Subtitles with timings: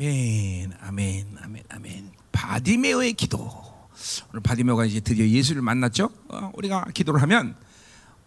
[0.00, 2.10] 아멘, 아멘, 아멘, 아멘.
[2.30, 3.50] 바디메오의 기도.
[4.30, 6.10] 오늘 바디메오가 이제 드디어 예수를 만났죠.
[6.28, 7.56] 어, 우리가 기도를 하면,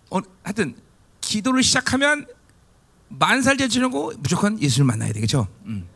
[0.09, 0.75] 어, 하여튼
[1.21, 2.25] 기도를 시작하면
[3.09, 5.47] 만사를 제치고 무조건 예수를 만나야 되겠죠.
[5.65, 5.87] 음,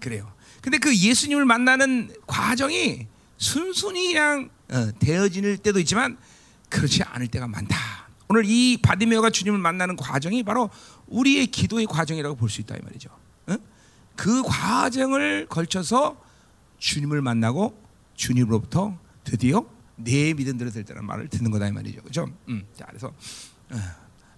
[0.00, 0.32] 그래요.
[0.60, 3.06] 근데 그 예수님을 만나는 과정이
[3.38, 6.18] 순순히 그냥 어, 되어질 때도 있지만
[6.68, 7.76] 그렇지 않을 때가 많다.
[8.26, 10.68] 오늘 이 바디메오가 주님을 만나는 과정이 바로
[11.06, 13.21] 우리의 기도의 과정이라고 볼 수 있다 이 말이죠.
[14.12, 14.16] 어?
[14.16, 16.20] 그 과정을 걸쳐서
[16.78, 17.80] 주님을 만나고
[18.14, 19.64] 주님으로부터 드디어
[19.96, 22.02] 내 믿음대로 될 때라는 말을 듣는 거다 이 말이죠.
[22.02, 22.28] 그죠?
[22.48, 22.66] 음.
[22.76, 23.76] 자, 그래서 어,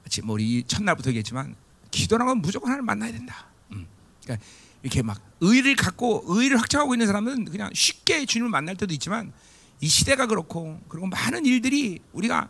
[0.03, 1.55] 마치 뭐 우리 첫날부터 얘기했지만
[1.91, 3.47] 기도라는 건 무조건 하나님 만나야 된다.
[3.73, 3.87] 음.
[4.23, 4.47] 그러니까
[4.83, 9.33] 이렇게 막 의를 갖고 의를 확장하고 있는 사람은 그냥 쉽게 주님을 만날 때도 있지만
[9.81, 12.49] 이 시대가 그렇고 그리고 많은 일들이 우리가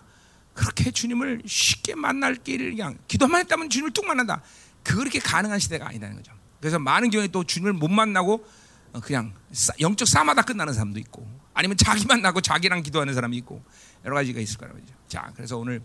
[0.54, 4.42] 그렇게 주님을 쉽게 만날 길을 그냥 기도만 했다면 주님을 뚝 만난다.
[4.82, 6.32] 그렇게 가능한 시대가 아니라는 거죠.
[6.64, 8.42] 그래서 많은 경우에 또 주님을 못 만나고
[8.94, 9.34] 어, 그냥
[9.80, 13.62] 영적 싸마다 끝나는 사람도 있고 아니면 자기 만 나고 자기랑 기도하는 사람이 있고
[14.06, 15.82] 여러 가지가 있을 거라고 죠 자, 그래서 오늘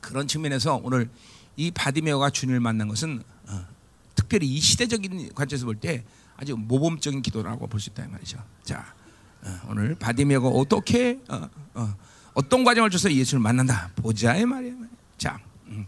[0.00, 1.10] 그런 측면에서 오늘
[1.56, 3.66] 이 바디메오가 주님을 만난 것은 어,
[4.14, 6.04] 특별히 이 시대적인 관점에서 볼 때
[6.36, 8.38] 아주 모범적인 기도라고 볼 수 있다 말이죠.
[8.62, 8.94] 자,
[9.42, 11.96] 어, 오늘 바디메오가 어떻게 어, 어,
[12.34, 14.74] 어떤 과정을 줘서 예수를 만난다 보자 이 말이야.
[15.18, 15.86] 자, 음.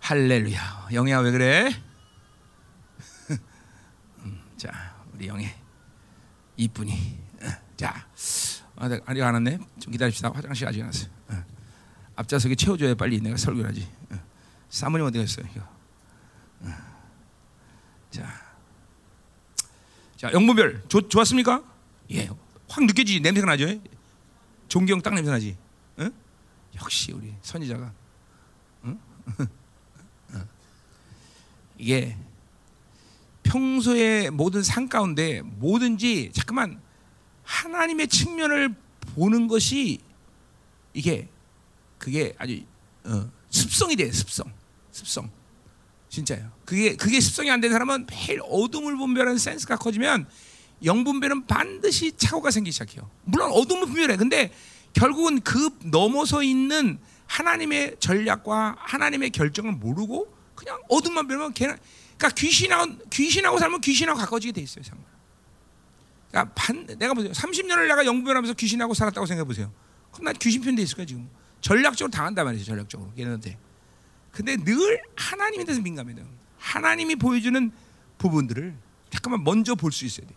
[0.00, 0.88] 할렐루야.
[0.92, 1.82] 영희야 왜 그래?
[4.24, 4.94] 음, 자,
[5.24, 5.48] 우리 영희
[6.56, 6.92] 이쁜이.
[7.42, 8.06] 어, 자,
[8.76, 9.58] 아, 아직 안 왔네.
[9.80, 10.30] 좀 기다립시다.
[10.30, 11.10] 화장실 아직 안 왔어요.
[11.28, 11.44] 어.
[12.16, 13.88] 앞좌석에 채워줘야 빨리 내가 설교를 하지.
[14.10, 14.22] 어.
[14.68, 15.46] 사모님 어디 갔어요?
[16.60, 16.68] 어.
[18.10, 18.28] 자,
[20.16, 21.64] 자 영문별 좋, 좋았습니까?
[22.12, 22.28] 예,
[22.68, 23.66] 확 느껴지지 냄새가 나죠.
[24.68, 25.56] 존경 딱 냄새 나지.
[26.00, 26.12] 응?
[26.76, 27.92] 역시 우리 선지자가.
[28.84, 29.00] 응?
[31.78, 32.16] 이게
[33.44, 36.80] 평소에 모든 상 가운데 뭐든지 잠깐만
[37.44, 38.74] 하나님의 측면을
[39.14, 40.00] 보는 것이
[40.92, 41.28] 이게
[41.98, 42.60] 그게 아주
[43.04, 44.52] 어, 습성이 돼 습성
[44.90, 45.30] 습성
[46.08, 46.50] 진짜요.
[46.64, 50.26] 그게 그게 습성이 안 된 사람은 매일 어둠을 분별하는 센스가 커지면
[50.84, 53.08] 영분별은 반드시 착오가 생기기 시작해요.
[53.24, 54.16] 물론 어둠은 분별해.
[54.16, 54.52] 근데
[54.92, 61.76] 결국은 그 넘어서 있는 하나님의 전략과 하나님의 결정을 모르고 그냥 어둠만 별면 걔는
[62.16, 65.04] 그러니까 귀신하고 귀신하고 살면 귀신하고 가까워지게 돼 있어요, 정말.
[66.30, 67.32] 그러니까 반, 내가 보세요.
[67.32, 69.72] 30년을 내가 영분하면서 귀신하고 살았다고 생각해 보세요.
[70.12, 71.28] 그럼 난 귀신 편돼 있을 거야 지금.
[71.60, 73.58] 전략적으로 당한단 말이죠, 전략적으로 얘네한테.
[74.30, 76.26] 근데 늘 하나님에 대해서 민감해요.
[76.58, 77.70] 하나님이 보여주는
[78.18, 78.74] 부분들을
[79.10, 80.34] 잠깐만 먼저 볼 수 있어야 돼.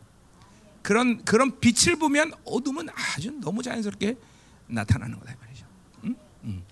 [0.83, 4.15] 그런 그런 빛을 보면 어둠은 아주 너무 자연스럽게
[4.67, 5.65] 나타나는 거다 말이죠.
[6.05, 6.15] 응?
[6.45, 6.63] 응.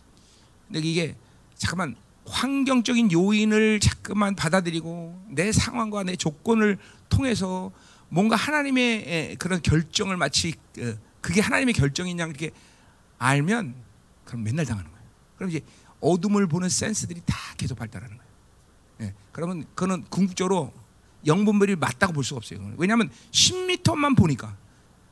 [0.68, 1.16] 근데 이게
[1.56, 1.96] 잠깐만
[2.26, 6.78] 환경적인 요인을 자꾸만 받아들이고 내 상황과 내 조건을
[7.10, 7.72] 통해서
[8.10, 12.52] 뭔가 하나님의 그런 결정을 마치 어, 그게 하나님의 결정인 양 이렇게
[13.18, 13.76] 알면
[14.26, 15.06] 그럼 맨날 당하는 거예요.
[15.38, 15.62] 그럼 이제
[16.02, 18.32] 어둠을 보는 센스들이 다 계속 발달하는 거예요.
[19.02, 20.74] 예, 그러면 그거는 궁극적으로
[21.26, 22.74] 영분별이 맞다고 볼 수가 없어요.
[22.78, 24.56] 왜냐하면 10m만 보니까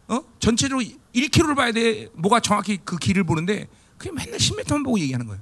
[0.07, 0.21] 어?
[0.39, 0.85] 전체적으로
[1.15, 2.09] 1km를 봐야 돼.
[2.13, 5.41] 뭐가 정확히 그 길을 보는데 그냥 맨날 10m만 보고 얘기하는 거예요.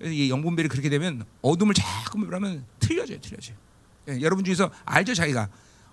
[0.00, 3.56] 영분별이 그렇게 되면 어둠을 자꾸 분별하면 틀려져요, 틀려져요.
[4.08, 5.48] 예, 여러분 중에서 알죠, 자기가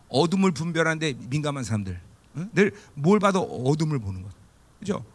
[0.10, 2.00] 어둠을 분별하는데 민감한 사람들
[2.36, 2.48] 어?
[2.54, 4.30] 늘 뭘 봐도 어둠을 보는 거,
[4.80, 5.06] 그죠?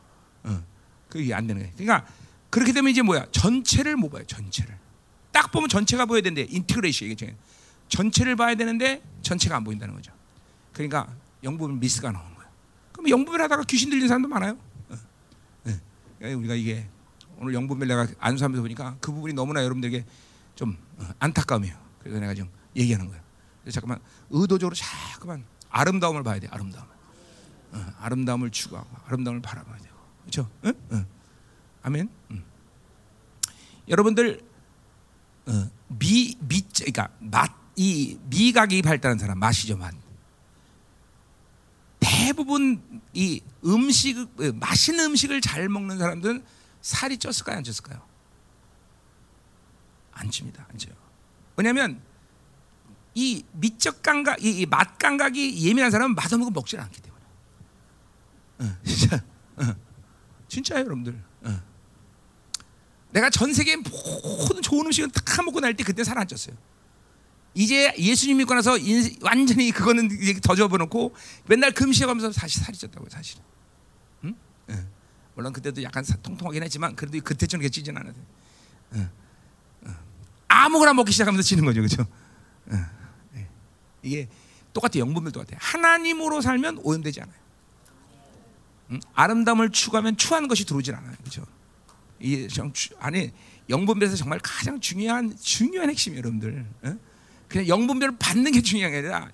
[0.45, 0.65] 어,
[1.09, 1.75] 그게 안 되는 거예요.
[1.77, 2.07] 그러니까
[2.51, 3.27] 그렇게 되면 이제 뭐야?
[3.31, 4.25] 전체를 못 봐요.
[4.27, 4.77] 전체를.
[5.33, 7.35] 딱 보면 전체가 보여야 되는데 integration 이게
[7.89, 10.13] 전체를 봐야 되는데 전체가 안 보인다는 거죠.
[10.73, 12.51] 그러니까 영분 미스가 나오는 거예요.
[12.93, 14.59] 그럼 영분별 하다가 귀신 들린 사람도 많아요.
[15.65, 16.33] 네.
[16.33, 16.89] 우리가 이게
[17.39, 20.05] 오늘 영분별 내가 안수하면서 보니까 그 부분이 너무나 여러분들에게
[20.55, 21.77] 좀 어, 안타까움이에요.
[22.01, 23.23] 그래서 내가 지금 얘기하는 거예요.
[23.71, 24.01] 잠깐만
[24.31, 26.49] 의도적으로 자꾸만 아름다움을 봐야 돼.
[26.51, 26.87] 아름다움.
[27.73, 30.51] 어, 아름다움을 추구하고 아름다움을 바라봐야 되고 그렇죠?
[30.65, 30.73] 응?
[30.93, 31.07] 응.
[31.83, 32.09] 아멘.
[32.31, 32.45] 음.
[33.89, 34.41] 여러분들
[35.47, 39.95] 어, 미, 미, 그러니까 맛, 이 미각이 발달한 사람 맛이죠 맛.
[42.01, 42.83] 대부분
[43.15, 46.45] 이 음식, 어, 맛있는 음식을 잘 먹는 사람들은
[46.81, 48.01] 살이 쪘을까요, 안 쪘을까요?
[50.13, 50.95] 안 찝니다, 안 쪄요.
[51.57, 52.01] 왜냐하면
[53.15, 57.25] 이 미적 감각, 이 맛 감각이 예민한 사람은 맛없는 거 먹질 않기 때문에.
[58.61, 59.25] 어, 진짜,
[59.57, 59.75] 어,
[60.49, 61.23] 진짜요, 여러분들.
[61.43, 61.63] 어.
[63.11, 66.57] 내가 전 세계 모든 좋은 음식을 다 먹고 날 때 그때 살 안 쪘어요.
[67.55, 70.09] 이제 예수님 믿고 나서 인, 완전히 그거는
[70.43, 71.15] 더 접어놓고
[71.47, 73.41] 맨날 금식하면서 다시 살이 쪘다고요, 사실.
[73.41, 73.45] 응?
[75.39, 75.41] 응.
[75.41, 78.13] 물론 그때도 약간 통통하긴 했지만 그래도 그때처럼 그렇게 찌진 않아요.
[78.95, 79.09] 응.
[80.49, 82.07] 아무거나 먹기 시작하면서 찌는 거죠, 그렇죠?
[84.03, 84.29] 이게
[84.73, 85.57] 똑같아 영분별 똑같아.
[85.61, 87.37] 하나님으로 살면 오염되지 않아요.
[88.91, 89.01] 음?
[89.15, 91.15] 아름다움을 추구하면 추한 것이 들어오질 않아요.
[91.19, 91.45] 그렇죠?
[92.21, 93.31] 이 정, 아니
[93.69, 96.67] 영분별에서 정말 가장 중요한 중요한 핵심이 여러분들.
[96.83, 96.99] 어?
[97.49, 99.31] 그냥 영분별을 받는 게 중요한 게 아니라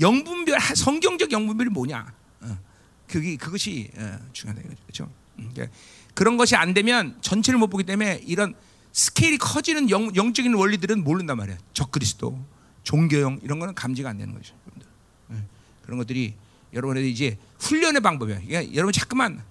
[0.00, 2.12] 영분별 성경적 영분별이 뭐냐?
[2.40, 2.58] 어.
[3.06, 5.10] 그게 그것이 어, 중요하다 그렇죠?
[5.40, 5.76] 음, 그러니까
[6.14, 8.54] 그런 것이 안 되면 전체를 못 보기 때문에 이런
[8.92, 11.56] 스케일이 커지는 영, 영적인 원리들은 모른단 말이야.
[11.74, 12.44] 적그리스도,
[12.82, 14.54] 종교형 이런 거는 감지가 안 되는 거죠.
[14.66, 14.88] 여러분들.
[15.28, 15.44] 네.
[15.82, 16.34] 그런 것들이
[16.72, 18.40] 여러분의 이제 훈련의 방법이야.
[18.46, 19.42] 그러니까 여러분 자꾸만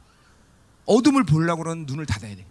[0.85, 2.45] 어둠을 보려고 그러는 눈을 닫아야 돼.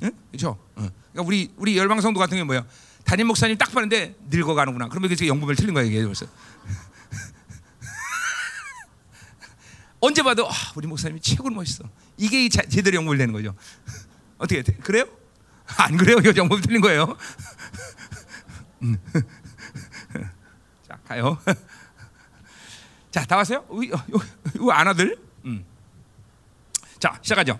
[0.00, 0.10] 네?
[0.30, 0.58] 그렇죠?
[0.76, 0.88] 어.
[1.12, 2.66] 그러니까 우리 우리 열방 성도 같은 게 뭐야?
[3.04, 4.88] 담임 목사님 딱 봤는데 늙어가는구나.
[4.88, 6.26] 그러면 그게 영분별 틀린 거야 이게 벌써.
[10.02, 11.84] 언제 봐도 아, 우리 목사님이 최고로 멋있어.
[12.16, 13.54] 이게 자, 제대로 영분별 되는 거죠.
[14.36, 14.72] 어떻게 돼?
[14.74, 15.04] 그래요?
[15.78, 16.18] 안 그래요?
[16.18, 17.16] 이거 영분 틀린 거예요.
[18.82, 18.98] 음.
[20.86, 21.38] 자 가요.
[23.12, 23.64] 자 다 왔어요?
[23.68, 25.16] 우리 어, 아나들.
[25.44, 25.64] 음.
[26.98, 27.58] 자 시작하죠.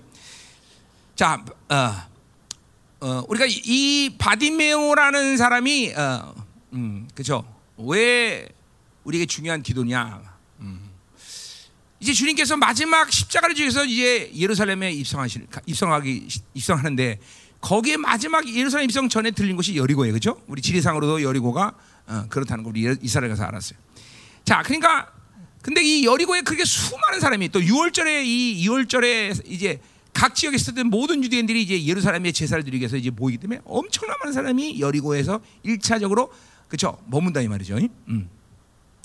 [1.14, 6.34] 자 어, 어, 우리가 이 바디메오라는 사람이 어,
[6.72, 7.44] 음, 그죠?
[7.76, 8.48] 왜
[9.04, 10.31] 우리에게 중요한 기도냐?
[12.02, 12.04] 음.
[12.04, 17.18] 이제 주님께서 마지막 십자가를 지어서 이제 예루살렘에 입성하시 입성하기 입성하는데
[17.60, 20.42] 거기에 마지막 예루살렘 입성 전에 들린 곳이 여리고예요, 그렇죠?
[20.48, 21.74] 우리 지리상으로도 여리고가
[22.08, 23.78] 어, 그렇다는 걸 우리 이스라엘 가서 알았어요.
[24.44, 25.12] 자, 그러니까
[25.62, 29.80] 근데 이 여리고에 그렇게 수많은 사람이 또 6월절에 이 2월절에 이제
[30.12, 34.32] 각 지역에 있었던 모든 유대인들이 이제 예루살렘에 제사를 드리기 위해서 이제 모이기 때문에 엄청난 많은
[34.32, 36.30] 사람이 여리고에서 1차적으로
[36.66, 37.78] 그렇죠 머문다 이 말이죠.
[38.08, 38.28] 음.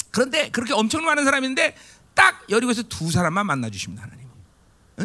[0.10, 1.76] 그런데 그렇게 엄청 많은 사람인데
[2.18, 4.28] 딱 여리고에서 두 사람만 만나 주십니다 하나님.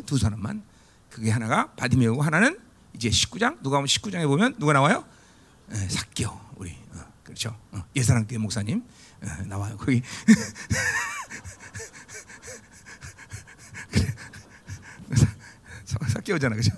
[0.06, 0.64] 두 사람만.
[1.10, 2.58] 그게 하나가 바디메오고 하나는
[2.94, 5.04] 이제 19장 누가 보면 19장에 보면 누가 나와요?
[5.88, 7.54] 삭겨 우리 어, 그렇죠.
[7.70, 8.82] 어, 예사랑 교회 목사님
[9.22, 10.02] 어, 나와요 거기.
[16.08, 16.72] 삭개오잖아, 그죠?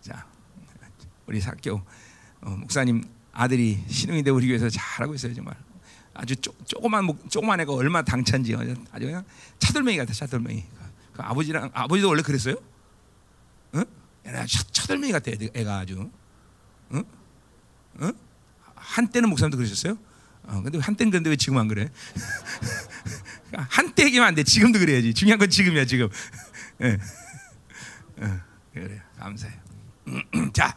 [0.00, 0.26] 자,
[1.26, 1.82] 우리 삭개오
[2.42, 3.02] 어, 목사님
[3.32, 5.56] 아들이 신흥인데 우리 교회에서 잘하고 있어요, 정말.
[6.20, 8.74] 아주 쪼, 조그만 조그만 애가 얼마 당찬지 아주
[9.06, 9.24] 그냥
[9.58, 10.64] 차돌맹이 같아, 차돌맹이.
[11.14, 12.56] 그 아버지랑 아버지도 원래 그랬어요?
[13.74, 13.84] 응?
[14.26, 16.10] 애 차돌맹이 같아, 애가 아주.
[16.92, 17.04] 응?
[18.02, 18.12] 응?
[18.74, 19.96] 한때는 목사님도 그러셨어요?
[20.44, 21.88] 어, 근데 한때는 그런데 왜 지금 안 그래?
[23.70, 24.42] 한때 얘기면 안 돼.
[24.42, 25.14] 지금도 그래야지.
[25.14, 26.08] 중요한 건 지금이야, 지금.
[26.82, 26.98] 예.
[28.18, 28.40] 어,
[28.74, 29.58] 그래, 감사해요.
[30.52, 30.76] 자,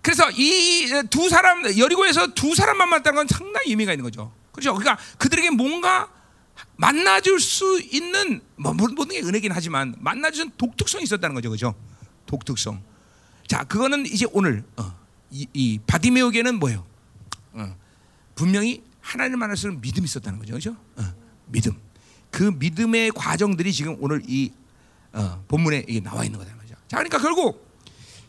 [0.00, 4.32] 그래서 이 두 사람 여리고에서 두 사람만 만났다는 건 상당히 의미가 있는 거죠.
[4.54, 4.74] 그렇죠?
[4.74, 6.08] 그러니까 그들에게 뭔가
[6.76, 11.74] 만나줄 수 있는 뭐 모든 게 은혜긴 하지만 만나주는 독특성이 있었다는 거죠, 그렇죠?
[12.26, 12.80] 독특성.
[13.48, 14.96] 자, 그거는 이제 오늘 어,
[15.30, 16.86] 이, 이 바디메오게는 뭐예요?
[17.52, 17.76] 어,
[18.34, 18.82] 분명히
[19.56, 20.76] 수 있는 믿음이 있었다는 거죠, 그렇죠?
[20.96, 21.14] 어,
[21.46, 21.76] 믿음.
[22.30, 24.52] 그 믿음의 과정들이 지금 오늘 이
[25.12, 26.74] 어, 본문에 이게 나와 있는 거다 말이죠.
[26.88, 27.68] 자, 그러니까 결국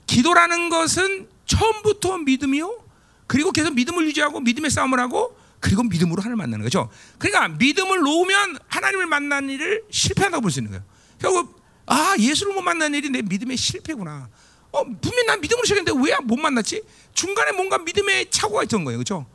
[0.07, 2.83] 기도라는 것은 처음부터 믿음이요.
[3.27, 5.35] 그리고 계속 믿음을 유지하고 믿음의 싸움을 하고
[5.65, 6.89] 그리고 믿음으로 하나님을 만나는 거죠.
[7.17, 10.83] 그러니까 믿음을 놓으면 하나님을 만나는 일을 실패한다고 볼 수 있는 거예요.
[11.19, 14.29] 결국 아 예수를 못 만나는 일이 내 믿음의 실패구나.
[14.71, 16.83] 어 분명 난 믿음으로 시작했는데 왜 못 만났지?
[17.13, 19.25] 중간에 뭔가 믿음의 착오가 있던 거예요, 그렇죠?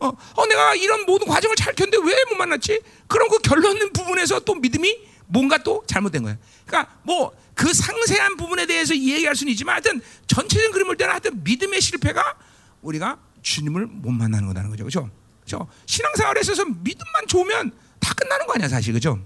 [0.00, 2.80] 어, 어 내가 이런 모든 과정을 잘 켰는데 왜못 만났지?
[3.06, 6.38] 그럼 그 결론 부분에서 또 믿음이 뭔가 또 잘못된 거예요.
[6.66, 11.80] 그러니까 뭐 그 상세한 부분에 대해서 이야기할 수는 있지만 하여튼 전체적인 그림을 때는 하여튼 믿음의
[11.80, 12.34] 실패가
[12.82, 14.82] 우리가 주님을 못 만나는 거라는 거죠.
[14.84, 15.10] 그렇죠?
[15.46, 15.68] 그렇죠?
[15.86, 18.92] 신앙생활에 있어서 믿음만 좋으면 다 끝나는 거 아니야, 사실.
[18.92, 19.18] 그렇죠?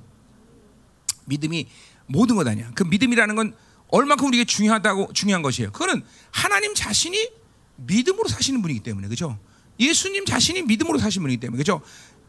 [1.27, 1.69] 믿음이
[2.07, 2.71] 모든 것 아니야.
[2.75, 3.55] 그 믿음이라는 건
[3.89, 5.73] 얼마큼 우리에게 중요하다고 중요한 것이에요.
[5.73, 7.31] 그거는 하나님 자신이
[7.77, 9.07] 믿음으로 사시는 분이기 때문에.
[9.07, 9.39] 그렇죠?
[9.81, 11.63] 예수님 자신이 믿음으로 사신 분이기 때문에.
[11.63, 11.83] 그렇죠?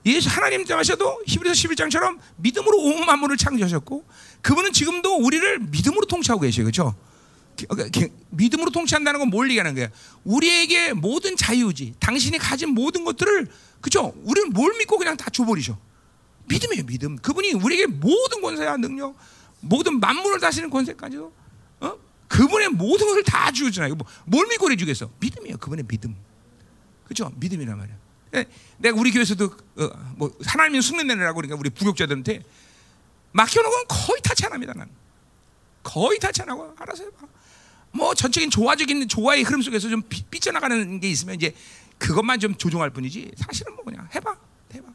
[0.06, 4.06] 예수 하나님 하셔도 히브리서 11장처럼 믿음으로 온 만물을 창조하셨고
[4.42, 6.66] 그분은 지금도 우리를 믿음으로 통치하고 계셔요.
[6.66, 6.96] 그렇죠?
[8.30, 9.90] 믿음으로 통치한다는 건 뭘 얘기하는 거야?
[10.24, 13.48] 우리에게 모든 자유지, 당신이 가진 모든 것들을
[13.82, 14.14] 그죠?
[14.24, 15.78] 우리는 뭘 믿고 그냥 다 줘버리셔.
[16.46, 17.16] 믿음이에요, 믿음.
[17.18, 19.16] 그분이 우리에게 모든 권세와 능력,
[19.62, 21.32] 모든 만물을 다스리는 권세까지도,
[21.82, 21.94] 어?
[22.28, 23.96] 그분의 모든 것을 다 주잖아요.
[23.96, 25.10] 뭐, 뭘 믿고 그래 주겠어?
[25.20, 26.16] 믿음이에요, 그분의 믿음.
[27.08, 27.32] 그죠?
[27.38, 27.96] 믿음이란 말이야.
[28.36, 28.46] 예,
[28.78, 32.44] 내가 우리 교회에서도 어, 뭐 하나님이 숙련내라고 그러니까 우리 부격자들한테
[33.32, 34.74] 맡겨놓은 거의 타치 안 합니다.
[34.76, 34.92] 나는
[35.82, 37.28] 거의 타치 안 하고 알아서 해봐.
[37.92, 41.56] 뭐 전적인 조화적인 조화의 흐름 속에서 좀 삐져나가는 게 있으면 이제
[42.00, 44.36] 그것만 좀 조종할 뿐이지 사실은 뭐 그냥 해봐
[44.74, 44.88] 해봐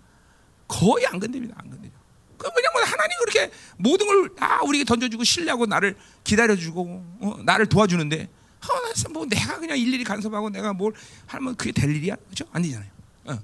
[0.66, 1.92] 거의 안 건드립니다 안 건드려
[2.36, 7.66] 그 그냥 뭐 하나님 그렇게 모든 걸 다 우리에게 던져주고 신뢰하고 나를 기다려주고 어, 나를
[7.66, 8.28] 도와주는데
[8.62, 10.92] 어, 뭐 내가 그냥 일일이 간섭하고 내가 뭘
[11.26, 12.90] 하면 그게 될 일이야 그렇죠 아니잖아요
[13.26, 13.38] 어.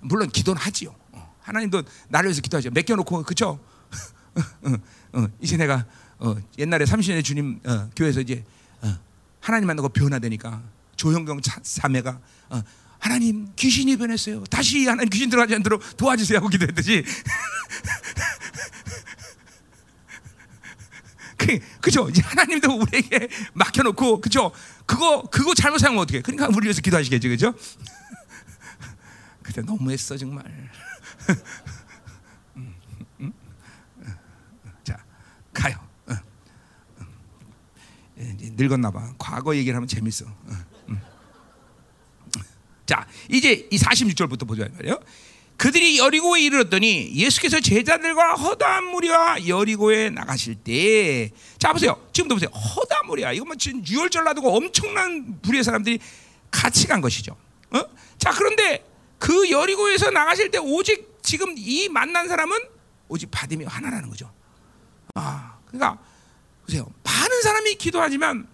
[0.00, 0.94] 물론 기도는 하지요.
[1.12, 2.70] 어, 하나님도 나를 위해서 기도하죠.
[2.70, 3.58] 맡겨놓고 그쵸?
[4.62, 4.72] 어,
[5.12, 5.84] 어, 이제 내가
[6.18, 8.44] 어, 옛날에 30년의 주님 어, 교회에서 이제
[8.82, 8.98] 어,
[9.40, 10.62] 하나님 만나고 변화되니까
[10.96, 12.62] 조형경 자, 자매가 어,
[13.00, 14.44] 하나님 귀신이 변했어요.
[14.44, 17.04] 다시 하나님 귀신 들어가지 않도록 도와주세요 하고 기도했듯이
[21.40, 22.08] 그, 그죠?
[22.10, 24.52] 이제 하나님도 우리에게 맡겨놓고, 그죠?
[24.84, 26.20] 그거, 그거 잘못 사용하면 어떻게?
[26.20, 27.54] 그러니까 우리 위해서 기도하시겠지, 그죠?
[29.42, 30.44] 그때 너무했어, 정말.
[34.84, 35.02] 자,
[35.54, 35.78] 가요.
[38.16, 39.14] 늙었나 봐.
[39.16, 40.26] 과거 얘기를 하면 재밌어.
[42.90, 44.98] 자, 이제 이 46절부터 보자 말이에요.
[45.56, 52.04] 그들이 여리고에 이르렀더니 예수께서 제자들과 허다한 무리와 여리고에 나가실 때, 자 보세요.
[52.12, 52.50] 지금도 보세요.
[52.50, 53.30] 허다한 무리야.
[53.30, 56.00] 이거 뭐 지금 유월절 놔두고 엄청난 부류의 사람들이
[56.50, 57.36] 같이 간 것이죠.
[57.70, 57.80] 어?
[58.18, 58.84] 자 그런데
[59.20, 62.58] 그 여리고에서 나가실 때 오직 지금 이 만난 사람은
[63.06, 64.32] 오직 바디메 하나라는 거죠.
[65.14, 65.96] 아, 그러니까
[66.66, 66.90] 보세요.
[67.04, 68.48] 많은 사람이 기도하지만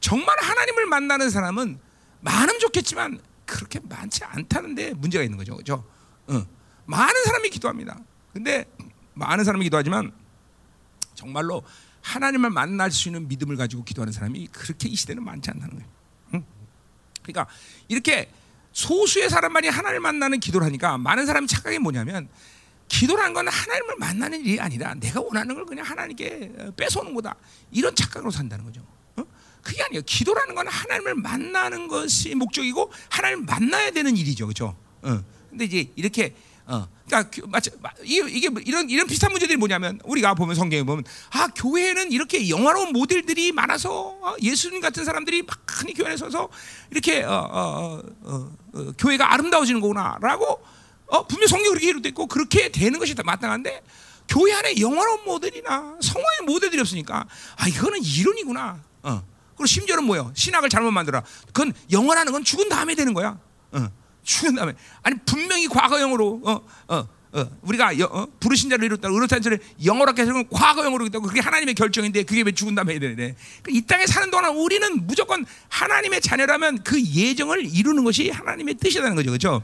[0.00, 1.78] 정말 하나님을 만나는 사람은
[2.20, 5.54] 많으면 좋겠지만 그렇게 많지 않다는데 문제가 있는 거죠.
[5.54, 5.84] 그렇죠?
[6.26, 6.46] 어.
[6.84, 7.98] 많은 사람이 기도합니다.
[8.32, 8.64] 근데
[9.14, 10.12] 많은 사람이 기도하지만
[11.14, 11.62] 정말로
[12.02, 15.90] 하나님을 만날 수 있는 믿음을 가지고 기도하는 사람이 그렇게 이 시대는 많지 않다는 거예요.
[16.34, 16.44] 응?
[17.22, 17.52] 그러니까
[17.88, 18.30] 이렇게
[18.72, 22.28] 소수의 사람만이 하나님을 만나는 기도를 하니까 많은 사람이 착각이 뭐냐면
[22.86, 27.34] 기도라는 건 하나님을 만나는 일이 아니라 내가 원하는 걸 그냥 하나님께 뺏어오는 거다.
[27.70, 28.86] 이런 착각으로 산다는 거죠.
[29.58, 29.62] 어?
[29.62, 30.02] 그게 아니에요.
[30.06, 34.46] 기도라는 건 하나님을 만나는 것이 목적이고 하나님을 만나야 되는 일이죠.
[34.46, 34.76] 그렇죠?
[35.02, 35.24] 어.
[35.50, 36.34] 근데 이제 이렇게
[36.66, 37.30] 어, 그러니까
[38.04, 42.92] 이게 뭐 이런 이런 비슷한 문제들이 뭐냐면 우리가 보면 성경에 보면 아 교회에는 이렇게 영화로운
[42.92, 46.50] 모델들이 많아서 어, 예수님 같은 사람들이 많이 교회 에 서서
[46.90, 50.62] 이렇게 어, 어, 어, 어, 교회가 아름다워지는 거구나라고
[51.06, 53.82] 어, 분명 성경 그렇게 이루돼 있고 그렇게 되는 것이 다 마땅한데
[54.28, 58.84] 교회 안에 영화로운 모델이나 성화의 모델들이 없으니까 아 이거는 이론이구나.
[59.04, 59.22] 어.
[59.58, 60.32] 그리고 심지어는 뭐요?
[60.34, 61.22] 신학을 잘못 만들어.
[61.46, 63.38] 그건 영화라는 건 죽은 다음에 되는 거야.
[63.72, 63.88] 어.
[64.22, 69.42] 죽은 다음에 아니 분명히 과거형으로 어, 어, 어, 우리가 여, 어, 부르신 자를 이뤘다 의롭다는
[69.42, 73.78] 소리 영어롭게 해서 과거형으로 있다고 그게 하나님의 결정인데 그게 왜 죽은 다음에 해야 되는데 그러니까
[73.78, 79.30] 이 땅에 사는 동안 우리는 무조건 하나님의 자녀라면 그 예정을 이루는 것이 하나님의 뜻이라는 거죠
[79.30, 79.62] 그렇죠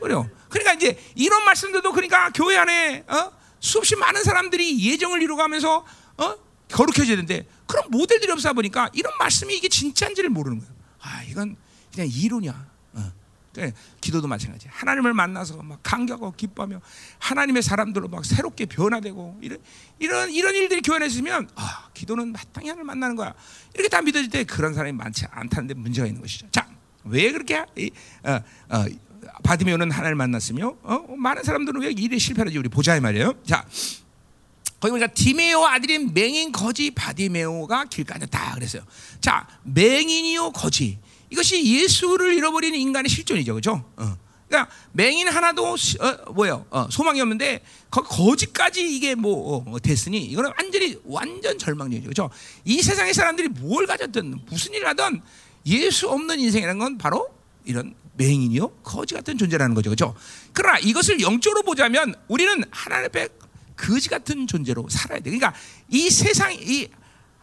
[0.00, 3.32] 그래요 그러니까 이제 이런 말씀들도 그러니까 교회 안에 어?
[3.60, 5.84] 수없이 많은 사람들이 예정을 이루어가면서
[6.18, 6.34] 어?
[6.70, 11.56] 거룩해져야 되는데 그런 모델들이 없어 보니까 이런 말씀이 이게 진짜인지를 모르는 거예요 아 이건
[11.92, 12.76] 그냥 이론이야
[13.56, 14.68] 네, 기도도 마찬가지.
[14.70, 16.80] 하나님을 만나서 막 감격하고 기뻐하며
[17.18, 19.58] 하나님의 사람들로 막 새롭게 변화되고 이런
[19.98, 23.34] 이런 이런 일들이 교회 안에 있으면 아, 기도는 마땅히 하나님을 만나는 거야.
[23.74, 26.48] 이렇게 다 믿어질 때 그런 사람이 많지 않다는데 문제가 있는 것이죠.
[26.50, 26.68] 자,
[27.04, 27.64] 왜 그렇게 어,
[28.68, 28.84] 어,
[29.42, 33.42] 바디메오는 하나님을 만났으며 어, 많은 사람들은 왜 일에 실패하지 우리 보자 이 말이에요.
[33.44, 33.66] 자.
[34.86, 38.82] 거기 보니까 디메오 아들인 맹인 거지 바디메오가 길가졌다 그랬어요.
[39.20, 40.98] 자, 맹인이요 거지.
[41.30, 43.84] 이것이 예수를 잃어버리는 인간의 실존이죠, 그렇죠?
[43.96, 44.16] 어.
[44.48, 46.66] 그러니까 맹인 하나도 어, 뭐예요?
[46.70, 52.30] 어, 소망이 없는데 거, 거지까지 이게 뭐 어, 됐으니 이거는 완전히 완전 절망적이죠, 그렇죠?
[52.64, 55.20] 이 세상의 사람들이 뭘 가졌든 무슨 일을 하든
[55.66, 57.28] 예수 없는 인생이라는 건 바로
[57.64, 60.14] 이런 맹인이요 거지 같은 존재라는 거죠, 그렇죠?
[60.52, 63.28] 그러나 이것을 영적으로 보자면 우리는 하나님 앞에
[63.76, 65.30] 거지 같은 존재로 살아야 돼.
[65.30, 65.54] 그러니까
[65.88, 66.88] 이 세상 이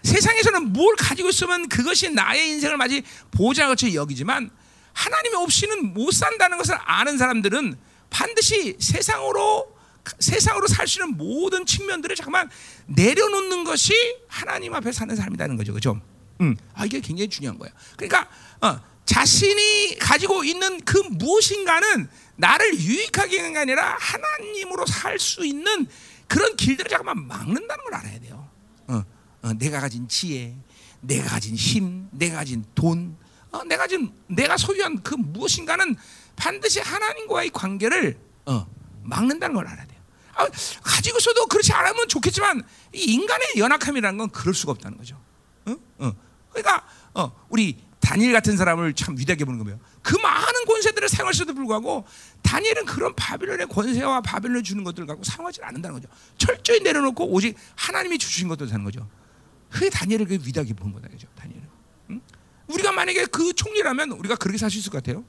[0.03, 4.49] 세상에서는 뭘 가지고 있으면 그것이 나의 인생을 마치 보좌같이 여기지만
[4.91, 7.77] 하나님이 없이는 못 산다는 것을 아는 사람들은
[8.09, 9.73] 반드시 세상으로
[10.19, 12.49] 세상으로 살 수 있는 모든 측면들을 잠깐만
[12.87, 13.93] 내려놓는 것이
[14.27, 16.01] 하나님 앞에 사는 삶이라는 거죠, 그렇죠?
[16.41, 17.71] 음, 아 이게 굉장히 중요한 거야.
[17.95, 18.29] 그러니까
[18.61, 25.87] 어, 자신이 가지고 있는 그 무엇인가는 나를 유익하게 하는 게 아니라 하나님으로 살 수 있는
[26.33, 28.49] 그런 길들을 잠깐만 막는다는 걸 알아야 돼요.
[28.87, 29.03] 어.
[29.43, 30.55] 어, 내가 가진 지혜,
[30.99, 33.15] 내가 가진 힘, 내가 가진 돈,
[33.51, 35.95] 어, 내가 가진 내가 소유한 그 무엇인가는
[36.35, 38.65] 반드시 하나님과의 관계를 어,
[39.03, 40.01] 막는다는 걸 알아야 돼요.
[40.33, 40.47] 아,
[40.81, 42.63] 가지고서도 그렇지 않으면 좋겠지만
[42.95, 45.21] 이 인간의 연약함이라는 건 그럴 수가 없다는 거죠.
[45.67, 45.75] 어?
[45.99, 46.13] 어.
[46.49, 49.79] 그러니까 어, 우리 다니엘 같은 사람을 참 위대하게 보는 거예요.
[50.01, 52.05] 그 많은 권세들을 사용할수도 불구하고
[52.41, 56.13] 다니엘은 그런 바빌론의 권세와 바빌론이 주는 것들 갖고 사용하지 않는다는 거죠.
[56.37, 59.09] 철저히 내려놓고 오직 하나님이 주신 것들 사는 거죠.
[59.69, 61.27] 그게 다니엘을 그 위대하게 본 거다, 그죠?
[61.35, 61.67] 다니엘은.
[62.11, 62.21] 응?
[62.67, 65.23] 우리가 만약에 그 총리라면 우리가 그렇게 살 수 있을 것 같아요?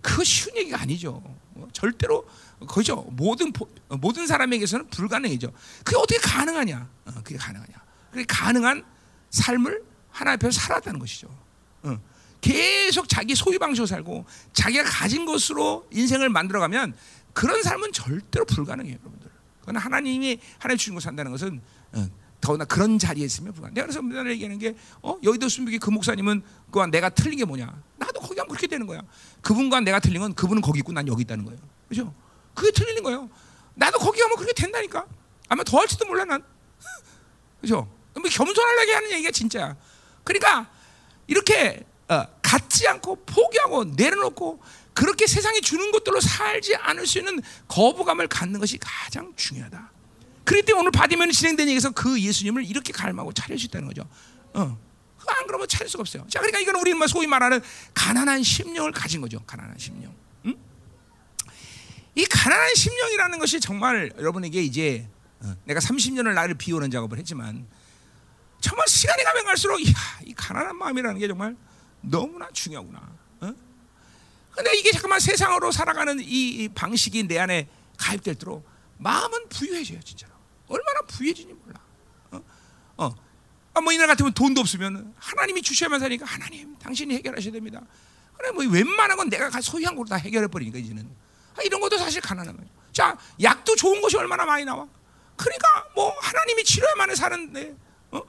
[0.00, 1.22] 그 쉬운 얘기가 아니죠.
[1.54, 2.26] 어, 절대로
[2.68, 3.06] 그죠?
[3.10, 3.52] 모든
[3.88, 5.52] 모든 사람에게서는 불가능이죠.
[5.84, 6.88] 그게 어떻게 가능하냐?
[7.04, 7.74] 어, 그게 가능하냐?
[8.10, 8.82] 그게 가능한
[9.30, 11.28] 삶을 하나님 앞에서 살았다는 것이죠.
[11.82, 11.98] 어.
[12.44, 16.94] 계속 자기 소유 방식으로 살고 자기가 가진 것으로 인생을 만들어가면
[17.32, 19.30] 그런 삶은 절대로 불가능해요, 여러분들.
[19.60, 22.06] 그건 하나님이 하나님 주신 거 산다는 것은 어,
[22.42, 23.72] 더구나 그런 자리에 있으면 불가능.
[23.72, 25.16] 내가 그래서 맨날 얘기하는 게 어?
[25.22, 27.82] 여의도 순복이 그 목사님은 그와 내가 틀린 게 뭐냐?
[27.96, 29.00] 나도 거기 가면 그렇게 되는 거야.
[29.40, 31.58] 그분과 내가 틀린 건 그분은 거기 있고 난 여기 있다는 거예요.
[31.88, 32.14] 그렇죠?
[32.52, 33.30] 그게 틀리는 거예요.
[33.74, 35.06] 나도 거기 가면 그렇게 된다니까.
[35.48, 36.44] 아마 더 할지도 몰라 난.
[37.62, 37.90] 그렇죠?
[38.12, 39.74] 뭐 겸손하게 하는 얘기가 진짜야.
[40.24, 40.70] 그러니까
[41.26, 44.60] 이렇게 어, 갖지 않고 포기하고 내려놓고
[44.92, 49.90] 그렇게 세상이 주는 것들로 살지 않을 수 있는 거부감을 갖는 것이 가장 중요하다.
[50.44, 54.06] 때문에 오늘 바디면 진행된 얘기에서 그 예수님을 이렇게 갈망하고 차릴 수 있다는 거죠.
[54.52, 54.78] 어.
[55.26, 56.26] 안 그러면 차릴 수가 없어요.
[56.28, 57.60] 자, 그러니까 이건 우리 소위 말하는
[57.94, 59.40] 가난한 심령을 가진 거죠.
[59.46, 60.14] 가난한 심령.
[60.44, 60.54] 응?
[62.14, 65.08] 이 가난한 심령이라는 것이 정말 여러분에게 이제
[65.40, 67.66] 어, 내가 30년을 나를 비우는 작업을 했지만
[68.60, 69.94] 정말 시간이 가면 갈수록 이야,
[70.24, 71.56] 이 가난한 마음이라는 게 정말
[72.10, 72.98] 너무나 중요하구나.
[73.40, 73.54] 어?
[74.50, 78.66] 근데 이게 잠깐만 세상으로 살아가는 이 방식이 내 안에 가입될도록
[78.98, 80.32] 마음은 부유해져요, 진짜로.
[80.68, 81.80] 얼마나 부유해지니 몰라.
[82.30, 82.40] 어?
[82.96, 83.14] 어.
[83.74, 87.82] 아, 뭐 이날 같으면 돈도 없으면 하나님이 주셔야만 사니까 하나님 당신이 해결하셔야 됩니다.
[88.36, 91.08] 그래 뭐 웬만한 건 내가 소유한 걸로 다 해결해 버리니까 이제는
[91.56, 92.70] 아, 이런 것도 사실 가난한 거예요.
[92.92, 94.86] 자 약도 좋은 것이 얼마나 많이 나와.
[95.36, 97.76] 그러니까 뭐 하나님이 치료해만 사는데
[98.12, 98.22] 어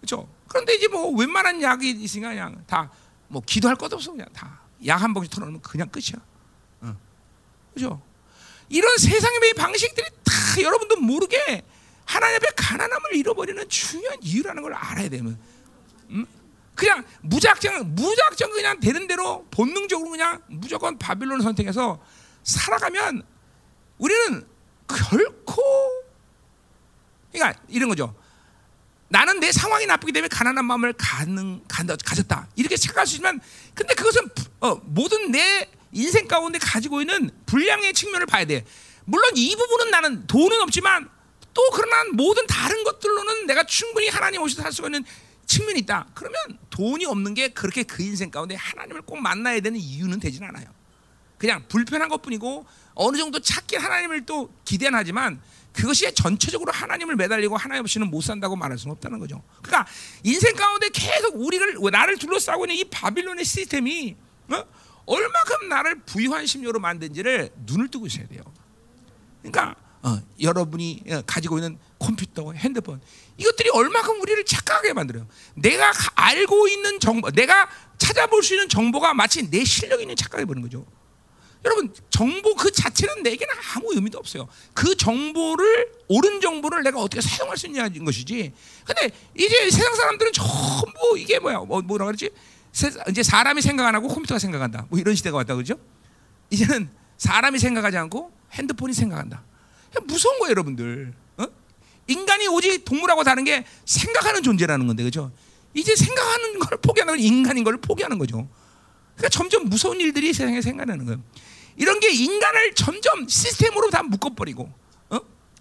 [0.00, 0.28] 그렇죠.
[0.48, 2.90] 그런데 이제 뭐 웬만한 약이 있으니까 그냥 다
[3.28, 6.22] 뭐 기도할 것도 없어 그냥 다 약 한 봉지 털어놓으면 그냥 끝이야.
[6.82, 6.96] 어.
[7.74, 8.02] 그렇죠.
[8.68, 11.64] 이런 세상의 방식들이 다 여러분도 모르게
[12.04, 15.38] 하나님 앞에 가난함을 잃어버리는 중요한 이유라는 걸 알아야 되면,
[16.10, 16.26] 음?
[16.74, 22.00] 그냥 무작정 무작정 그냥 되는 대로 본능적으로 그냥 무조건 바빌론을 선택해서
[22.42, 23.22] 살아가면
[23.98, 24.46] 우리는
[24.86, 25.62] 결코
[27.32, 28.14] 그러니까 이런 거죠.
[29.08, 33.40] 나는 내 상황이 나쁘기 때문에 가난한 마음을 가는 가졌다 이렇게 생각할 수 있지만
[33.74, 34.28] 근데 그것은
[34.60, 38.64] 어, 모든 내 인생 가운데 가지고 있는 불량의 측면을 봐야 돼.
[39.04, 41.08] 물론 이 부분은 나는 돈은 없지만
[41.54, 45.04] 또 그러나 모든 다른 것들로는 내가 충분히 하나님 오셔서 살 수가 있는
[45.46, 46.08] 측면이 있다.
[46.14, 46.36] 그러면
[46.70, 50.66] 돈이 없는 게 그렇게 그 인생 가운데 하나님을 꼭 만나야 되는 이유는 되진 않아요.
[51.38, 55.40] 그냥 불편한 것 뿐이고 어느 정도 찾기 하나님을 또 기대는 하지만
[55.76, 59.42] 그것이 전체적으로 하나님을 매달리고 하나님 없이는 못 산다고 말할 수는 없다는 거죠.
[59.62, 59.86] 그러니까
[60.24, 64.16] 인생 가운데 계속 우리를 나를 둘러싸고 있는 이 바빌론의 시스템이
[64.48, 64.64] 어?
[65.04, 68.42] 얼마큼 나를 부유한 심령으로 만든지를 눈을 뜨고 있어야 돼요.
[69.42, 73.00] 그러니까 어, 여러분이 어, 가지고 있는 컴퓨터, 핸드폰
[73.36, 75.26] 이것들이 얼마큼 우리를 착각하게 만들어요.
[75.54, 80.62] 내가 알고 있는 정보, 내가 찾아볼 수 있는 정보가 마치 내 실력 있는 착각해 보는
[80.62, 80.86] 거죠.
[81.66, 84.48] 여러분 정보 그 자체는 내게는 아무 의미도 없어요.
[84.72, 88.52] 그 정보를 옳은 정보를 내가 어떻게 사용할 수 있냐는 것이지.
[88.84, 91.58] 근데 이제 세상 사람들은 전부 이게 뭐야?
[91.58, 92.30] 뭐 뭐라 그러지?
[93.08, 94.86] 이제 사람이 생각 안 하고 컴퓨터가 생각한다.
[94.88, 95.74] 뭐 이런 시대가 왔다 그죠?
[96.50, 99.42] 이제는 사람이 생각하지 않고 핸드폰이 생각한다.
[100.04, 101.14] 무서운 거예요, 여러분들.
[101.38, 101.46] 어?
[102.06, 105.32] 인간이 오직 동물하고 다른 게 생각하는 존재라는 건데, 그죠?
[105.74, 108.48] 이제 생각하는 걸 포기하는 건 인간인 걸 포기하는 거죠.
[109.16, 111.22] 그러니까 점점 무서운 일들이 세상에 생겨나는 거예요.
[111.76, 114.72] 이런 게 인간을 점점 시스템으로 다 묶어버리고,
[115.10, 115.18] 어?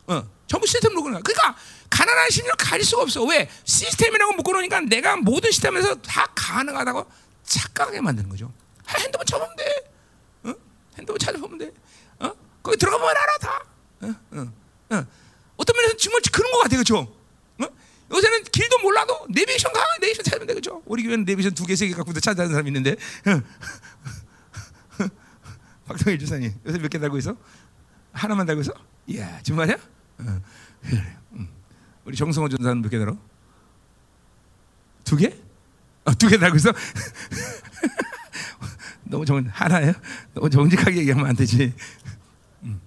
[0.08, 0.30] 어.
[0.48, 1.56] 전부 시스템으로 묶어놓은 그러니까
[1.90, 3.24] 가난한 심리를 가릴 수가 없어.
[3.24, 3.50] 왜?
[3.64, 7.06] 시스템이라고 묶어놓으니까 내가 모든 시스템에서 다 가능하다고
[7.44, 8.52] 착각하게 만드는 거죠.
[8.88, 9.92] 아, 핸드폰 쳐보면 돼.
[10.44, 10.54] 어?
[10.98, 11.72] 핸드폰 찾아보면 돼.
[12.20, 12.32] 어?
[12.62, 13.66] 거기 들어가면 알아 다.
[14.02, 14.16] 어?
[14.32, 14.54] 어?
[14.96, 15.06] 어?
[15.58, 17.00] 어떤 면에서 정말 그런 것 같아, 그렇죠?
[17.62, 17.66] 어?
[18.12, 20.84] 요새는 길도 몰라도 내비게이션 가, 내비게이션 찾으면 돼, 그렇죠?
[20.86, 22.96] 우리 교회는 내비게이션 두 개, 세 개 갖고 찾아다니는 사람 있는데.
[25.86, 25.88] 어.
[25.88, 27.36] 박동일 주사님 요새 몇 개 달고 있어?
[28.14, 28.72] 하나만 달고 있어?
[29.08, 29.76] 이야, 정말이야?
[30.20, 30.42] 어.
[31.34, 31.50] 음.
[32.06, 33.16] 우리 정성호 전사는 몇 개 달아?
[35.04, 35.36] 두 개?
[36.06, 36.72] 어, 두개 달고 있어?
[39.04, 39.94] 너무 정 하나예요?
[40.34, 41.74] 너무 정직하게 얘기하면 안 되지.
[42.64, 42.80] 음.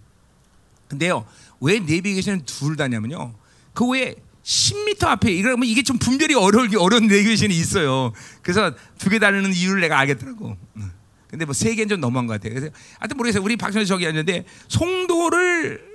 [0.88, 1.26] 근데요,
[1.60, 3.34] 왜 내비게이션을 둘 다냐면요.
[3.74, 8.12] 그 외에 10m 앞에 이러면 이게 좀 분별이 어려울 어려운 내비게이션이 있어요.
[8.42, 10.56] 그래서 두 개 달는 이유를 내가 알겠더라고.
[10.76, 10.92] 음.
[11.28, 12.54] 근데 뭐 세 개는 좀 너무한 것 같아요.
[12.54, 13.42] 그래서 하여튼 모르겠어요.
[13.44, 15.86] 우리 박선희 저기 했는데 송도를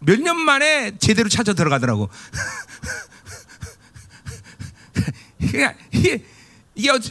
[0.00, 2.08] 몇 년 만에 제대로 찾아 들어가더라고.
[5.38, 6.24] 그러니까 이게,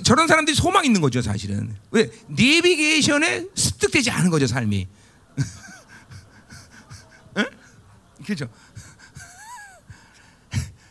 [0.03, 1.75] 저런 사람들이 소망 있는 거죠, 사실은.
[1.91, 2.09] 왜?
[2.27, 4.87] 내비게이션에 습득되지 않은 거죠, 삶이.
[7.37, 7.45] 응?
[8.23, 8.49] 그렇죠.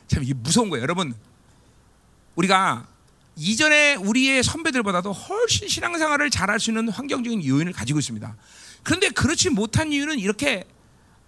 [0.07, 1.15] 참 이게 무서운 거예요, 여러분.
[2.37, 2.87] 우리가
[3.39, 8.37] 이전에 우리의 선배들보다도 훨씬 신앙생활을 잘할 수 있는 환경적인 요인을 가지고 있습니다.
[8.83, 10.65] 그런데 그렇지 못한 이유는 이렇게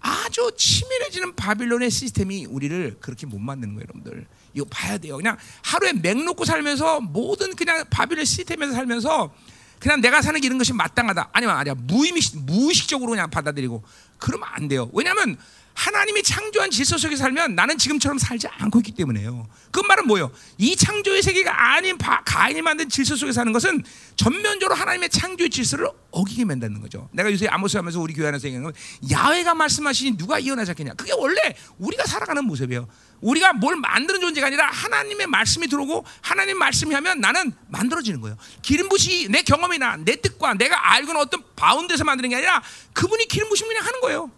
[0.01, 4.27] 아주 치밀해지는 바빌론의 시스템이 우리를 그렇게 못 만드는 거예요, 여러분들.
[4.53, 5.15] 이거 봐야 돼요.
[5.15, 9.33] 그냥 하루에 맥 놓고 살면서 모든 그냥 바빌론 시스템에서 살면서
[9.79, 11.29] 그냥 내가 사는 게 이런 것이 마땅하다.
[11.31, 13.83] 아니면 아니야 무의식 무의식적으로 그냥 받아들이고
[14.17, 14.89] 그러면 안 돼요.
[14.93, 15.37] 왜냐하면
[15.73, 19.47] 하나님이 창조한 질서 속에 살면 나는 지금처럼 살지 않고 있기 때문에요.
[19.71, 20.31] 그 말은 뭐예요?
[20.57, 23.83] 이 창조의 세계가 아닌 바, 가인이 만든 질서 속에 사는 것은
[24.15, 27.09] 전면적으로 하나님의 창조의 질서를 어기게 만드는 거죠.
[27.13, 28.73] 내가 요새 아모스 하면서 우리 교회 안에서 얘기하는 건
[29.11, 30.93] 야훼가 말씀하시니 누가 예언하지 않겠냐.
[30.93, 32.87] 그게 원래 우리가 살아가는 모습이에요.
[33.21, 38.35] 우리가 뭘 만드는 존재가 아니라 하나님의 말씀이 들어오고 하나님 말씀이 하면 나는 만들어지는 거예요.
[38.61, 42.61] 기름 부시 내 경험이나 내 뜻과 내가 알고는 어떤 bound에서 만드는 게 아니라
[42.93, 44.31] 그분이 기름 부심 그냥 하는 거예요.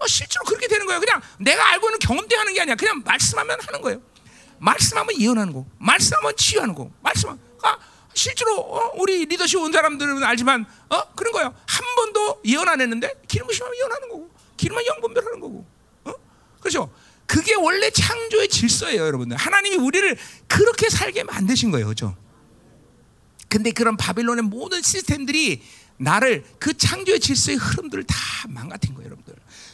[0.00, 0.98] 어, 실제로 그렇게 되는 거예요.
[0.98, 2.74] 그냥 내가 알고 있는 경험 때 하는 게 아니야.
[2.74, 4.02] 그냥 말씀하면 하는 거예요.
[4.58, 7.30] 말씀하면 예언하는 거, 말씀하면 치유하는 거, 말씀.
[7.62, 7.78] 아,
[8.12, 11.54] 실제로 어, 우리 리더십 온 사람들은 알지만 어 그런 거예요.
[11.66, 15.66] 한 번도 예언 안 했는데 기름 부심하면 예언하는 거고, 기름만 영분별하는 거고.
[16.04, 16.12] 어?
[16.60, 16.92] 그렇죠?
[17.26, 19.36] 그게 원래 창조의 질서예요, 여러분들.
[19.36, 22.16] 하나님이 우리를 그렇게 살게 만드신 거예요, 그렇죠?
[23.48, 25.62] 근데 그런 바빌론의 모든 시스템들이
[25.96, 28.16] 나를 그 창조의 질서의 흐름들을 다
[28.48, 29.29] 망가뜨린 거예요, 여러분들.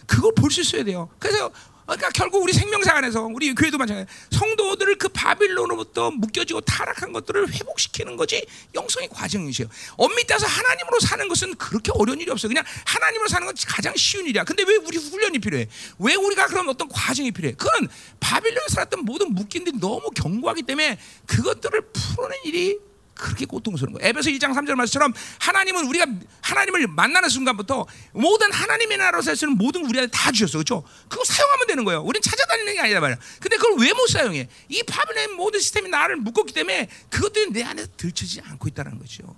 [0.07, 1.09] 그걸 볼수 있어야 돼요.
[1.19, 1.51] 그래서
[1.87, 4.11] 그러니까 결국 우리 생명사 안에서 우리 교회도 마찬가지.
[4.31, 9.69] 성도들을 그 바빌론으로부터 묶여지고 타락한 것들을 회복시키는 것이 영성의 과정이세요.
[9.97, 12.49] 엄밀히 따서 하나님으로 사는 것은 그렇게 어려운 일이 없어요.
[12.49, 14.43] 그냥 하나님으로 사는 건 가장 쉬운 일이야.
[14.43, 15.69] 근데 왜 우리 훈련이 필요해?
[16.01, 17.55] 왜 우리가 그런 어떤 과정이 필요해?
[17.55, 17.89] 그건
[18.19, 22.79] 바빌론에 살았던 모든 묶인들이 너무 견고하기 때문에 그것들을 풀어낸 일이
[23.17, 24.09] 그렇게 고통스러운 거예요.
[24.09, 26.07] 에베소 2장 3절 말씀처럼 하나님은 우리가
[26.43, 30.59] 하나님을 만나는 순간부터 모든 하나님의 나라로 살수 있는 모든 우리한테 다 주셨어.
[30.59, 30.85] 그렇죠?
[31.09, 32.03] 그거 사용하면 되는 거예요.
[32.03, 33.19] 우리는 찾아다니는 게 아니다 말이야.
[33.41, 34.49] 근데 그걸 왜 못 사용해?
[34.69, 39.35] 이 바빌론 모든 시스템이 나를 묶었기 때문에 그것들이 내 안에서 들춰지지 않고 있다는 거죠.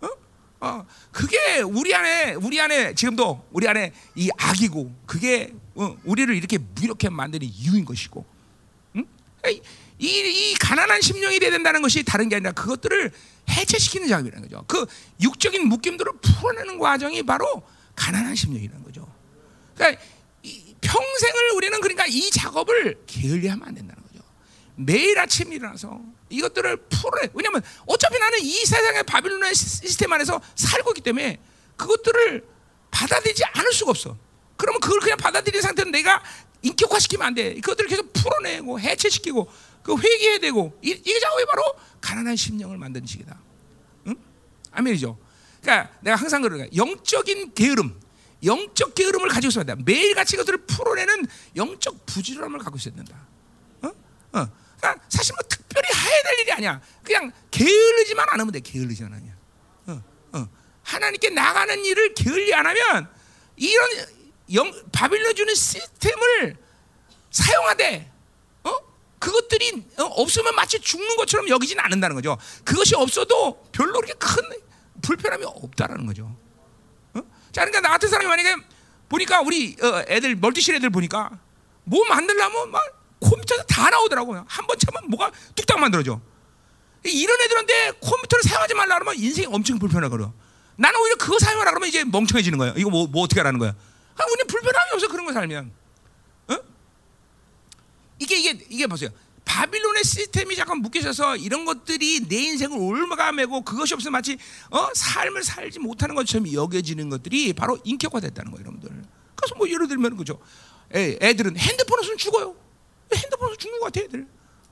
[0.00, 0.08] 어?
[0.60, 6.58] 어, 그게 우리 안에 우리 안에 지금도 우리 안에 이 악이고 그게 어, 우리를 이렇게
[6.58, 8.24] 무력해 만드는 이유인 것이고.
[8.96, 9.06] 응?
[9.48, 9.60] 이,
[9.98, 13.12] 이 가난한 심령이 돼야 된다는 것이 다른 게 아니라 그것들을
[13.48, 14.64] 해체시키는 작업이라는 거죠.
[14.66, 14.86] 그
[15.20, 17.62] 육적인 묶임들을 풀어내는 과정이 바로
[17.94, 19.06] 가난한 심령이라는 거죠.
[19.74, 20.00] 그러니까
[20.80, 24.22] 평생을 우리는 그러니까 이 작업을 게을리하면 안 된다는 거죠.
[24.76, 27.28] 매일 아침 일어나서 이것들을 풀어내.
[27.32, 31.38] 왜냐하면 어차피 나는 이 세상의 바빌론의 시스템 안에서 살고 있기 때문에
[31.76, 32.44] 그것들을
[32.90, 34.16] 받아들이지 않을 수가 없어.
[34.56, 36.22] 그러면 그걸 그냥 받아들인 상태는 내가
[36.62, 37.54] 인격화시키면 안 돼.
[37.54, 39.48] 그것들을 계속 풀어내고 해체시키고
[39.84, 41.62] 그 회개해야 되고 이, 게 작업이 바로
[42.00, 43.38] 가난한 심령을 만드는 식이다.
[44.08, 44.16] 응?
[44.72, 45.16] 아멘이죠.
[45.60, 48.00] 그러니까 내가 항상 그러는 영적인 게으름,
[48.42, 49.74] 영적 게으름을 가지고 있어야 돼.
[49.76, 53.14] 매일같이 것들을 풀어내는 영적 부지런함을 갖고 있어야 된다.
[53.82, 53.88] 어?
[53.88, 54.48] 어.
[54.78, 56.80] 그러니까 사실 뭐 특별히 해야 될 일이 아니야.
[57.02, 58.60] 그냥 게을르지만 않으면 돼.
[58.60, 59.34] 게을르지만 아니야.
[59.86, 60.48] 어, 어.
[60.82, 63.08] 하나님께 나가는 일을 게을리 안 하면
[63.56, 63.90] 이런
[64.52, 66.56] 영, 바빌론 주는 시스템을
[67.30, 68.13] 사용하되
[69.24, 72.36] 그것들이 어, 없으면 마치 죽는 것처럼 여기지는 않는다는 거죠.
[72.62, 74.42] 그것이 없어도 별로 그렇게 큰
[75.00, 76.36] 불편함이 없다라는 거죠.
[77.14, 77.20] 어?
[77.50, 78.54] 자, 그러니까 나 같은 사람이 만약에
[79.08, 81.30] 보니까 우리 어, 애들 멀티실 애들 보니까
[81.84, 82.82] 뭐 만들려면 막
[83.20, 84.44] 컴퓨터에서 다 나오더라고요.
[84.46, 86.20] 한 번 참으면 뭐가 뚝딱 만들어져.
[87.04, 90.28] 이런 애들한테 컴퓨터를 사용하지 말라 그러면 인생이 엄청 불편하거든.
[90.76, 92.74] 나는 오히려 그거 사용하라 그러면 이제 멍청해지는 거야.
[92.76, 93.70] 이거 뭐, 뭐 어떻게 하라는 거야?
[93.70, 95.72] 아, 우리 불편함이 없어 그런 거 살면.
[98.24, 99.10] 이게 이게 이게 보세요.
[99.44, 104.38] 바빌론의 시스템이 잠깐 묶여져서 이런 것들이 내 인생을 올가매고 그것이 없으면 마치
[104.70, 104.88] 어?
[104.94, 109.04] 삶을 살지 못하는 것처럼 여겨지는 것들이 바로 인격화됐다는 거예요, 여러분들.
[109.36, 110.40] 그래서 뭐 예를 들면 그죠.
[110.94, 112.56] 애, 애들은 핸드폰 없으면 죽어요.
[113.14, 114.26] 핸드폰 없으면 죽는 것 같아, 애들.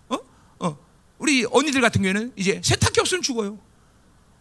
[0.09, 0.19] 어?
[0.61, 0.79] 어.
[1.19, 3.59] 우리 언니들 같은 경우에는 이제 세탁기 없으면 죽어요.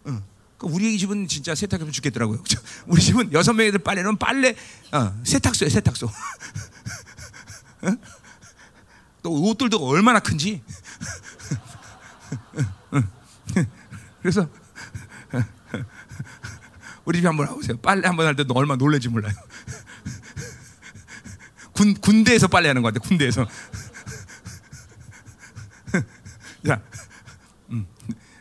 [0.06, 0.24] 어.
[0.62, 2.42] 우리 집은 진짜 세탁기 없으면 죽겠더라고요.
[2.88, 4.56] 우리 집은 여섯 명애들 빨래는 빨래
[4.92, 6.08] 어, 세탁소에 세탁소.
[7.84, 8.21] 어?
[9.22, 10.64] 또 옷들도 얼마나 큰지.
[14.22, 14.48] 그래서
[17.06, 17.78] 우리 집에 한번 와보세요.
[17.78, 19.34] 빨래 한번 할 때도 얼마나 놀래지 몰라요.
[21.74, 23.08] 군, 군대에서 빨래하는 것 같아.
[23.08, 23.48] 군대에서.
[26.66, 26.82] 자,
[27.72, 27.88] 음,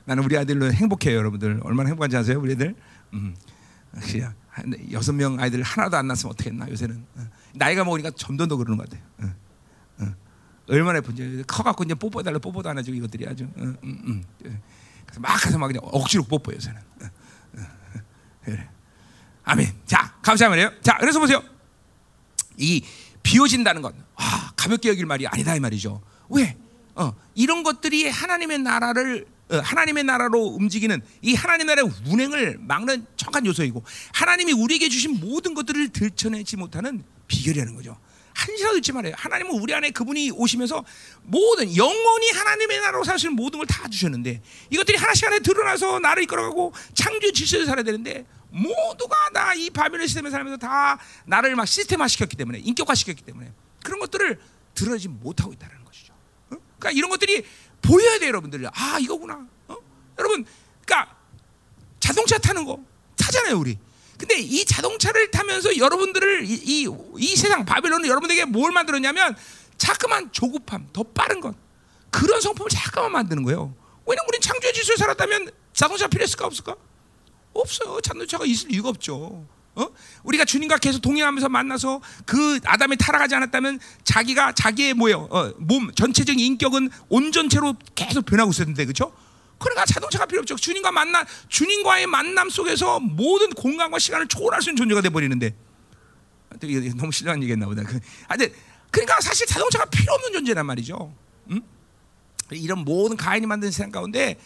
[0.05, 1.61] 나는 우리 아들로 행복해요, 여러분들.
[1.63, 2.75] 얼마나 행복한지 아세요, 우리 애들?
[3.15, 3.35] 음,
[3.97, 4.23] 역시
[4.93, 7.31] 여섯 명 아이들 하나도 안 낳았으면 어떻겠나 요새는 어.
[7.55, 9.03] 나이가 먹으니까 점점 더 그러는 것 같아.
[9.19, 9.35] 어.
[10.71, 11.45] 얼마나 예쁜지.
[11.47, 13.49] 커갖고 이제 뽀뽀달라 뽀뽀도 안 해주고 이것들이 아주.
[13.59, 14.61] 응, 응, 응.
[15.05, 16.81] 그래서 막 가서 막 그냥 억지로 뽀뽀해요 저는.
[18.45, 18.69] 그래.
[19.45, 19.75] 아멘.
[19.85, 20.81] 자 감사합니다.
[20.81, 21.43] 자 그래서 보세요.
[22.57, 22.85] 이
[23.23, 26.01] 비워진다는 건 아, 가볍게 여길 말이 아니다 이 말이죠.
[26.29, 26.57] 왜?
[26.95, 33.47] 어, 이런 것들이 하나님의 나라를 어, 하나님의 나라로 움직이는 이 하나님 나라의 운행을 막는 정확한
[33.47, 37.97] 요소이고 하나님이 우리에게 주신 모든 것들을 들춰내지 못하는 비결이라는 거죠.
[38.35, 39.15] 한시라도 잊지 말아요.
[39.17, 40.85] 하나님은 우리 안에 그분이 오시면서
[41.23, 46.73] 모든 영원히 하나님의 나라로 있는 모든 걸 다 주셨는데 이것들이 하나씩 하나 드러나서 나를 이끌어가고
[46.95, 52.37] 창조의 질서에 살아야 되는데 모두가 다 이 바빌론 시스템에 살면서 다 나를 막 시스템화 시켰기
[52.37, 53.53] 때문에 인격화 시켰기 때문에
[53.85, 54.41] 그런 것들을
[54.75, 56.13] 드러내지 못하고 있다는 것이죠.
[56.51, 56.57] 어?
[56.79, 57.45] 그러니까 이런 것들이
[57.83, 58.67] 보여야 돼요, 여러분들.
[58.73, 59.47] 아 이거구나.
[59.69, 59.77] 어?
[60.19, 60.45] 여러분,
[60.85, 61.17] 그러니까
[61.99, 62.83] 자동차 타는 거
[63.17, 63.79] 타잖아요, 우리.
[64.21, 69.35] 근데 이 자동차를 타면서 여러분들을 이, 이, 이 세상 바빌론은 여러분들에게 뭘 만들었냐면
[69.79, 71.55] 자꾸만 조급함, 더 빠른 것
[72.11, 73.75] 그런 성품을 자꾸만 만드는 거예요.
[74.07, 76.77] 왜냐면 우린 창조의 질서에 살았다면 자동차 필요했을까 없을까?
[77.55, 77.99] 없어요.
[78.03, 79.47] 자동차가 있을 이유가 없죠.
[79.75, 79.87] 어?
[80.25, 85.29] 우리가 주님과 계속 동행하면서 만나서 그 아담이 타락하지 않았다면 자기가 자기의 뭐예요?
[85.31, 89.15] 어, 몸 전체적인 인격은 온전체로 계속 변하고 있었는데 그렇죠?
[89.61, 90.57] 그러니까 자동차가 필요 없죠.
[90.57, 95.55] 주님과 만나 주님과의 만남 속에서 모든 공간과 시간을 초월할 수 있는 존재가 돼 버리는데
[96.97, 97.83] 너무 신뢰한 얘기했나 보다.
[97.85, 98.37] 그, 아,
[98.91, 101.15] 그러니까 사실 자동차가 필요 없는 존재란 말이죠.
[101.51, 101.61] 음?
[102.51, 104.37] 이런 모든 가인이 만든 세상 가운데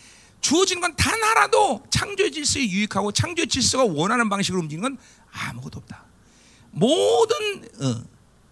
[0.40, 4.98] 주어진 건 단 하나도 창조의 질서에 유익하고 창조의 질서가 원하는 방식으로 움직이는 건
[5.31, 6.05] 아무것도 없다.
[6.72, 8.05] 모든 어,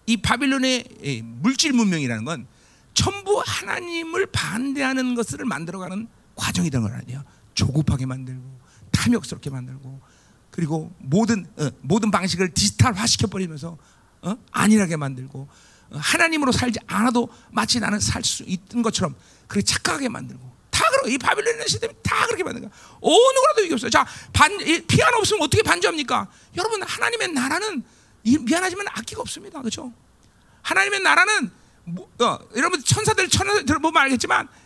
[0.05, 2.47] 이 바빌론의 물질 문명이라는 건
[2.93, 7.23] 전부 하나님을 반대하는 것을 만들어가는 과정이라는 걸 아니에요.
[7.53, 8.59] 조급하게 만들고
[8.91, 10.01] 탐욕스럽게 만들고
[10.51, 13.77] 그리고 모든 어, 모든 방식을 디지털화 시켜 버리면서
[14.21, 14.35] 어?
[14.51, 15.47] 안일하게 만들고
[15.89, 19.15] 어, 하나님으로 살지 않아도 마치 나는 살 수 있는 것처럼
[19.47, 22.71] 그렇게 착각하게 만들고 다 그러 이 바빌론 시스템이 다 그렇게 만든 거야.
[23.01, 23.89] 어느 거라도 이게 없어요.
[23.91, 26.27] 자, 반 피아노 없으면 어떻게 반주합니까?
[26.57, 27.83] 여러분 하나님의 나라는
[28.23, 29.59] 미안하지만 악기가 없습니다.
[29.59, 29.93] 그렇죠?
[30.63, 31.51] 하나님의 나라는
[31.85, 34.62] 뭐, 어, 여러분 천사들 천사들 들어보면 알겠지만 이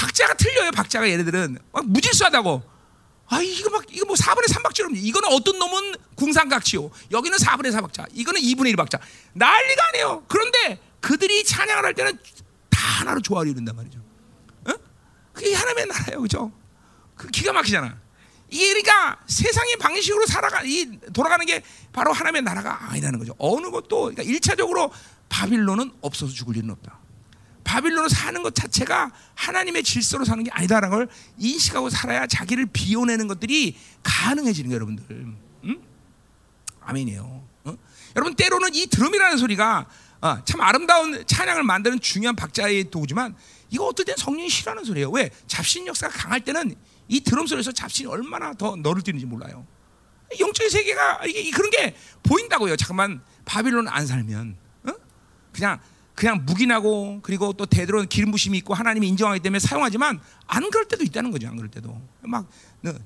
[0.00, 0.70] 박자가 틀려요.
[0.70, 2.62] 박자가 얘네들은 막 무질서하다고.
[3.28, 6.90] 아 이거 막 이거 뭐 4분의 3박자로 이거는 어떤 놈은 궁상각치요.
[7.10, 8.08] 여기는 4분의 4박자.
[8.12, 8.98] 이거는 2분의 1박자.
[9.34, 10.24] 난리가 아니에요.
[10.26, 12.18] 그런데 그들이 찬양을 할 때는
[12.70, 13.98] 다 하나로 조화를 이룬단 말이죠.
[14.68, 14.72] 어?
[15.34, 16.22] 그게 하나님의 나라예요.
[16.22, 16.50] 그죠?
[17.14, 18.00] 그 기가 막히잖아.
[18.48, 23.34] 이게 그러니까 세상의 방식으로 살아가 이 돌아가는 게 바로 하나님의 나라가 아니라는 거죠.
[23.38, 24.92] 어느 것도 그러니까 일차적으로
[25.28, 26.98] 바빌론은 없어서 죽을 일은 없다.
[27.70, 33.76] 바빌론으로 사는 것 자체가 하나님의 질서로 사는 게 아니다라는 걸 인식하고 살아야 자기를 비워내는 것들이
[34.02, 35.34] 가능해지는 거예요, 여러분들.
[35.64, 35.82] 응?
[36.80, 37.44] 아멘이에요.
[37.64, 37.76] 어?
[38.16, 39.86] 여러분 때로는 이 드럼이라는 소리가
[40.20, 43.36] 어, 참 아름다운 찬양을 만드는 중요한 박자의 도구지만
[43.70, 45.10] 이거 어떨 땐 성령이 싫어하는 소리예요.
[45.10, 45.30] 왜?
[45.46, 46.74] 잡신 역사가 강할 때는
[47.06, 49.64] 이 드럼 소리에서 잡신이 얼마나 더 너를 뛰는지 몰라요.
[50.40, 52.74] 영적인 세계가 이게 그런 게 보인다고요.
[52.76, 54.56] 잠깐만 바빌론 안 살면
[54.88, 54.92] 어?
[55.52, 55.80] 그냥
[56.14, 61.02] 그냥 묵인하고 그리고 또 대대로 기름 부심이 있고 하나님이 인정하기 때문에 사용하지만 안 그럴 때도
[61.04, 61.48] 있다는 거죠.
[61.48, 62.50] 안 그럴 때도 막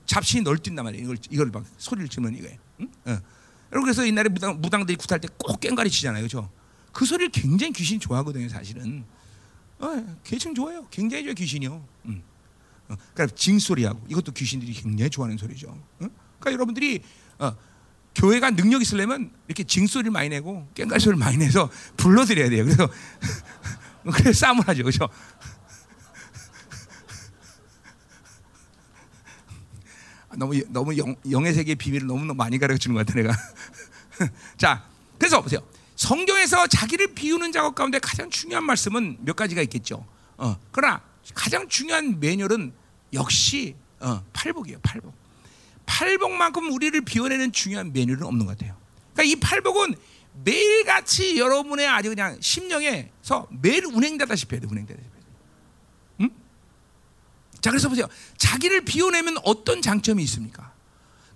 [0.06, 1.04] 잡신이 널뛴단 말이에요.
[1.04, 2.56] 이걸 이걸 막 소리를 지르면 이거예요.
[2.80, 2.88] 응?
[3.06, 3.18] 어.
[3.70, 6.50] 그래서 옛날에 무당, 무당들이 굿할 때꼭 깽가리 치잖아요, 그렇죠?
[6.92, 9.04] 그 소리를 굉장히 귀신이 좋아하거든요, 사실은.
[9.80, 10.86] 어, 개층 좋아요.
[10.90, 11.84] 굉장히 좋아 귀신이요.
[12.06, 12.22] 음.
[12.88, 15.68] 어, 그러니까 징소리하고 이것도 귀신들이 굉장히 좋아하는 소리죠.
[15.68, 15.78] 어?
[15.98, 17.02] 그러니까 여러분들이
[17.38, 17.56] 어,
[18.14, 22.64] 교회가 능력 있으려면 이렇게 징소리를 많이 내고 깽갈 소리를 많이 내서 불러드려야 돼요.
[22.64, 22.88] 그래서
[24.12, 25.08] 그래 싸움을 하죠, 그렇죠?
[30.36, 33.36] 너무 너무 영, 영의 세계의 비밀을 너무 많이 가르쳐 주는 것 같아 내가.
[34.56, 34.84] 자,
[35.18, 35.60] 그래서 보세요.
[35.96, 40.04] 성경에서 자기를 비우는 작업 가운데 가장 중요한 말씀은 몇 가지가 있겠죠.
[40.36, 41.00] 어, 그러나
[41.34, 42.72] 가장 중요한 매뉴얼은
[43.12, 44.80] 역시 어, 팔복이에요.
[44.82, 45.23] 팔복.
[45.86, 48.76] 팔복만큼 우리를 비워내는 중요한 매뉴얼은 없는 것 같아요.
[49.12, 49.94] 그러니까 이 팔복은
[50.44, 54.66] 매일같이 여러분의 아주 그냥 심령에서 매일 운행되다시피 해야 돼.
[54.70, 55.10] 운행되다시피.
[56.20, 56.30] 음?
[57.60, 58.08] 자, 그래서 보세요.
[58.36, 60.72] 자기를 비워내면 어떤 장점이 있습니까?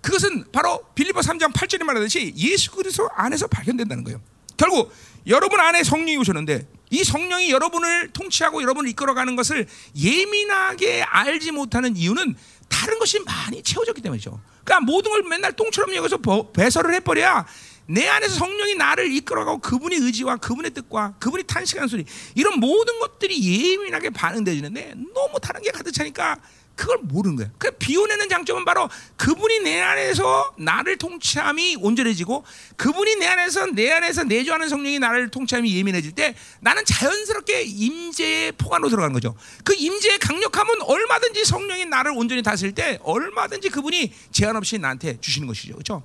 [0.01, 4.21] 그것은 바로 빌리보 3장 8절에 말하듯이 예수 그리스도 안에서 발견된다는 거예요.
[4.57, 4.93] 결국
[5.27, 12.35] 여러분 안에 성령이 오셨는데 이 성령이 여러분을 통치하고 여러분을 이끌어가는 것을 예민하게 알지 못하는 이유는
[12.69, 14.39] 다른 것이 많이 채워졌기 때문이죠.
[14.63, 16.19] 그러니까 모든 걸 맨날 똥처럼 여기서
[16.53, 17.45] 배설을 해버려야
[17.87, 22.05] 내 안에서 성령이 나를 이끌어가고 그분의 의지와 그분의 뜻과 그분이 탄식하는 소리
[22.35, 26.37] 이런 모든 것들이 예민하게 반응되지는데 너무 다른 게 가득 차니까
[26.79, 27.51] 그걸 모르는 거예요.
[27.57, 32.45] 그 비워내는 장점은 바로 그분이 내 안에서 나를 통치함이 온전해지고
[32.77, 38.89] 그분이 내 안에서 내 안에서 내주하는 성령이 나를 통치함이 예민해질 때 나는 자연스럽게 임재의 포관으로
[38.89, 39.35] 들어가는 거죠.
[39.65, 45.49] 그 임재의 강력함은 얼마든지 성령이 나를 온전히 다스릴 때 얼마든지 그분이 제한 없이 나한테 주시는
[45.49, 45.73] 것이죠.
[45.73, 46.01] 그렇죠?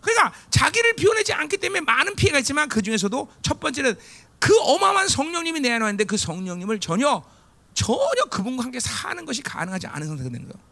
[0.00, 3.94] 그러니까 자기를 비워내지 않기 때문에 많은 피해가 있지만 그 중에서도 첫 번째는
[4.38, 7.22] 그 어마어마한 성령님이 내 안에 왔는데 그 성령님을 전혀
[7.74, 10.64] 전혀 그분과 함께 사는 것이 가능하지 않은 상태가 되는 거예요.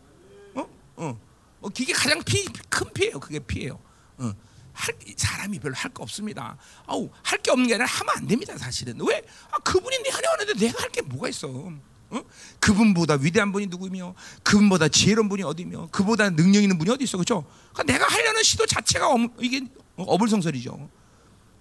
[0.55, 0.69] 어?
[0.97, 1.21] 어.
[1.61, 3.21] 어, 그게 가장 피, 큰 피해요.
[3.21, 3.79] 그게 피해요.
[4.19, 4.33] 어.
[4.73, 6.57] 할, 사람이 별로 할 거 없습니다.
[6.87, 8.57] 아우 할 게 없는 게 아니라 하면 안 됩니다.
[8.57, 9.23] 사실은 왜?
[9.51, 11.49] 아, 그분이 내 안에 왔는데 내가 할 게 뭐가 있어?
[11.49, 12.23] 어?
[12.61, 17.45] 그분보다 위대한 분이 누구며, 그분보다 지혜로운 분이 어디며, 그보다 능력 있는 분이 어디 있어, 그렇죠?
[17.73, 19.63] 그러니까 내가 하려는 시도 자체가 어, 이게
[19.97, 20.91] 어불성설이죠.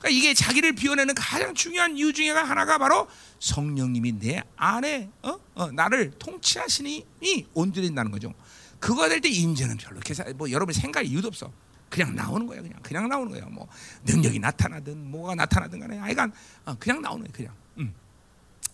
[0.01, 3.07] 그러니까 이게 자기를 비워내는 가장 중요한 이유 중에 하나가 바로
[3.39, 5.39] 성령님이 내 안에 어?
[5.53, 7.05] 어, 나를 통치하시니
[7.53, 8.33] 온전히 된다는 거죠.
[8.79, 11.51] 그거 될 때 임재는 별로 계산 뭐 여러분 생각 이유도 없어.
[11.87, 12.63] 그냥 나오는 거예요.
[12.63, 13.45] 그냥 그냥 나오는 거예요.
[13.49, 13.67] 뭐
[14.05, 16.31] 능력이 나타나든 뭐가 나타나든 간에 아이간
[16.65, 17.33] 어, 그냥 나오는 거예요.
[17.33, 17.60] 그냥.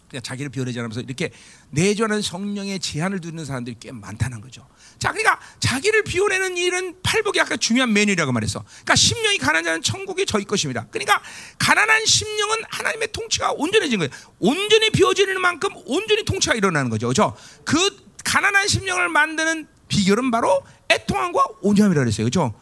[0.07, 0.09] 음.
[0.09, 1.31] 그냥 자기를 비워내지 않으면서 이렇게
[1.69, 4.67] 내주하는 성령의 제한을 두는 사람들이 꽤 많다는 거죠.
[4.99, 8.63] 자, 그러니까 자기를 비워내는 일은 팔복이 아까 중요한 메뉴라고 말했어.
[8.63, 10.87] 그러니까 심령이 가난한 천국이 저희 것입니다.
[10.89, 11.21] 그러니까
[11.59, 14.11] 가난한 심령은 하나님의 통치가 온전해진 거예요.
[14.39, 17.07] 온전히 비워지는 만큼 온전히 통치가 일어나는 거죠.
[17.07, 17.35] 그렇죠?
[17.65, 22.25] 그 가난한 심령을 만드는 비결은 바로 애통함과 온유함이라고 그랬어요.
[22.25, 22.53] 그렇죠?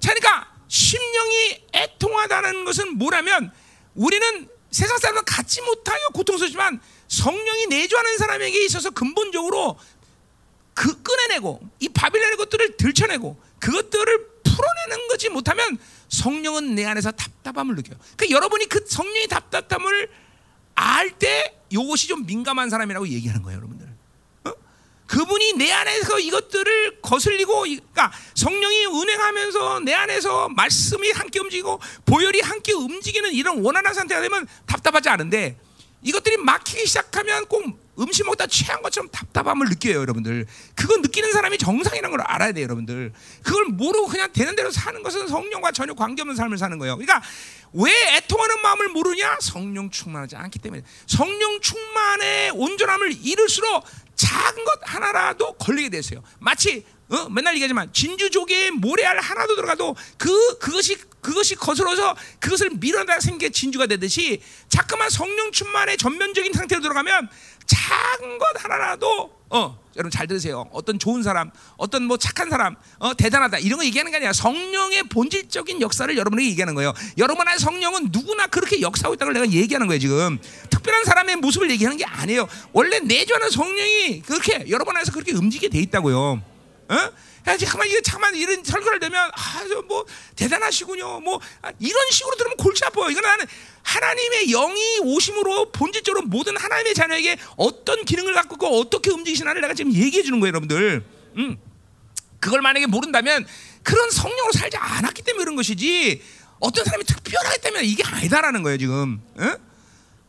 [0.00, 3.52] 자, 그러니까 심령이 애통하다는 것은 뭐냐면
[3.94, 9.78] 우리는 세상 사람은 갖지 못하여 고통스럽지만 성령이 내주하는 사람에게 있어서 근본적으로
[10.74, 15.78] 그 꺼내내고 이 바빌론의 것들을 들춰내고 그것들을 풀어내는 거지 못하면
[16.08, 17.98] 성령은 내 안에서 답답함을 느껴요.
[18.16, 20.10] 그러니까 여러분이 그 성령의 답답함을
[20.74, 23.77] 알 때 이것이 좀 민감한 사람이라고 얘기하는 거예요, 여러분들.
[23.77, 23.77] 어?
[25.08, 32.72] 그분이 내 안에서 이것들을 거슬리고, 그러니까 성령이 운행하면서 내 안에서 말씀이 함께 움직이고 보혈이 함께
[32.74, 35.58] 움직이는 이런 원활한 상태가 되면 답답하지 않은데
[36.02, 37.64] 이것들이 막히기 시작하면 꼭
[37.98, 40.46] 음식 먹다 취한 것처럼 답답함을 느껴요, 여러분들.
[40.76, 43.12] 그거 느끼는 사람이 정상이라는 걸 알아야 돼요, 여러분들.
[43.42, 46.96] 그걸 모르고 그냥 되는 대로 사는 것은 성령과 전혀 관계없는 삶을 사는 거예요.
[46.96, 47.20] 그러니까
[47.72, 49.38] 왜 애통하는 마음을 모르냐?
[49.40, 50.82] 성령 충만하지 않기 때문에.
[51.06, 53.84] 성령 충만의 온전함을 이룰수록
[54.18, 56.22] 작은 것 하나라도 걸리게 됐어요.
[56.40, 57.28] 마치 어?
[57.30, 64.42] 맨날 얘기하지만 진주조개에 모래알 하나도 들어가도 그 그것이 그것이 거슬러서 그것을 밀어내다 생긴 진주가 되듯이
[64.68, 67.30] 자꾸만 성령 충만의 전면적인 상태로 들어가면
[67.66, 70.68] 작은 것 하나라도 어 여러분 잘 들으세요.
[70.72, 75.02] 어떤 좋은 사람, 어떤 뭐 착한 사람, 어 대단하다 이런 거 얘기하는 게 아니라 성령의
[75.04, 76.94] 본질적인 역사를 여러분에게 얘기하는 거예요.
[77.18, 80.38] 여러분 안에 성령은 누구나 그렇게 역사하고 있다는 걸 내가 얘기하는 거예요 지금.
[80.70, 82.46] 특별한 사람의 모습을 얘기하는 게 아니에요.
[82.72, 86.42] 원래 내주하는 성령이 그렇게 여러분 안에서 그렇게 움직이게 돼 있다고요.
[86.90, 86.96] 어?
[87.48, 90.04] 야, 잠깐만 이거 잠깐만 이런 설교를 되면 아뭐
[90.36, 91.20] 대단하시군요.
[91.20, 93.08] 뭐 아, 이런 식으로 들으면 골치 아파요.
[93.08, 93.46] 이건 나는
[93.82, 99.94] 하나님의 영이 오심으로 본질적으로 모든 하나님의 자녀에게 어떤 기능을 갖고 있고 어떻게 움직이시나를 내가 지금
[99.94, 101.04] 얘기해 주는 거예요, 여러분들.
[101.38, 101.56] 음.
[102.38, 103.46] 그걸 만약에 모른다면
[103.82, 106.22] 그런 성령으로 살지 않았기 때문에 그런 것이지
[106.60, 109.22] 어떤 사람이 특별하기 때문에 이게 아니다라는 거예요, 지금.
[109.36, 109.54] 어?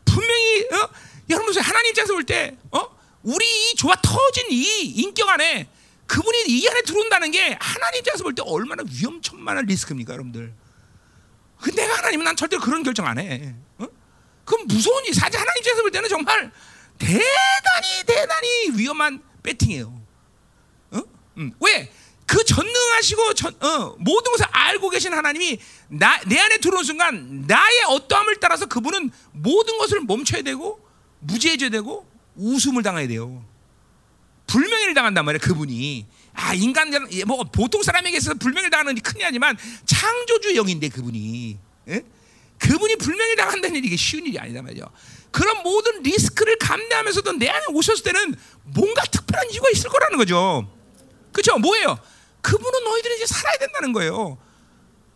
[0.06, 0.88] 분명히 어?
[1.28, 2.88] 여러분 하나님 입장에서 볼 때 어?
[3.22, 5.68] 우리 이 좋아 터진 이 인격 안에
[6.10, 10.52] 그분이 이 안에 들어온다는 게 하나님 입장에서 볼 때 얼마나 위험천만한 리스크입니까, 여러분들?
[11.60, 13.54] 그 내가 하나님은 난 절대로 그런 결정 안 해.
[13.78, 13.86] 어?
[14.44, 15.14] 그럼 무서운 일.
[15.14, 16.50] 사실 하나님 입장에서 볼 때는 정말
[16.98, 20.02] 대단히 대단히 위험한 배팅이에요.
[20.90, 21.02] 어?
[21.38, 21.52] 음.
[21.60, 21.92] 왜?
[22.26, 27.84] 그 전능하시고 전, 어, 모든 것을 알고 계신 하나님이 나, 내 안에 들어온 순간 나의
[27.88, 30.84] 어떠함을 따라서 그분은 모든 것을 멈춰야 되고
[31.20, 33.44] 무지해져야 되고 웃음을 당해야 돼요.
[34.50, 35.40] 불명예를 당한단 말이에요.
[35.40, 36.90] 그분이 아 인간
[37.26, 41.56] 뭐 보통 사람에게 있어서 불명예를 당하는 일이 큰일 아니지만 창조주 영인데 그분이
[41.88, 42.02] 예?
[42.58, 44.90] 그분이 불명예를 당한다는 일이 쉬운 일이 아니다 말이죠.
[45.30, 48.34] 그런 모든 리스크를 감내하면서도 내 안에 오셨을 때는
[48.64, 50.68] 뭔가 특별한 이유가 있을 거라는 거죠.
[51.32, 51.56] 그렇죠?
[51.58, 51.98] 뭐예요?
[52.42, 54.36] 그분은 너희들이 이제 살아야 된다는 거예요.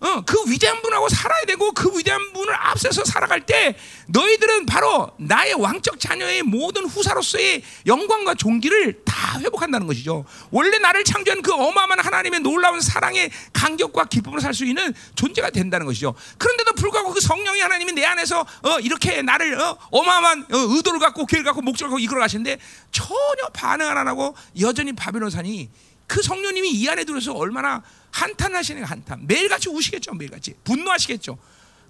[0.05, 3.77] 어, 그 위대한 분하고 살아야 되고 그 위대한 분을 앞서서 살아갈 때
[4.09, 10.25] 너희들은 바로 나의 왕적 자녀의 모든 후사로서의 영광과 존귀를 다 회복한다는 것이죠.
[10.51, 15.85] 원래 나를 창조한 그 어마어마한 하나님의 놀라운 사랑의 간격과 기쁨으로 살 수 있는 존재가 된다는
[15.85, 16.15] 것이죠.
[16.39, 21.27] 그런데도 불구하고 그 성령이 하나님이 내 안에서 어, 이렇게 나를 어, 마어마한 어, 의도를 갖고
[21.27, 22.59] 계획을 갖고 목적을 갖고 이끌어 가시는데
[22.93, 25.71] 전혀 반응 안 하고 여전히 바빌론 산이
[26.07, 27.83] 그 성령님이 이 안에 들어서 얼마나
[28.15, 29.27] 한탄하시는 한탄.
[29.27, 30.55] 매일같이 우시겠죠, 매일같이.
[30.63, 31.37] 분노하시겠죠.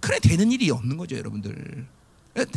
[0.01, 1.87] 그래, 되는 일이 없는 거죠, 여러분들.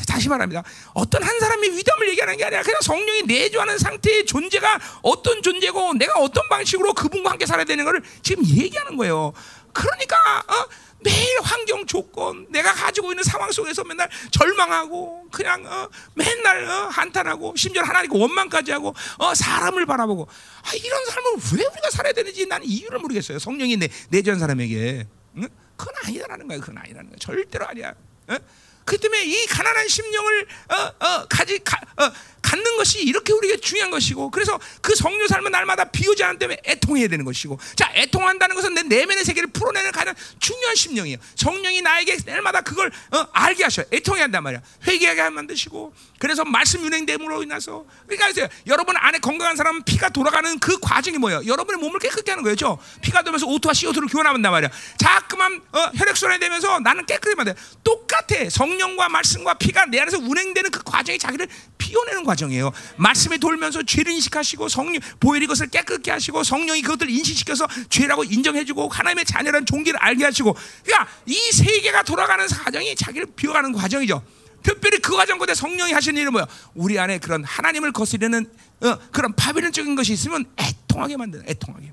[0.07, 0.63] 다시 말합니다.
[0.93, 6.19] 어떤 한 사람이 위담을 얘기하는 게 아니라 그냥 성령이 내주하는 상태의 존재가 어떤 존재고 내가
[6.19, 9.33] 어떤 방식으로 그분과 함께 살아야 되는 것을 지금 얘기하는 거예요.
[9.73, 10.15] 그러니까
[10.47, 10.67] 어?
[10.99, 17.53] 매일 환경 조건, 내가 가지고 있는 상황 속에서 맨날 절망하고 그냥 어, 맨날 어, 한탄하고
[17.55, 22.65] 심지어 하나님께 원망까지 하고 어, 사람을 바라보고 아, 이런 삶을 왜 우리가 살아야 되는지 나는
[22.65, 23.37] 이유를 모르겠어요.
[23.37, 25.05] 성령이 내, 내주한 사람에게
[25.37, 25.47] 응?
[25.75, 26.61] 그건 아니다라는 거예요.
[26.61, 27.17] 그건 아니라는 거예요.
[27.19, 27.93] 절대로 아니야.
[28.31, 28.39] 응?
[28.87, 32.09] 그 때문에 이 가난한 심령을 어, 어, 가지 가, 어,
[32.41, 37.09] 갖는 것이 이렇게 우리에게 중요한 것이고 그래서 그 성령 삶은 날마다 비오지 않기 때문에 애통해야
[37.09, 41.17] 되는 것이고 자 애통한다는 것은 내 내면의 세계를 풀어내는 가장 중요한 심령이에요.
[41.35, 44.61] 성령이 나에게 날마다 그걸 어, 알게 하셔 애통해야 한단 말이야.
[44.87, 50.79] 회개하게 만드시고 그래서 말씀 운행됨으로 인해서 그러니까 이제 여러분 안에 건강한 사람은 피가 돌아가는 그
[50.79, 51.45] 과정이 뭐예요?
[51.45, 52.79] 여러분의 몸을 깨끗게 하는 거죠?
[53.01, 54.69] 피가 돌면서 O2와 CO2를 교환한단 말이야.
[54.97, 57.55] 자꾸만 어, 혈액순환이 되면서 나는 깨끗이 만돼.
[57.83, 58.49] 똑같아.
[58.49, 61.47] 성령 과 말씀과 피가 내 안에서 운행되는 그 과정이 자기를
[61.77, 62.71] 피워내는 과정이에요.
[62.97, 69.25] 말씀이 돌면서 죄를 인식하시고 성령 보혈 이것을 깨끗게 하시고 성령이 그것을 인식시켜서 죄라고 인정해주고 하나님의
[69.25, 74.23] 자녀라는 종기를 알게 하시고 그러니까 이 세계가 돌아가는 과정이 자기를 비워가는 과정이죠.
[74.63, 76.45] 특별히 그 과정 끝에 성령이 하시는 일은 뭐야?
[76.73, 78.45] 우리 안에 그런 하나님을 거스르는
[78.81, 81.91] 어, 그런 파비론적인 것이 있으면 애통하게 만드는 애통하게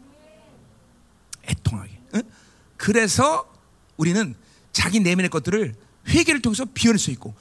[1.49, 1.91] 애통하게.
[2.15, 2.21] 어?
[2.77, 3.51] 그래서
[3.97, 4.35] 우리는
[4.73, 5.75] 자기 내면의 것들을
[6.09, 7.35] 회개를 통해서 비워낼 수 있고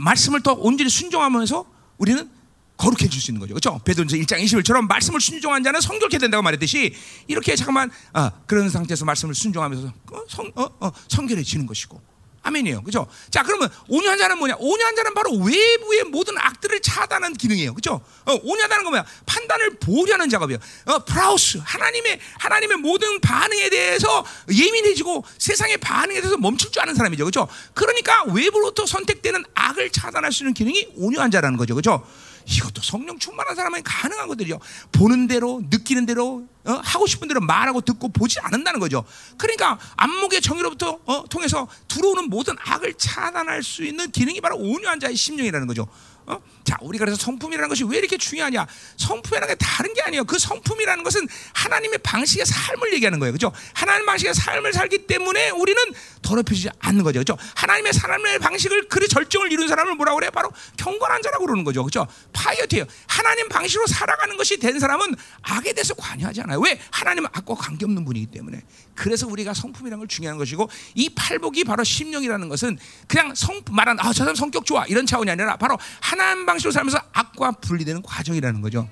[0.00, 1.64] 말씀을 더 온전히 순종하면서
[1.98, 2.30] 우리는
[2.76, 3.54] 거룩해질 수 있는 거죠.
[3.54, 3.80] 그렇죠?
[3.84, 6.94] 베드로전서 1장 21처럼 말씀을 순종한 자는 성결케 된다고 말했듯이
[7.28, 12.00] 이렇게 잠깐만 아, 그런 상태에서 말씀을 순종하면서 어, 성, 어, 어, 성결해지는 것이고
[12.44, 12.82] 아멘이에요.
[12.82, 13.06] 그죠?
[13.30, 14.56] 자, 그러면 온유한자는 뭐냐?
[14.58, 17.74] 온유한자는 바로 외부의 모든 악들을 차단하는 기능이에요.
[17.74, 18.00] 그죠?
[18.26, 19.04] 어, 온유하다는 건 뭐야?
[19.26, 20.60] 판단을 보려는 작업이에요.
[20.84, 21.58] 어, 프라우스.
[21.64, 27.24] 하나님의, 하나님의 모든 반응에 대해서 예민해지고 세상의 반응에 대해서 멈출 줄 아는 사람이죠.
[27.24, 27.48] 그죠?
[27.72, 31.74] 그러니까 외부로부터 선택되는 악을 차단할 수 있는 기능이 온유한자라는 거죠.
[31.74, 32.06] 그죠?
[32.46, 34.60] 이것도 성령 충만한 사람은 가능한 것들이죠.
[34.92, 36.80] 보는 대로, 느끼는 대로, 어?
[36.82, 39.04] 하고 싶은 대로 말하고 듣고 보지 않는다는 거죠.
[39.36, 41.24] 그러니까 안목의 정의로부터 어?
[41.28, 45.86] 통해서 들어오는 모든 악을 차단할 수 있는 기능이 바로 온유한 자의 심령이라는 거죠.
[46.26, 46.40] 어?
[46.64, 48.66] 자, 우리가 그래서 성품이라는 것이 왜 이렇게 중요하냐?
[48.96, 50.24] 성품이라는 게 다른 게 아니에요.
[50.24, 53.32] 그 성품이라는 것은 하나님의 방식의 삶을 얘기하는 거예요.
[53.32, 53.52] 그죠?
[53.74, 55.82] 하나님 방식의 삶을 살기 때문에 우리는
[56.22, 57.20] 더럽혀지지 않는 거죠.
[57.20, 57.36] 그죠?
[57.54, 60.30] 하나님의 삶의 방식을 그리 절정을 이룬 사람을 뭐라고 그래요?
[60.30, 61.84] 바로 경건한 자라고 그러는 거죠.
[61.84, 62.06] 그죠?
[62.32, 62.86] 파이어트예요.
[63.06, 66.60] 하나님 방식으로 살아가는 것이 된 사람은 악에 대해서 관여하지 않아요.
[66.60, 66.80] 왜?
[66.90, 68.62] 하나님은 악과 관계없는 분이기 때문에.
[68.94, 74.12] 그래서 우리가 성품이라는 걸 중요한 것이고 이 팔복이 바로 심령이라는 것은 그냥 성 말한 아,
[74.12, 76.13] 저 사람 성격 좋아 이런 차원이 아니라 바로 하나님
[76.46, 78.88] 방식으로 살면서 악과 분리되는 과정이라는 거죠.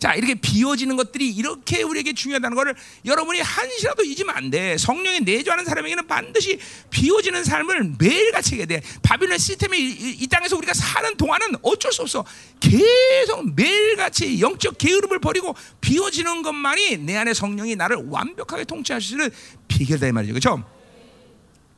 [0.00, 4.78] 자, 이렇게 비워지는 것들이 이렇게 우리에게 중요하다는 것을 여러분이 한시라도 잊으면 안 돼.
[4.78, 6.58] 성령이 내주하는 사람에게는 반드시
[6.88, 8.80] 비워지는 삶을 매일 같이 해야 돼.
[9.02, 12.24] 바빌론 시스템이 이, 이, 땅에서 우리가 사는 동안은 어쩔 수 없어.
[12.60, 19.28] 계속 매일같이 영적 게으름을 버리고 비워지는 것만이 내 안에 성령이 나를 완벽하게 통치하시는
[19.68, 20.32] 비결다 이 말이죠.
[20.32, 20.64] 그렇죠?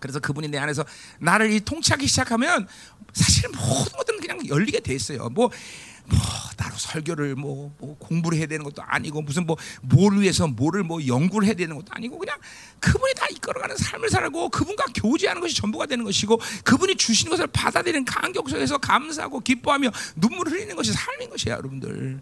[0.02, 0.84] 그래서 그분이 내 안에서
[1.20, 2.66] 나를 이 통치하기 시작하면
[3.14, 5.28] 사실 모든 것들은 그냥 열리게 돼 있어요.
[5.30, 5.50] 뭐,
[6.06, 6.18] 뭐
[6.56, 11.06] 나로 설교를 뭐, 뭐, 공부를 해야 되는 것도 아니고 무슨 뭐 뭘 위해서 뭐를 뭐
[11.06, 12.36] 연구를 해야 되는 것도 아니고 그냥
[12.80, 18.04] 그분이 다 이끌어가는 삶을 살고 그분과 교제하는 것이 전부가 되는 것이고 그분이 주시는 것을 받아들이는
[18.04, 22.20] 감격 속에서 감사하고 기뻐하며 눈물을 흘리는 것이 삶인 것이야 여러분들.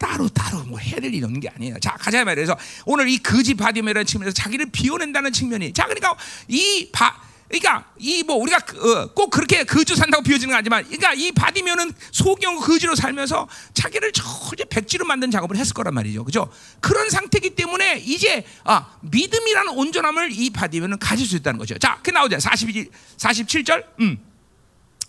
[0.00, 0.06] 어?
[0.06, 1.78] 따로 따로 뭐 될 일이 없는 게 아니에요.
[1.80, 2.46] 자 가자 말이에요.
[2.46, 6.16] 그래서 오늘 이 거지 바디메라는 측면에서 자기를 비워낸다는 측면이 자 그러니까
[6.48, 11.14] 이 바 그러니까 이 뭐 우리가 어, 꼭 그렇게 거지로 산다고 비워지는 건 아니지만 그러니까
[11.14, 16.24] 이 바디메오는 소경 거지로 살면서 자기를 절대 백지로 만든 작업을 했을 거란 말이죠.
[16.24, 16.48] 그죠?
[16.80, 21.76] 그런 상태이기 때문에 이제 아, 믿음이라는 온전함을 이 바디면은 가질 수 있다는 거죠.
[21.78, 22.38] 자, 그 나오죠.
[22.38, 23.84] 42 47절.
[24.00, 24.29] 음.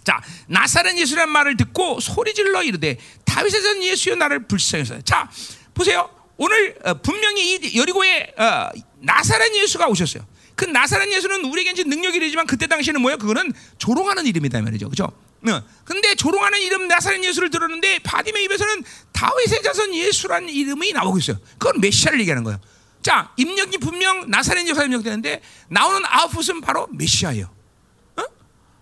[0.03, 5.01] 자, 나사렛 예수란 말을 듣고 소리질러 이르되 다윗의 전 예수여 나를 불쌍해서.
[5.01, 5.29] 자,
[5.73, 6.09] 보세요.
[6.37, 10.25] 오늘 어, 분명히 이 여리고에 어, 나사렛 예수가 오셨어요.
[10.55, 13.17] 그 나사렛 예수는 우리에게 이제 능력이 되지만 그때 당시에는 뭐예요?
[13.17, 14.89] 그거는 조롱하는 이름이다 말이죠.
[14.89, 15.05] 그죠?
[15.05, 15.63] 어.
[15.85, 21.37] 근데 조롱하는 이름 나사렛 예수를 들었는데 바디메 입에서는 다윗의 자손 예수라는 이름이 나오고 있어요.
[21.57, 22.59] 그건 메시아를 얘기하는 거예요.
[23.01, 27.49] 자, 입력이 분명 나사렛 예수가 입력되는데 나오는 아웃풋은 바로 메시아예요.
[28.17, 28.23] 어?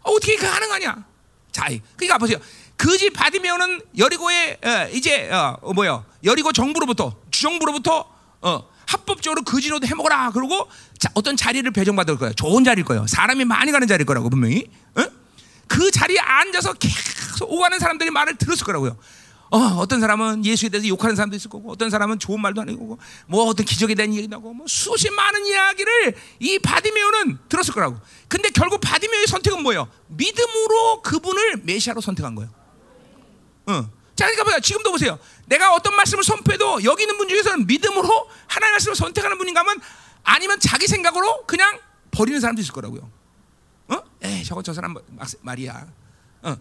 [0.04, 1.09] 어떻게 가능하냐?
[1.52, 2.38] 자, 그러니까 보세요.
[2.76, 6.06] 그집 바디메오는 여리고의 어, 이제 어, 뭐요?
[6.24, 8.06] 여리고 정부로부터 주정부로부터
[8.42, 10.32] 어, 합법적으로 거지로도 해먹어라.
[10.32, 12.34] 그러고 자, 어떤 자리를 배정받을 거예요.
[12.34, 13.06] 좋은 자리일 거예요.
[13.08, 14.70] 사람이 많이 가는 자리일 거라고 분명히.
[14.96, 15.04] 어?
[15.68, 18.98] 그 자리에 앉아서 계속 오가는 사람들이 말을 들었을 거라고요.
[19.52, 23.00] 어, 어떤 사람은 예수에 대해서 욕하는 사람도 있을 거고, 어떤 사람은 좋은 말도 하는 거고,
[23.28, 27.98] 뭐 어떤 기적에 대한 얘기도 하고, 뭐 수십 많은 이야기를 이 바디메오는 들었을 거라고.
[28.28, 29.90] 근데 결국 바디메오의 선택은 뭐예요?
[30.08, 32.52] 믿음으로 그분을 메시아로 선택한 거예요.
[33.68, 33.90] 어.
[34.16, 34.60] 자, 그러니까 보세요.
[34.60, 35.20] 지금도 보세요.
[35.46, 39.80] 내가 어떤 말씀을 선포해도 여기 있는 분 중에서는 믿음으로 하나님의 말씀을 선택하는 분인가 하면
[40.24, 41.80] 아니면 자기 생각으로 그냥
[42.12, 43.10] 버리는 사람도 있을 거라고요.
[43.88, 44.04] 어?
[44.22, 44.96] 에 저거 저 사람
[45.42, 45.88] 말이야.
[46.44, 46.58] 어.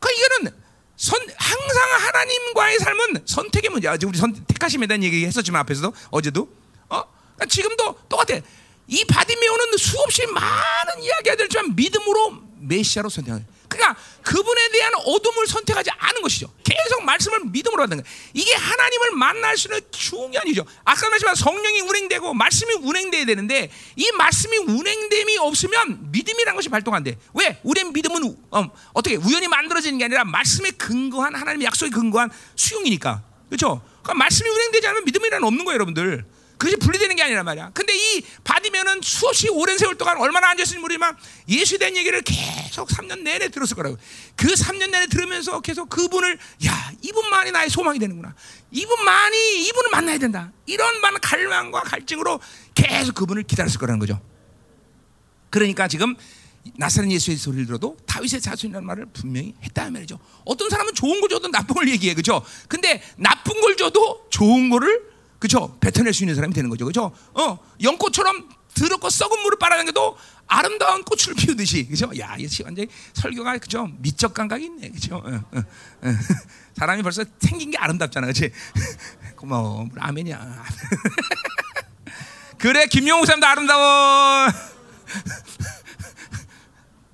[0.00, 0.63] 그 이거는
[0.96, 3.96] 선, 항상 하나님과의 삶은 선택의 문제야.
[4.06, 6.48] 우리 선 택하심에 대한 얘기 했었지만 앞에서도 어제도.
[6.88, 7.02] 어?
[7.34, 8.38] 그러니까 지금도 똑같아.
[8.86, 13.08] 이 바디메오는 수없이 많은 이야기가 들지만 믿음으로 메시아로
[13.40, 13.53] 거예요.
[13.76, 16.52] 그러니까 그분에 대한 어둠을 선택하지 않은 것이죠.
[16.64, 18.16] 계속 말씀을 믿음으로 받는 거예요.
[18.32, 20.64] 이게 하나님을 만날 수 있는 중요한 이죠.
[20.84, 27.04] 아까 말했지만 성령이 운행되고 말씀이 운행돼야 되는데 이 말씀이 운행됨이 없으면 믿음이라는 것이 발동 안
[27.04, 27.18] 돼.
[27.34, 27.60] 왜?
[27.62, 33.22] 우리의 믿음은 어, 어떻게 우연히 만들어지는 게 아니라 말씀에 근거한 하나님의 약속에 근거한 수용이니까.
[33.48, 33.82] 그렇죠?
[34.02, 36.24] 그러니까 말씀이 운행되지 않으면 믿음이란 없는 거예요, 여러분들.
[36.58, 37.70] 그것이 분리되는 게 아니란 말이야.
[37.74, 41.16] 근데 이 받으면은 수없이 오랜 세월 동안 얼마나 앉았는지 모르지만
[41.48, 43.96] 예수에 대한 얘기를 계속 3년 내내 들었을 거라고.
[44.36, 48.34] 그 3년 내내 들으면서 계속 그분을 야 이분만이 나의 소망이 되는구나.
[48.70, 50.52] 이분만이 이분을 만나야 된다.
[50.66, 52.40] 이런 많은 갈망과 갈증으로
[52.74, 54.20] 계속 그분을 기다렸을 거라는 거죠.
[55.50, 56.16] 그러니까 지금
[56.76, 60.18] 나사렛 예수의 소리를 들어도 다윗의 자손이라는 말을 분명히 했다 말이죠.
[60.44, 62.44] 어떤 사람은 좋은 걸 줘도 나쁜 걸 얘기해, 그죠?
[62.68, 65.13] 근데 나쁜 걸 줘도 좋은 거를
[65.44, 65.76] 그죠?
[65.78, 67.12] 뱉어낼 수 있는 사람이 되는 거죠, 그죠?
[67.34, 70.16] 어, 연꽃처럼 더럽고 썩은 물을 빨아당겨도
[70.46, 72.10] 아름다운 꽃을 피우듯이, 그죠?
[72.18, 73.86] 야, 이 완전히 설교가 그죠?
[73.98, 75.16] 미적 감각이 있네, 그죠?
[75.16, 76.12] 어, 어, 어.
[76.78, 78.50] 사람이 벌써 생긴 게 아름답잖아, 그렇지?
[79.36, 80.64] 고마워, 아멘이야.
[82.56, 84.48] 그래, 김용우 사람도 아름다워.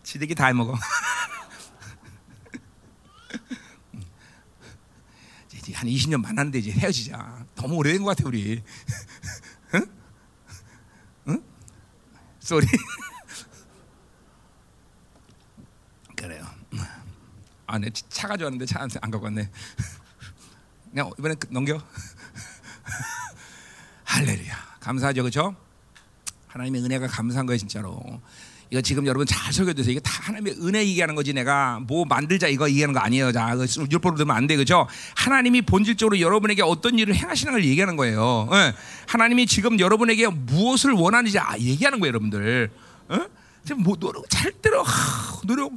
[0.04, 0.78] 지들이 다 해먹어.
[5.52, 7.39] 이제 한 20년 만났는데 이제 헤어지자.
[7.60, 8.62] 너무 오래된 것 같아 우리.
[9.74, 9.86] 응?
[11.28, 11.42] 응?
[12.40, 12.66] 쏘리.
[16.16, 16.44] 그래요.
[17.66, 19.50] 아, 내 차 가져왔는데 차 안 갖고 왔네.
[20.90, 21.80] 그냥 이번엔 넘겨.
[24.04, 24.56] 할렐루야.
[24.80, 25.54] 감사하죠, 그렇죠?
[26.48, 28.20] 하나님의 은혜가 감사한 거예요, 진짜로.
[28.70, 32.68] 이거 지금 여러분 잘 설교돼서 이게 다 하나님의 은혜 얘기하는 거지 내가 뭐 만들자 이거
[32.68, 33.32] 얘기하는 거 아니에요.
[33.32, 33.56] 자,
[33.90, 34.56] 율법으로 들으면 안 돼.
[34.56, 34.86] 그죠?
[35.16, 38.48] 하나님이 본질적으로 여러분에게 어떤 일을 행하시는 걸 얘기하는 거예요.
[38.52, 38.72] 예.
[39.08, 42.70] 하나님이 지금 여러분에게 무엇을 원하는지 아, 얘기하는 거예요, 여러분들.
[43.08, 43.18] 어?
[43.64, 44.84] 지금 뭐 노력 잘대로
[45.44, 45.72] 노력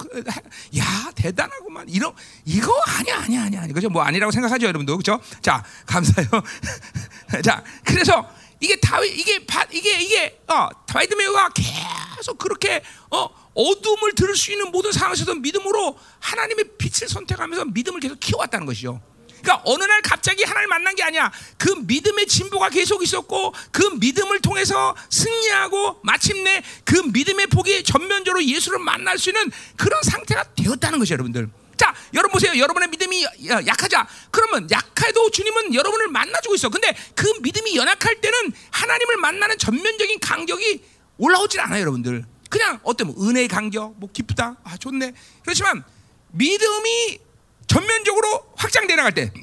[0.77, 2.13] 야 대단하구만 이런
[2.45, 6.29] 이거 아니야 아니야 아니야 그죠 뭐 아니라고 생각하죠 여러분도 그죠 자 감사해요
[7.43, 8.25] 자 그래서
[8.63, 11.49] 이게 다윗 이게 바, 이게 이게 어 다윗 메우가
[12.15, 18.17] 계속 그렇게 어 어둠을 들을 수 있는 모든 상황에서도 믿음으로 하나님의 빛을 선택하면서 믿음을 계속
[18.21, 19.01] 키워왔다는 것이죠.
[19.41, 21.29] 그러니까 어느 날 갑자기 하나님 만난 게 아니야.
[21.57, 28.79] 그 믿음의 진보가 계속 있었고 그 믿음을 통해서 승리하고 마침내 그 믿음의 폭이 전면적으로 예수를
[28.79, 31.49] 만날 수 있는 그런 상태가 되었다는 것이죠, 여러분들.
[31.77, 32.57] 자, 여러분 보세요.
[32.57, 33.25] 여러분의 믿음이
[33.67, 34.07] 약하자.
[34.31, 36.69] 그러면 약해도 주님은 여러분을 만나주고 있어.
[36.69, 40.83] 근데 그 믿음이 연약할 때는 하나님을 만나는 전면적인 간격이
[41.17, 42.25] 올라오질 않아요, 여러분들.
[42.49, 45.13] 그냥 어때 뭐 은혜의 간격, 뭐 기쁘다, 아 좋네.
[45.41, 45.83] 그렇지만
[46.31, 47.19] 믿음이
[47.67, 49.33] 전면적으로 확장돼 나갈 때,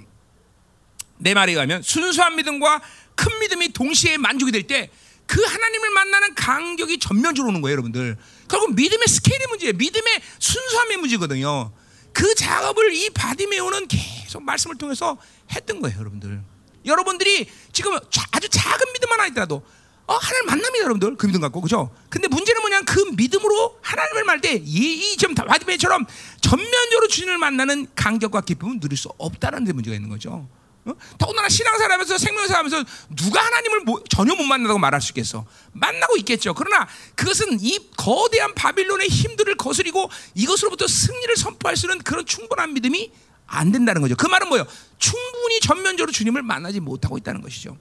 [1.19, 2.81] 내 말에 의하면 순수한 믿음과
[3.17, 4.91] 큰 믿음이 동시에 만족이 될 때,
[5.27, 8.17] 그 하나님을 만나는 간격이 전면적으로 오는 거예요, 여러분들.
[8.49, 9.73] 결국 믿음의 스케일의 문제예요.
[9.75, 11.73] 믿음의 순수함의 문제거든요.
[12.13, 15.17] 그 작업을 이 바디메오는 계속 말씀을 통해서
[15.53, 16.43] 했던 거예요, 여러분들.
[16.85, 17.97] 여러분들이 지금
[18.33, 19.63] 아주 작은 믿음 하나 있더라도
[20.11, 21.17] 어, 하나님 만납니다, 여러분들.
[21.17, 21.95] 그 믿음 갖고, 그죠?
[22.09, 26.05] 근데 문제는 뭐냐, 그 믿음으로 하나님을 만날 때, 이, 이 지금 바디메처럼
[26.41, 30.49] 전면적으로 주님을 만나는 간격과 기쁨은 누릴 수 없다는 데 문제가 있는 거죠.
[30.87, 30.93] 어?
[31.19, 32.85] 더군다나 신앙생활하면서 생명생활하면서
[33.17, 35.45] 누가 하나님을 뭐, 전혀 못 만나다고 말할 수 있겠어?
[35.73, 36.55] 만나고 있겠죠.
[36.55, 43.13] 그러나 그것은 이 거대한 바빌론의 힘들을 거스리고 이것으로부터 승리를 선포할 수 있는 그런 충분한 믿음이
[43.47, 44.17] 안 된다는 거죠.
[44.17, 44.67] 그 말은 뭐예요?
[44.99, 47.77] 충분히 전면적으로 주님을 만나지 못하고 있다는 것이죠.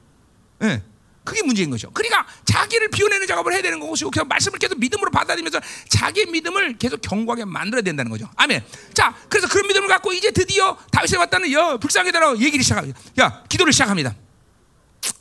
[0.64, 0.68] 예.
[0.68, 0.84] 네.
[1.30, 1.91] 그게 문제인 거죠.
[1.91, 6.99] 그러니까 자기를 비워내는 작업을 해야 되는 것이고 그냥 말씀을 계속 믿음으로 받아들이면서 자기의 믿음을 계속
[7.01, 8.27] 견고하게 만들어야 된다는 거죠.
[8.36, 8.65] 아멘.
[8.95, 12.99] 자, 그래서 그런 믿음을 갖고 이제 드디어 다윗에 왔다는 여 불쌍하게다로 얘기를 시작합니다.
[13.19, 14.15] 야, 기도를 시작합니다.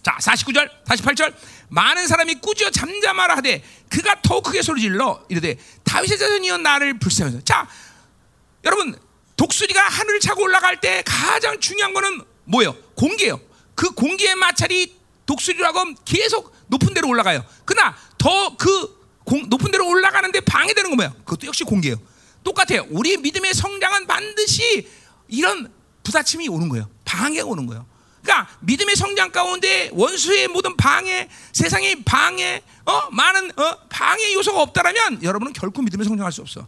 [0.02, 1.34] 자, 49절, 48절.
[1.68, 7.44] 많은 사람이 꾸짖어 잠잠하라 하되 그가 더 크게 소리질러 이르되 다윗의 자손이여 나를 불쌍해서.
[7.44, 7.68] 자,
[8.64, 8.98] 여러분
[9.36, 12.74] 독수리가 하늘을 차고 올라갈 때 가장 중요한 거는 뭐예요?
[12.94, 13.38] 공기예요.
[13.74, 14.97] 그 공기의 마찰이
[15.28, 17.44] 독수리라고 하면 계속 높은 데로 올라가요.
[17.64, 18.98] 그러나 더 그
[19.48, 21.12] 높은 데로 올라가는데 방해되는 건 뭐야?
[21.24, 21.96] 그것도 역시 공기예요.
[22.42, 22.86] 똑같아요.
[22.88, 24.88] 우리 믿음의 성장은 반드시
[25.28, 25.70] 이런
[26.02, 26.88] 부딪힘이 오는 거예요.
[27.04, 27.86] 방해가 오는 거예요.
[28.22, 35.22] 그러니까 믿음의 성장 가운데 원수의 모든 방해, 세상의 방해, 어 많은 어 방해 요소가 없다라면
[35.22, 36.66] 여러분은 결코 믿음의 성장할 수 없어.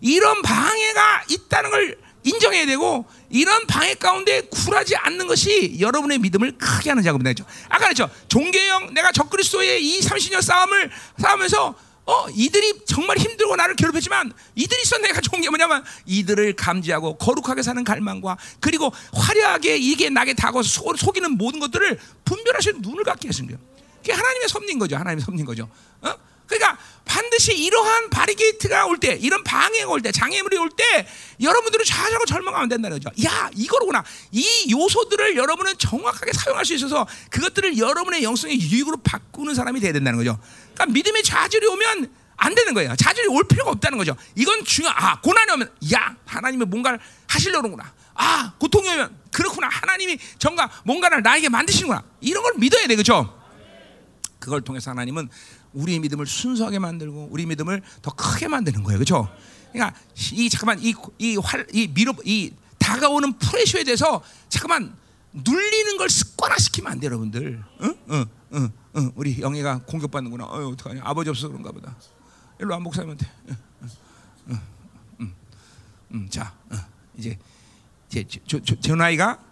[0.00, 6.90] 이런 방해가 있다는 걸 인정해야 되고 이런 방해 가운데 굴하지 않는 것이 여러분의 믿음을 크게
[6.90, 7.44] 하는 작업이죠.
[7.68, 8.10] 아까 그랬죠.
[8.28, 11.74] 종교형 내가 적그리스도의 이 30년 싸움을 싸우면서
[12.04, 17.62] 어 이들이 정말 힘들고 나를 괴롭혔지만 이들이 있어 내가 좋은 게 뭐냐면 이들을 감지하고 거룩하게
[17.62, 23.58] 사는 갈망과 그리고 화려하게 이게 나게 다가서 속이는 모든 것들을 분별하시는 눈을 갖게 하신 거예요.
[23.98, 24.96] 그게 하나님의 섭리인 거죠.
[24.96, 25.68] 하나님의 섭리인 거죠.
[26.02, 26.14] 어?
[26.46, 31.06] 그러니까 반드시 이러한 바리게이트가 올 때, 이런 방해가 올 때, 장애물이 올 때,
[31.40, 33.10] 여러분들은 좌절하고 절망하면 된다는 거죠.
[33.24, 34.04] 야, 이거로구나.
[34.32, 40.18] 이 요소들을 여러분은 정확하게 사용할 수 있어서 그것들을 여러분의 영성의 유익으로 바꾸는 사람이 돼야 된다는
[40.18, 40.38] 거죠.
[40.74, 42.94] 그러니까 믿음의 좌절이 오면 안 되는 거예요.
[42.96, 44.14] 좌절이 올 필요가 없다는 거죠.
[44.34, 44.88] 이건 중요.
[44.88, 47.94] 아, 고난이 오면 야, 하나님이 뭔가를 하시려는구나.
[48.14, 49.68] 아, 고통이 오면 그렇구나.
[49.68, 52.02] 하나님이 정가 뭔가를 나에게 만드시는구나.
[52.20, 53.32] 이런 걸 믿어야 돼, 그렇죠?
[54.38, 55.28] 그걸 통해서 하나님은
[55.76, 59.28] 우리의 믿음을 순수하게 만들고 우리 믿음을 더 크게 만드는 거예요, 그렇죠?
[59.72, 59.98] 그러니까
[60.32, 60.80] 이 잠깐만
[61.18, 64.96] 이이활이 미로 이 다가오는 프레셔에 대해서 잠깐만
[65.32, 67.62] 눌리는 걸 습관화시키면 안 돼, 여러분들.
[67.82, 68.24] 응, 응,
[68.54, 69.12] 응, 응.
[69.14, 70.44] 우리 영애가 공격받는구나.
[70.44, 71.02] 어, 어떡하냐?
[71.04, 71.94] 아버지 없어서 그런가 보다.
[72.58, 73.26] 일로 와 목사님한테.
[73.50, 73.56] 응,
[74.48, 74.60] 응,
[75.20, 75.34] 응,
[76.14, 76.28] 응.
[76.30, 76.78] 자, 응.
[77.18, 77.38] 이제
[78.10, 78.24] 이제
[78.80, 79.42] 조나이가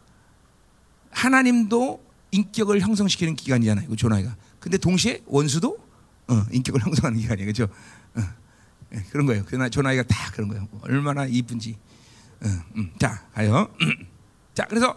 [1.11, 3.89] 하나님도 인격을 형성시키는 기간이잖아요.
[3.89, 4.35] 그 조나이가.
[4.59, 5.84] 근데 동시에 원수도
[6.29, 7.47] 어, 인격을 형성하는 기간이에요.
[7.47, 7.68] 그죠?
[8.14, 8.20] 어,
[8.91, 9.45] 네, 그런 거예요.
[9.47, 10.68] 그나 조나이가 다 그런 거예요.
[10.83, 11.77] 얼마나 이쁜지.
[12.43, 12.47] 어,
[12.77, 13.75] 음, 자, 가요.
[14.55, 14.97] 자, 그래서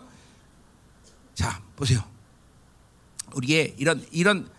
[1.34, 2.04] 자, 보세요.
[3.34, 4.50] 우리의 이런 이런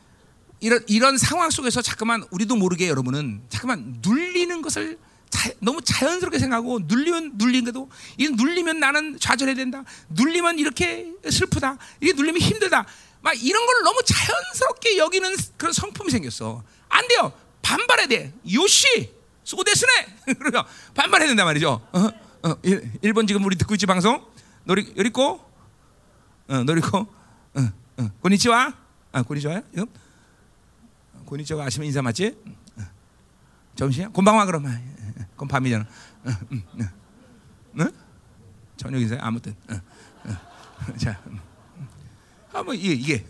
[0.61, 4.99] 이런 이런 상황 속에서 잠깐만 우리도 모르게 여러분은 잠깐만 눌리는 것을
[5.31, 9.85] 자, 너무 자연스럽게 생각하고 눌리면 눌린데도 이 눌리면 나는 좌절해야 된다.
[10.09, 11.77] 눌리면 이렇게 슬프다.
[12.01, 12.87] 이게 눌리면 힘들다.
[13.21, 16.63] 막 이런 걸 너무 자연스럽게 여기는 그런 성품이 생겼어.
[16.89, 17.33] 안 돼요.
[17.63, 18.33] 반발해야 돼.
[18.53, 19.13] 요시
[19.45, 20.17] 소데스네.
[20.39, 20.65] 그러면
[20.95, 21.87] 반발해야 된단 말이죠.
[21.93, 21.99] 어?
[22.43, 24.25] 어, 일, 본 지금 우리 듣고 있지 방송?
[24.65, 25.41] 노리 요리코?
[26.49, 26.99] 어, 노리코?
[26.99, 28.11] 어, 어.
[28.21, 28.75] 고니치와?
[29.13, 29.63] 아, 고니치와요?
[29.71, 29.87] 지금?
[31.25, 32.37] 고니치와 아시면 인사 맞지?
[32.77, 32.83] 어.
[33.75, 34.11] 점심이야?
[34.11, 34.99] 곤방와 그러면.
[35.35, 35.87] 그럼 밤이잖아.
[36.27, 36.89] 응, 응,
[37.81, 37.91] 응.
[38.77, 39.19] 저녁이세요?
[39.23, 39.55] 아무튼.
[39.71, 39.81] 응,
[40.27, 40.37] 응.
[40.99, 41.21] 자,
[42.59, 43.25] 아, 뭐, 이게, 이게.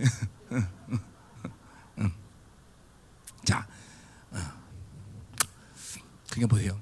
[3.45, 3.66] 자,
[6.31, 6.81] 그게 뭐예요?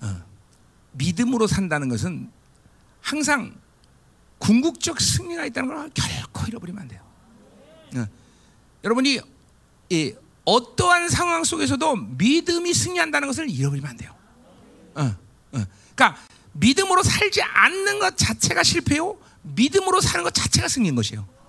[0.00, 0.22] 어.
[0.92, 2.30] 믿음으로 산다는 것은
[3.00, 3.56] 항상
[4.38, 7.02] 궁극적 승리가 있다는 걸 결코 잃어버리면 안 돼요.
[7.96, 8.06] 어.
[8.84, 9.20] 여러분이
[9.88, 14.14] 이 어떠한 상황 속에서도 믿음이 승리한다는 것을 잃어버리면 안 돼요.
[14.94, 15.64] 어, 어.
[15.96, 16.16] 그러니까
[16.52, 19.18] 믿음으로 살지 않는 것 자체가 실패요.
[19.42, 21.39] 믿음으로 사는 것 자체가 승리인 것이에요.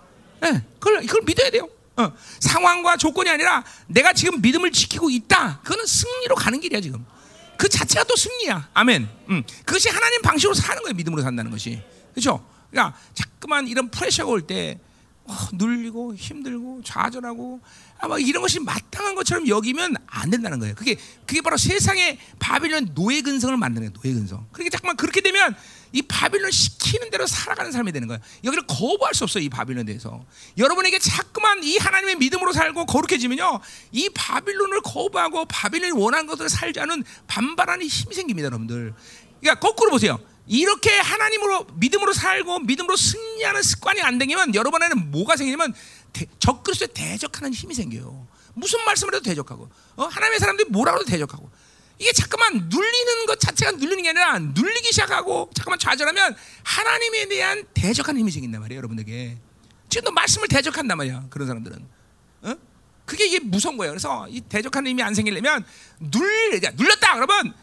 [0.42, 1.70] 네, 그걸 그걸 믿어야 돼요.
[1.98, 2.12] 어.
[2.40, 5.60] 상황과 조건이 아니라 내가 지금 믿음을 지키고 있다.
[5.64, 7.06] 그거는 승리로 가는 길이야 지금.
[7.58, 8.70] 그 자체가 또 승리야.
[8.74, 9.08] 아멘.
[9.30, 9.44] 음.
[9.66, 10.96] 그것이 하나님 방식으로 사는 거예요.
[10.96, 11.82] 믿음으로 산다는 것이.
[12.12, 12.44] 그렇죠?
[12.72, 14.80] 그러니까 자꾸만 이런 프레셔가 올때
[15.26, 17.62] 어, 눌리고 힘들고 좌절하고
[18.00, 20.74] 아마 이런 것이 마땅한 것처럼 여기면 안 된다는 거예요.
[20.74, 20.96] 그게
[21.28, 24.02] 그게 바로 세상의 바빌론 노예 근성을 만드는 거예요.
[24.02, 24.48] 노예 근성.
[24.52, 25.56] 그러니까 잠깐만 그렇게 되면
[25.94, 28.22] 이 바빌론 시키는 대로 살아가는 삶이 되는 거예요.
[28.44, 29.44] 여기를 거부할 수 없어요.
[29.44, 30.24] 이 바빌론에 대해서.
[30.58, 33.60] 여러분에게 자꾸만 이 하나님의 믿음으로 살고 거룩해지면요.
[33.92, 38.94] 이 바빌론을 거부하고 바빌론이 원하는 것들을 살자는 반발하는 힘이 생깁니다, 여러분들.
[39.40, 40.20] 그러니까 거꾸로 보세요.
[40.48, 45.74] 이렇게 하나님으로 믿음으로 살고 믿음으로 승리하는 습관이 안 되면 여러분에는 뭐가 생기냐면
[46.40, 48.28] 적그리스도에 대적하는 힘이 생겨요.
[48.54, 50.06] 무슨 말씀을 해도 대적하고 어?
[50.06, 51.50] 하나님의 사람들이 뭐라고 해도 대적하고
[52.02, 58.20] 이게 잠깐만 눌리는 것 자체가 눌리는 게 아니라 눌리기 시작하고 잠깐만 좌절하면 하나님에 대한 대적하는
[58.20, 59.38] 힘이 생긴단 말이에요 여러분에게
[59.88, 61.88] 지금도 말씀을 대적한단 말이야 그런 사람들은
[62.42, 62.56] 어?
[63.06, 65.64] 그게 이게 무서운 거예요 그래서 이 대적하는 힘이 안 생기려면
[66.00, 67.54] 눌 눌렸다 그러면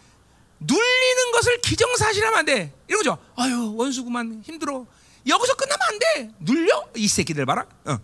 [0.61, 2.72] 눌리는 것을 기정사실하면 안 돼.
[2.89, 3.18] 이런 거죠.
[3.36, 4.86] 아유 원수구만 힘들어.
[5.26, 6.30] 여기서 끝나면 안 돼.
[6.41, 7.66] 눌려 이 새끼들 봐라.
[7.84, 7.99] 어.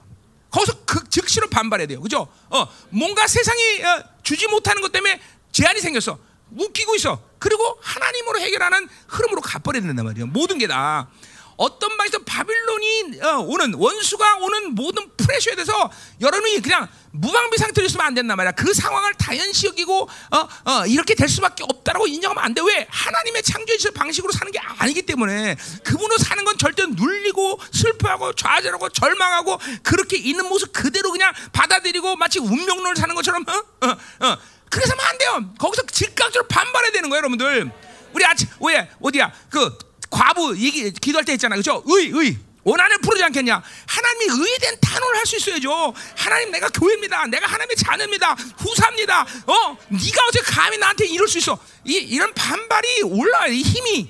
[0.50, 2.00] 거기서 그 즉시로 반발해야 돼요.
[2.00, 2.28] 그죠?
[2.48, 5.20] 어, 뭔가 세상이 어, 주지 못하는 것 때문에
[5.54, 6.18] 제한이 생겼어.
[6.50, 7.20] 웃기고 있어.
[7.38, 10.26] 그리고 하나님으로 해결하는 흐름으로 가버려야 된단 말이에요.
[10.26, 11.08] 모든 게 다.
[11.56, 15.88] 어떤 방에서 바빌론이 어, 오는 원수가 오는 모든 프레셔에 대해서
[16.20, 18.52] 여러분이 그냥 무방비 상태로 있으면 안 된단 말이야.
[18.52, 22.60] 그 상황을 당연시 여기고 어, 어, 이렇게 될 수밖에 없다라고 인정하면 안 돼.
[22.60, 22.88] 왜?
[22.90, 29.60] 하나님의 창조의 방식으로 사는 게 아니기 때문에 그분으로 사는 건 절대 눌리고 슬퍼하고 좌절하고 절망하고
[29.84, 33.86] 그렇게 있는 모습 그대로 그냥 받아들이고 마치 운명론을 사는 것처럼 어?
[33.86, 34.38] 어, 어.
[34.70, 35.54] 그래서 하면 안 돼요.
[35.58, 37.70] 거기서 즉각적으로 반발해야 되는 거예요, 여러분들.
[38.12, 39.76] 우리 아침 왜 어디야 그
[40.10, 41.82] 과부 얘기 기도할 때 했잖아, 그죠?
[41.86, 42.38] 의, 의.
[42.64, 43.62] 원한을 부르지 않겠냐?
[43.86, 45.92] 하나님이 의된 단언을 할 수 있어야죠.
[46.16, 47.26] 하나님 내가 교회입니다.
[47.26, 48.32] 내가 하나님의 자녀입니다.
[48.56, 49.20] 후사입니다.
[49.22, 51.58] 어, 네가 어제 감히 나한테 이럴 수 있어?
[51.84, 54.08] 이 이런 반발이 올라와 이 힘이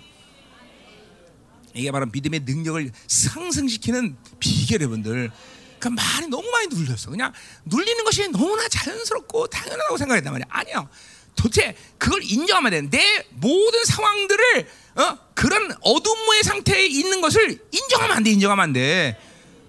[1.73, 5.33] 이게 바로 믿음의 능력을 상승시키는 비결 여러분들.
[5.85, 7.11] 그 많이 너무 많이 눌렸어.
[7.11, 7.31] 그냥
[7.67, 10.47] 눌리는 것이 너무나 자연스럽고 당연하다고 생각했단 말이야.
[10.49, 10.89] 아니야.
[11.37, 12.99] 도대체 그걸 인정하면 돼.
[12.99, 15.19] 내 모든 상황들을 어?
[15.35, 18.31] 그런 어둠의 상태에 있는 것을 인정하면 안 돼.
[18.31, 19.21] 인정하면 안 돼.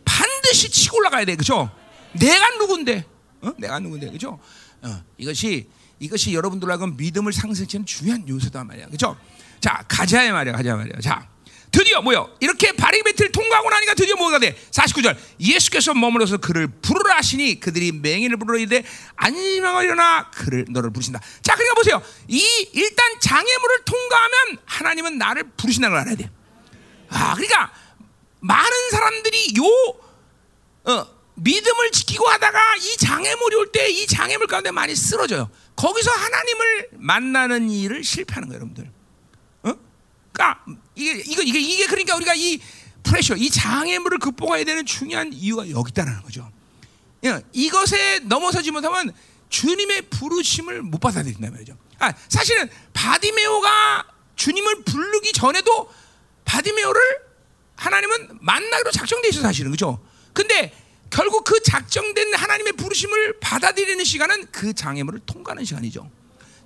[0.06, 1.36] 반드시 치고 올라가야 돼.
[1.36, 1.70] 그죠?
[2.14, 3.04] 내가 누군데?
[3.42, 3.52] 어?
[3.58, 4.12] 내가 누군데?
[4.12, 4.40] 그죠?
[4.84, 5.68] 어, 이것이
[6.00, 8.86] 이것이 여러분들로 하여금 믿음을 상승시키는 중요한 요소다 말이야.
[8.86, 9.18] 그렇죠?
[9.60, 10.54] 자, 가자 말이야.
[10.56, 11.02] 가자 말이야.
[11.02, 11.28] 자.
[11.76, 12.34] 드디어 뭐요?
[12.40, 14.56] 이렇게 바리베트를 통과하고 나니까 드디어 뭐가 돼?
[14.72, 15.18] 49절.
[15.42, 18.82] 예수께서 머물러서 그를 부르라 하시니 그들이 맹인을 부르러 이르되
[19.18, 21.20] 안심하고 일어나 그를 너를 부르신다.
[21.42, 22.02] 자, 그러니까 보세요.
[22.30, 22.40] 이
[22.72, 26.30] 일단 장애물을 통과하면 하나님은 나를 부르신다는 걸 알아야 돼.
[27.10, 27.74] 아, 그러니까
[28.40, 29.66] 많은 사람들이 요
[30.86, 35.50] 어, 믿음을 지키고 하다가 이 장애물이 올 때 이 장애물 가운데 많이 쓰러져요.
[35.76, 38.90] 거기서 하나님을 만나는 일을 실패하는 거예요, 여러분들.
[39.64, 39.74] 어?
[40.32, 40.64] 그러니까
[40.96, 42.60] 이게 이거 이게 이게 그러니까 우리가 이
[43.04, 46.52] 프레셔, 이 장애물을 극복해야 되는 중요한 이유가 여기 있다는 거죠.
[47.24, 49.14] 예, 이것에 넘어서지 못하면
[49.50, 51.78] 주님의 부르심을 못 받아들인단 말이죠.
[52.00, 55.90] 아, 사실은 바디메오가 주님을 부르기 전에도
[56.46, 57.02] 바디메오를
[57.76, 60.04] 하나님은 만나기로 작정돼 있어 사실은 그죠?
[60.34, 60.74] 근데
[61.10, 66.10] 결국 그 작정된 하나님의 부르심을 받아들이는 시간은 그 장애물을 통과하는 시간이죠.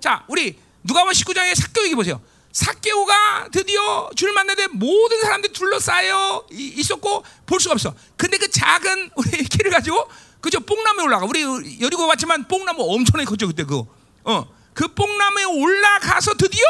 [0.00, 2.20] 자, 우리 누가복음 19장의 삭개오 얘기 보세요.
[2.52, 7.94] 삭개오가 드디어 주를 만나되 모든 사람들이 둘러싸여 있었고 볼 수가 없어.
[8.16, 10.08] 근데 그 작은 우리 키를 가지고
[10.40, 11.26] 그저 뽕나무에 올라가.
[11.26, 11.42] 우리
[11.80, 13.84] 여리고 왔지만 뽕나무 엄청나게 컸죠 그때 그.
[14.24, 14.46] 어.
[14.72, 16.64] 그 뽕나무에 올라가서 드디어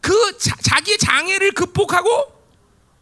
[0.00, 2.32] 그 자, 자기의 장애를 극복하고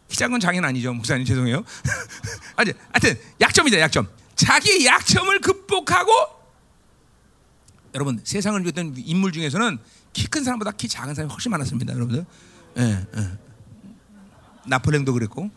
[0.08, 1.64] 시작은 장애는 아니죠 목사님 죄송해요.
[2.56, 4.08] 아니, 하여튼 약점이다 약점.
[4.34, 6.12] 자기의 약점을 극복하고
[7.94, 9.78] 여러분 세상을 비롯한 인물 중에서는
[10.12, 12.24] 키 큰 사람보다 키 작은 사람이 훨씬 많았습니다, 여러분들.
[12.78, 13.38] 예, 예.
[14.66, 15.50] 나폴레옹도 그랬고,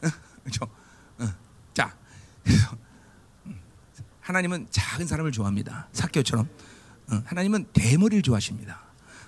[0.42, 0.64] 그렇죠.
[1.18, 1.28] 어.
[1.74, 1.94] 자,
[2.42, 2.76] 그래서
[4.20, 5.88] 하나님은 작은 사람을 좋아합니다.
[5.92, 6.48] 사교처럼.
[7.10, 7.22] 어.
[7.26, 8.80] 하나님은 대머리를 좋아하십니다.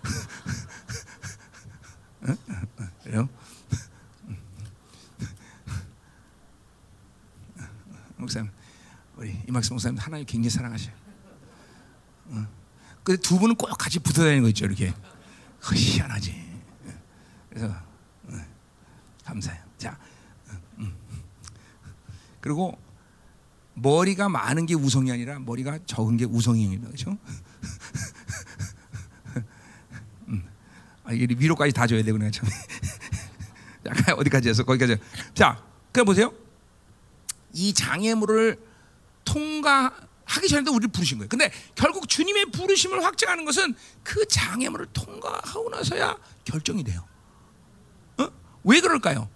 [2.22, 2.36] 어?
[3.04, 3.28] 그래요?
[8.16, 8.50] 목사님,
[9.16, 10.94] 우리 이막스 목사님 하나님 굉장히 사랑하셔요.
[13.10, 14.94] 근데 두 분은 꼭 같이 붙어 다니는 거 있죠, 이렇게.
[15.60, 16.32] 그 희한하지.
[17.48, 18.32] 그래서 어,
[19.24, 19.60] 감사해요.
[19.78, 19.98] 자,
[20.78, 20.94] 음.
[22.40, 22.78] 그리고
[23.74, 27.18] 머리가 많은 게 우성이 아니라 머리가 적은 게 우성입니다, 그렇죠?
[30.28, 30.48] 음.
[31.02, 32.48] 아, 이게 위로까지 다 줘야 되구나 참.
[33.86, 34.98] 약간 어디까지 해서 거기까지.
[35.34, 36.32] 자, 그래 보세요.
[37.54, 38.56] 이 장애물을
[39.24, 39.96] 통과
[40.30, 41.28] 하기 전에도 우리를 부르신 거예요.
[41.28, 43.74] 근데 결국 주님의 부르심을 확증하는 것은
[44.04, 47.04] 그 장애물을 통과하고 나서야 결정이 돼요.
[48.18, 48.28] 어?
[48.62, 49.28] 왜 그럴까요?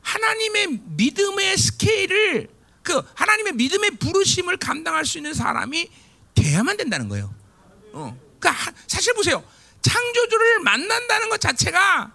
[0.00, 2.48] 하나님의 믿음의 스케일을
[2.82, 5.90] 그 하나님의 믿음의 부르심을 감당할 수 있는 사람이
[6.34, 7.34] 돼야만 된다는 거예요.
[7.92, 8.16] 어.
[8.38, 9.42] 그러니까 사실 보세요.
[9.82, 12.12] 창조주를 만난다는 것 자체가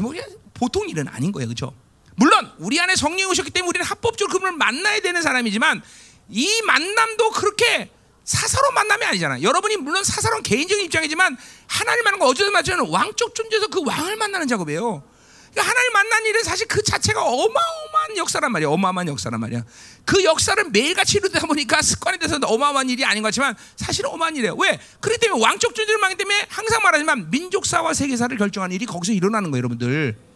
[0.00, 0.12] 뭐
[0.54, 1.46] 보통 일은 아닌 거예요.
[1.46, 1.74] 그렇죠?
[2.16, 5.82] 물론 우리 안에 성령이 오셨기 때문에 우리는 합법적으로 그분을 만나야 되는 사람이지만
[6.32, 7.90] 이 만남도 그렇게
[8.24, 9.42] 사사로운 만남이 아니잖아.
[9.42, 14.48] 여러분이 물론 사사로운 개인적인 입장이지만 하나님 만난 거 어제도 말처럼 왕적 존재에서 그 왕을 만나는
[14.48, 15.04] 작업이에요.
[15.50, 18.70] 그러니까 하나님 만난 일은 사실 그 자체가 어마어마한 역사란 말이야.
[18.70, 19.64] 어마어마한 역사란 말이야.
[20.06, 24.54] 그 역사를 매일같이 이루다 보니까 습관이 돼서 어마어마한 일이 아닌 것 같지만 사실은 어마어마한 일이에요.
[24.54, 24.80] 왜?
[25.00, 29.58] 그렇기 때문에 왕적 존재를 만기 때문에 항상 말하지만 민족사와 세계사를 결정하는 일이 거기서 일어나는 거예요,
[29.58, 30.31] 여러분들.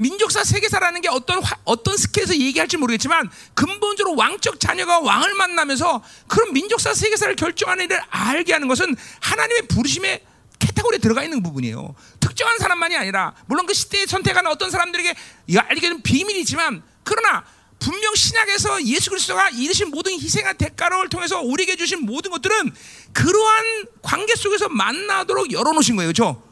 [0.00, 0.02] 어?
[0.02, 6.52] 민족사 세계사라는 게 어떤 화, 어떤 스케일에서 얘기할지 모르겠지만 근본적으로 왕적 자녀가 왕을 만나면서 그런
[6.52, 10.24] 민족사 세계사를 결정하는 일을 알게 하는 것은 하나님의 부르심에
[10.58, 11.94] 캐테고리에 들어가 있는 부분이에요.
[12.18, 15.14] 특정한 사람만이 아니라 물론 그 시대에 선택하는 어떤 사람들에게
[15.56, 17.44] 알게 된 비밀이지만 그러나
[17.78, 22.74] 분명 신약에서 예수 그리스도가 이르신 모든 희생과 대가를 통해서 우리에게 주신 모든 것들은
[23.14, 26.42] 그러한 관계 속에서 만나도록 열어놓으신 거예요, 그렇죠?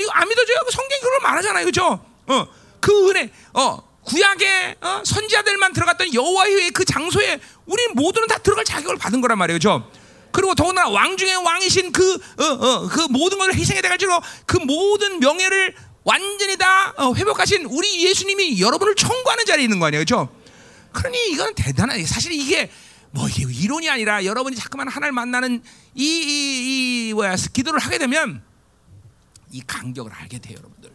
[0.00, 0.56] 이거 안 믿어져요?
[0.66, 2.11] 그 성경이 그걸 말하잖아요, 그렇죠?
[2.26, 2.46] 어,
[2.80, 8.96] 그 은혜, 어, 구약의 어, 선지자들만 들어갔던 여호와의 그 장소에 우리 모두는 다 들어갈 자격을
[8.96, 9.90] 받은 거란 말이에요, 그렇죠?
[10.32, 15.20] 그리고 더구나 왕 중에 왕이신 그, 어, 어, 그 모든 것을 희생해 대가지고 그 모든
[15.20, 20.34] 명예를 완전히 다 어, 회복하신 우리 예수님이 여러분을 청구하는 자리에 있는 거 아니에요, 그렇죠?
[20.92, 22.70] 그러니 이건 대단한 사실 이게
[23.12, 25.62] 뭐 이게 이론이 아니라 여러분이 자꾸만 하나를 만나는
[25.94, 28.42] 이, 이, 이 뭐야 기도를 하게 되면
[29.50, 30.91] 이 간격을 알게 돼요, 여러분들.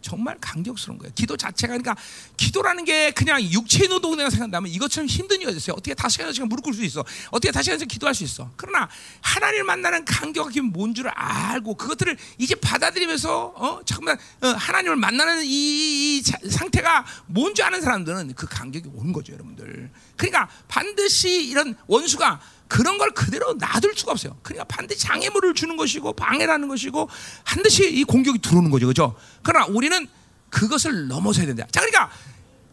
[0.00, 1.12] 정말 강격스러운 거예요.
[1.14, 1.96] 기도 자체가 그러니까
[2.36, 6.76] 기도라는 게 그냥 육체 노동이라 생각한다면 이것처럼 힘든 일이 어요 어떻게 다시 한시 무릎 꿇을
[6.76, 7.04] 수 있어?
[7.30, 8.50] 어떻게 다시 한시 기도할 수 있어?
[8.56, 8.88] 그러나
[9.20, 16.18] 하나님을 만나는 간격이 뭔 줄을 알고 그것들을 이제 받아들이면서 어 잠깐만 어, 하나님을 만나는 이,
[16.18, 19.90] 이 자, 상태가 뭔지 아는 사람들은 그 간격이 오는 거죠, 여러분들.
[20.16, 24.36] 그러니까 반드시 이런 원수가 그런 걸 그대로 놔둘 수가 없어요.
[24.42, 27.08] 그러니까 반드시 장애물을 주는 것이고 방해라는 것이고
[27.44, 28.86] 반드시 이 공격이 들어오는 거죠.
[28.86, 29.16] 그죠?
[29.42, 30.06] 그러나 우리 는
[30.50, 31.66] 그것을 넘어서야 된다.
[31.70, 32.10] 자, 그러니까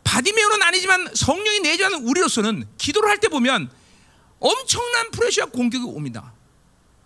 [0.04, 3.70] 바디메오는 아니지만 성령이 내주하는 우리로서는 기도를 할 때 보면
[4.40, 6.34] 엄청난 프레시와 공격이 옵니다.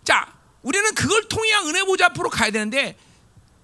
[0.04, 2.98] 자, 우리는 그걸 통해 은혜 보좌 앞으로 가야 되는데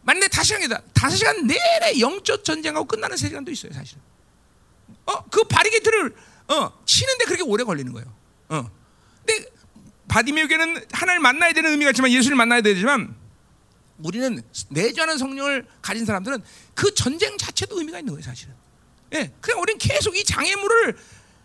[0.04, 0.82] 만약에 다시 시간이다.
[0.94, 3.98] 다섯 시간 내내 영적 전쟁하고 끝나는 세 시간도 있어요, 사실.
[5.06, 6.16] 어, 그 바리게이트를
[6.48, 8.14] 어, 치는데 그렇게 오래 걸리는 거예요.
[8.50, 8.70] 어.
[9.26, 9.50] 근데
[10.08, 13.16] 바디메에게는 하나님을 만나야 되는 의미가 있지만 예수를 만나야 되지만
[14.00, 16.44] 우리는 내주하는 성령을 가진 사람들은
[16.74, 18.54] 그 전쟁 자체도 의미가 있는 거예요, 사실은.
[19.14, 20.98] 예, 그냥 우리는 계속 이 장애물을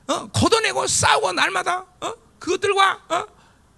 [0.08, 2.14] 어, 걷어내고 싸우고 날마다 어?
[2.38, 3.26] 그것들과 어?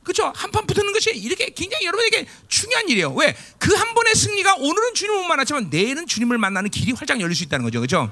[0.02, 3.12] 그렇죠 한판 붙는 것이 이렇게 굉장히 여러분에게 중요한 일이에요.
[3.12, 3.36] 왜?
[3.58, 7.44] 그 한 번의 승리가 오늘은 주님을 못 만났지만 내일은 주님을 만나는 길이 활짝 열릴 수
[7.44, 8.10] 있다는 거죠, 그렇죠?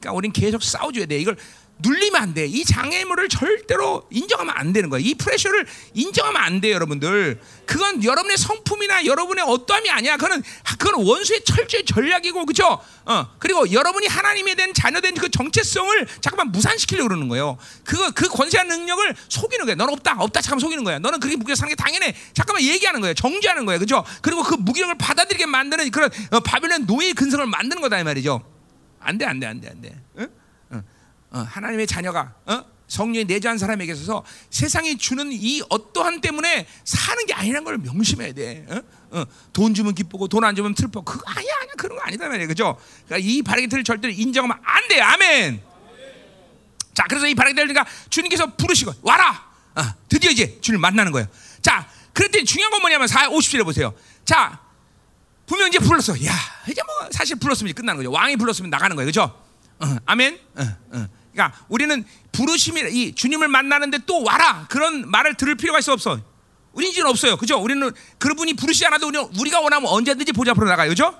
[0.00, 1.18] 그러니까 우리는 계속 싸워줘야 돼.
[1.18, 1.36] 이걸
[1.80, 2.46] 눌리면 안 돼.
[2.46, 5.00] 이 장애물을 절대로 인정하면 안 되는 거야.
[5.00, 7.40] 이 프레셔를 인정하면 안 돼요, 여러분들.
[7.66, 10.16] 그건 여러분의 성품이나 여러분의 어떠함이 아니야.
[10.16, 10.42] 그건
[10.78, 12.80] 그건 원수의 철저히 전략이고, 그렇죠?
[13.04, 13.28] 어.
[13.38, 17.58] 그리고 여러분이 하나님에 대한 자녀된 그 정체성을 잠깐만 무산시키려고 그러는 거예요.
[17.84, 19.74] 그거 그 권세한 능력을 속이는 거야.
[19.76, 20.40] 너는 없다, 없다.
[20.40, 20.98] 잠깐 속이는 거야.
[20.98, 22.14] 너는 그렇게 무기력 사는 게 당연해.
[22.34, 23.14] 잠깐만 얘기하는 거예요.
[23.14, 24.04] 정지하는 거예요, 그렇죠?
[24.20, 28.42] 그리고 그 무기력을 받아들이게 만드는 그런 어, 바빌론 노예의 근성을 만드는 거다 이 말이죠.
[29.00, 29.96] 안 돼, 안 돼, 안 돼, 안 돼.
[30.18, 30.28] 응?
[31.30, 32.64] 어, 하나님의 자녀가 어?
[32.88, 38.64] 성령이 내주한 사람에게 있어서 세상이 주는 이 어떠한 때문에 사는 게 아니라는 걸 명심해야 돼.
[38.70, 39.18] 어?
[39.20, 41.02] 어, 돈 주면 기쁘고 돈 안 주면 슬퍼.
[41.02, 41.72] 그거 아니야, 아니야.
[41.76, 42.46] 그런 거 아니다 말이야.
[42.46, 42.78] 그죠?
[43.06, 45.00] 그러니까 이 바라기트를 절대로 인정하면 안 돼.
[45.00, 45.62] 아멘.
[46.94, 49.46] 자, 그래서 이 바라기트를 그러니까 주님께서 부르시고 와라.
[49.76, 51.28] 어, 드디어 이제 주님 만나는 거예요.
[51.60, 53.94] 자, 그랬더니 중요한 건 뭐냐면 4, 50절에 보세요.
[54.24, 54.60] 자,
[55.46, 56.14] 분명 이제 불렀어.
[56.24, 56.32] 야,
[56.68, 58.10] 이제 뭐 사실 불렀으면 끝나는 거죠.
[58.10, 59.06] 왕이 불렀으면 나가는 거예요.
[59.06, 59.38] 그죠?
[59.78, 60.38] 어, 아멘.
[60.56, 60.62] 어,
[60.92, 61.06] 어.
[61.38, 66.20] 그러니까 우리는 부르심이 이 주님을 만나는데 또 와라 그런 말을 들을 필요가 있어 없어.
[66.72, 67.36] 우리 이제는 없어요.
[67.36, 67.58] 그죠?
[67.58, 70.88] 우리는 그분이 부르시지 않아도 우리는 우리가 원하면 언제든지 보좌 앞으로 나가요.
[70.88, 71.14] 그죠?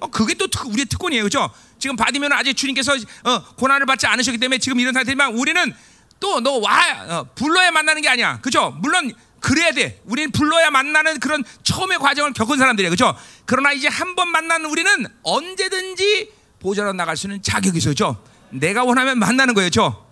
[0.00, 1.22] 어, 그게 또 특, 우리의 특권이에요.
[1.24, 1.48] 그죠?
[1.78, 2.94] 지금 받으면 아직 주님께서
[3.24, 5.72] 어, 고난을 받지 않으셨기 때문에 지금 이런 상태지만 우리는
[6.18, 8.40] 또 너 와, 어, 불러야 만나는 게 아니야.
[8.42, 8.76] 그죠?
[8.80, 10.00] 물론 그래야 돼.
[10.06, 12.90] 우리는 불러야 만나는 그런 처음의 과정을 겪은 사람들이에요.
[12.90, 13.16] 그죠?
[13.44, 17.90] 그러나 이제 한 번 만나는 우리는 언제든지 보좌로 나갈 수 있는 자격이 있어요.
[17.92, 18.22] 그죠?
[18.52, 20.06] 내가 원하면 만나는 거예요, 저.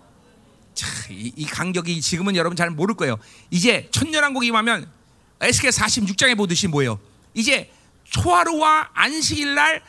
[0.73, 3.17] 자, 이, 이, 간격이 지금은 여러분 잘 모를 거예요.
[3.49, 4.89] 이제 천년왕국이 임하면
[5.41, 6.99] 에스겔 46장에 보듯이 뭐예요?
[7.33, 7.71] 이제
[8.05, 9.81] 초하루와 안식일 날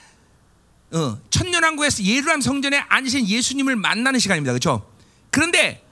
[0.93, 4.53] 어, 천년왕국에서 예루살렘 성전에 앉으신 예수님을 만나는 시간입니다.
[4.53, 4.91] 그렇죠?
[5.31, 5.85] 그런데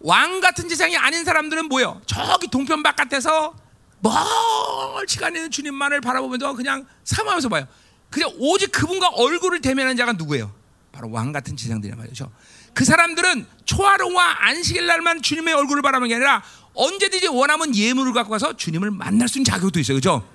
[0.00, 2.00] 왕 같은 세상이 아닌 사람들은 뭐예요?
[2.06, 3.54] 저기 동편 바깥에서
[4.00, 7.66] 멀지가 않은 주님만을 바라보면서 그냥 사모하면서 봐요.
[8.10, 10.52] 그냥 오직 그분과 얼굴을 대면하는 자가 누구예요?
[10.92, 12.30] 바로 왕 같은 지상들이 말이죠.
[12.74, 16.42] 그 사람들은 초하루와 안식일 날만 주님의 얼굴을 바라보는 게 아니라
[16.74, 19.96] 언제든지 원하면 예물을 갖고 가서 주님을 만날 수 있는 자격도 있어요.
[19.96, 20.28] 그죠?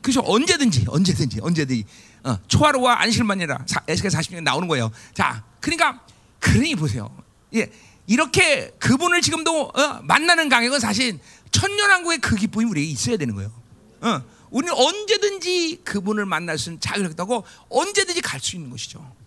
[0.00, 0.22] 그죠?
[0.24, 1.84] 언제든지, 언제든지, 언제든지.
[2.24, 4.90] 어, 초하루와 안식일만 아니라 에스겔 40년 나오는 거예요.
[5.14, 6.00] 자, 그러니까,
[6.40, 7.14] 그러니 보세요.
[7.54, 7.70] 예,
[8.06, 11.18] 이렇게 그분을 지금도 어, 만나는 강역은 사실
[11.50, 13.52] 천년왕국의 그 기쁨이 우리에게 있어야 되는 거예요.
[14.00, 19.17] 어, 우리는 언제든지 그분을 만날 수 있는 자격이 있다고 언제든지 갈 수 있는 것이죠.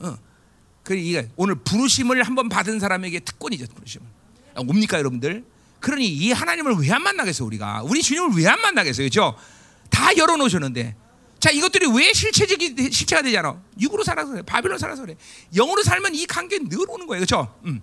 [0.00, 0.16] 어.
[0.82, 4.06] 그 이게 오늘 부르심을 한번 받은 사람에게 특권이죠 부르심은.
[4.54, 5.44] 아, 뭡니까 여러분들?
[5.80, 7.82] 그러니 이 하나님을 왜 안 만나겠어 우리가?
[7.84, 9.36] 우리 주님을 왜 안 만나겠어요, 그렇죠?
[9.90, 10.96] 다 열어놓으셨는데.
[11.38, 13.62] 자 이것들이 왜 실체적이 실체가 되잖아.
[13.80, 14.42] 육으로 살아서 그래.
[14.42, 15.14] 바빌론 살아서 그래.
[15.54, 17.54] 영으로 살면 이 관계 늘 오는 거예요, 그렇죠?
[17.64, 17.80] 음.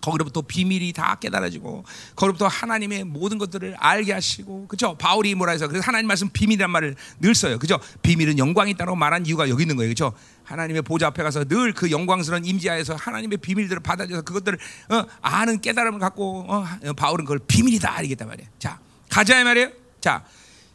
[0.00, 5.84] 거기로부터 비밀이 다 깨달아지고 거기로부터 하나님의 모든 것들을 알게 하시고 그죠 바울이 뭐라 해서 그래서
[5.84, 9.90] 하나님 말씀 비밀이란 말을 늘 써요 그죠 비밀은 영광이 있다고 말한 이유가 여기 있는 거예요
[9.90, 10.12] 그죠
[10.48, 14.58] 하나님의 보좌 앞에 가서 늘 그 영광스러운 임재하에서 하나님의 비밀들을 받아줘서 그것들을
[14.90, 18.78] 어, 아는 깨달음을 갖고 어, 바울은 그걸 비밀이다 알겠단 말이에요 자
[19.08, 19.70] 가자 이 말이에요
[20.00, 20.24] 자,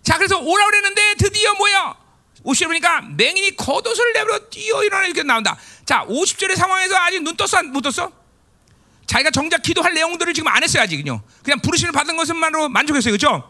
[0.03, 1.95] 자 그래서 오라 그랬는데 드디어 뭐야
[2.43, 7.63] 50절 보니까 맹인이 겉옷을 내버려 뛰어 일어나 이렇게 나온다 자 50절의 상황에서 아직 눈 떴어
[7.63, 8.23] 못 떴어
[9.05, 11.21] 자기가 정작 기도할 내용들을 지금 안 했어요 아직은요.
[11.43, 13.49] 그냥 부르심을 받은 것만으로 만족했어요, 그렇죠?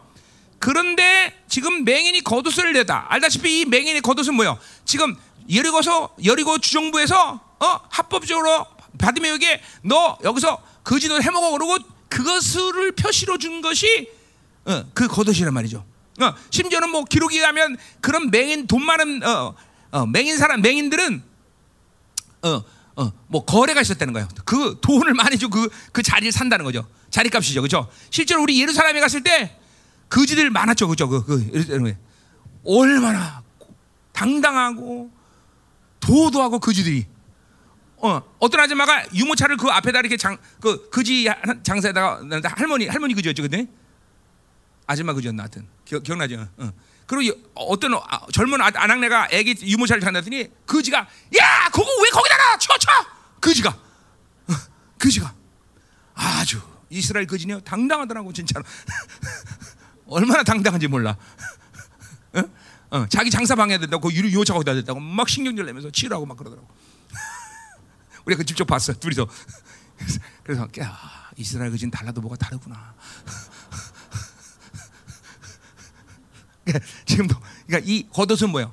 [0.58, 3.06] 그런데 지금 맹인이 겉옷을 내다.
[3.08, 4.58] 알다시피 이 맹인의 겉옷은 뭐요?
[4.84, 5.16] 지금
[5.52, 8.66] 여리고서 여리고 주정부에서 어 합법적으로
[8.98, 11.76] 바디메에게 너 여기서 거지도 해먹어 그러고
[12.08, 14.10] 그것을 표시로 준 것이
[14.66, 15.84] 어, 그 겉옷이란 말이죠.
[16.20, 19.54] 어, 심지어는 뭐 기록이 하면 그런 맹인 돈 많은 어,
[19.90, 21.22] 어, 맹인 사람 맹인들은
[22.42, 22.62] 어,
[22.96, 24.28] 어, 뭐 거래가 있었다는 거예요.
[24.44, 26.86] 그 돈을 많이 주고 그, 그 자리를 산다는 거죠.
[27.10, 27.88] 자리값이죠, 그죠?
[28.10, 29.56] 실제로 우리 예루살렘에 갔을 때
[30.08, 31.08] 거지들 많았죠, 그죠?
[31.08, 31.96] 그, 그
[32.64, 33.42] 얼마나
[34.12, 35.10] 당당하고
[36.04, 37.06] 도도하고 거지들이.
[37.96, 41.26] 어, 어떤 아줌마가 유모차를 그 앞에다 이렇게 장, 그 거지
[41.62, 42.20] 장사에다가
[42.56, 43.66] 할머니 할머니 그지였죠, 근데
[44.86, 46.46] 아줌마 그지였나 하여튼 기억, 기억 나죠?
[46.58, 46.72] 어.
[47.06, 47.92] 그리고 어떤
[48.32, 52.88] 젊은 아낙네가 애기 유모차를 탄다더니 그지가 야 그거 왜 거기다 놔 쳐쳐
[53.40, 53.78] 그지가
[54.98, 55.34] 그지가
[56.14, 57.60] 아주 이스라엘 거지네요.
[57.60, 58.64] 당당하더라고 진짜로.
[60.06, 61.16] 얼마나 당당한지 몰라.
[62.34, 62.42] 어?
[62.94, 66.36] 어, 자기 장사 방해야 된다고 그 유리 요차 거기다 됐다고 막 신경질 내면서 치라고 막
[66.36, 66.68] 그러더라고.
[68.24, 69.26] 우리가 그 직접 봤어 둘이서.
[70.44, 70.96] 그래서, 야,
[71.36, 72.94] 이스라엘 거지는 달라도 뭐가 다르구나.
[76.64, 77.34] 그러니까 지금도
[77.66, 78.72] 그러니까 이 겉옷은 뭐예요?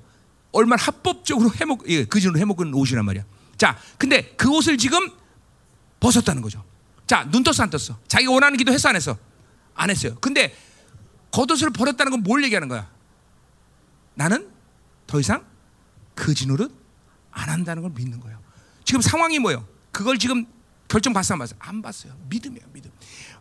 [0.52, 3.24] 얼마나 합법적으로 해먹 예, 그진으로 해먹은 옷이란 말이야.
[3.58, 5.10] 자, 근데 그 옷을 지금
[6.00, 6.64] 벗었다는 거죠.
[7.08, 7.98] 자, 눈 떴어 안 떴어?
[8.08, 9.18] 자기가 원하는 기도 했어 안 했어?
[9.74, 10.16] 안 했어요.
[10.22, 10.56] 근데
[11.32, 12.88] 겉옷을 버렸다는 건 뭘 얘기하는 거야?
[14.14, 14.50] 나는
[15.08, 15.46] 더 이상
[16.16, 16.72] 그지 노릇
[17.32, 18.40] 안 한다는 걸 믿는 거예요.
[18.84, 19.68] 지금 상황이 뭐예요?
[19.92, 20.46] 그걸 지금
[20.88, 21.60] 결정 봤어 안 봤어요?
[21.60, 22.14] 안 봤어요.
[22.28, 22.92] 믿음이에요, 믿음.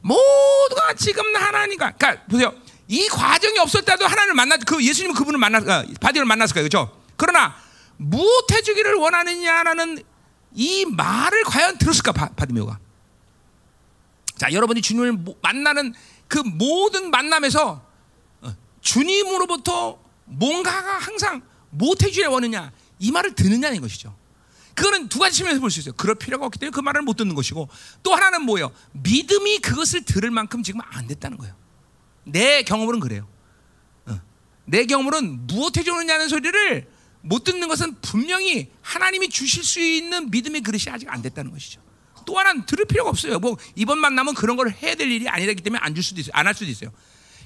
[0.01, 2.55] 모두가 지금 하나님과 그러니까 보세요.
[2.87, 6.69] 이 과정이 없었다도 하나님을 만나 그 예수님은 그분을 만나 어, 바디를 만났을 거예요.
[6.69, 7.03] 그렇죠?
[7.17, 7.57] 그러나
[7.97, 10.03] 무엇해 주기를 원하느냐라는
[10.55, 12.79] 이 말을 과연 들었을까 바, 바디메오가.
[14.37, 15.95] 자, 여러분이 주님을 만나는
[16.29, 17.85] 그 모든 만남에서
[18.43, 19.99] 어, 주님으로부터
[20.31, 24.17] 뭔가가 항상 무엇해 주기를 원하느냐 이 말을 듣느냐는 것이죠.
[24.75, 25.93] 그거는 두 가지 측면에서 볼 수 있어요.
[25.95, 27.69] 그럴 필요가 없기 때문에 그 말을 못 듣는 것이고
[28.03, 28.73] 또 하나는 뭐예요?
[28.93, 31.55] 믿음이 그것을 들을 만큼 지금 안 됐다는 거예요.
[32.25, 33.29] 내 경험으로는 그래요.
[34.07, 34.21] 어.
[34.65, 36.89] 내 경험으로는 무엇 해주느냐는 소리를
[37.23, 41.83] 못 듣는 것은 분명히 하나님이 주실 수 있는 믿음의 그릇이 아직 안 됐다는 것이죠.
[42.25, 43.39] 또 하나는 들을 필요가 없어요.
[43.39, 46.31] 뭐 이번 만나면 그런 걸 해야 될 일이 아니기 때문에 안 줄 수도 있어요.
[46.35, 46.91] 안 할 수도 있어요.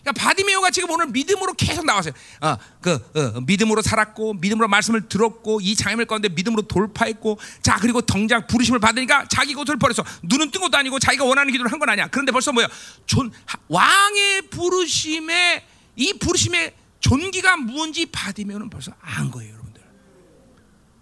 [0.04, 2.12] 그러니까 바디메오가 지금 오늘 믿음으로 계속 나왔어요.
[2.42, 8.02] 어, 그 어, 믿음으로 살았고 믿음으로 말씀을 들었고 이 장애물 가운데 믿음으로 돌파했고 자 그리고
[8.02, 11.88] 정작 부르심을 받으니까 자기 것을 버려서 눈은 뜬 것도 아니고 자기가 원하는 기도를 한 건
[11.88, 12.06] 아니야.
[12.08, 12.68] 그런데 벌써 뭐야?
[13.06, 13.30] 존
[13.68, 19.82] 왕의 부르심에 이 부르심의 존귀가 무언지 바디메오는 벌써 안 거예요, 여러분들.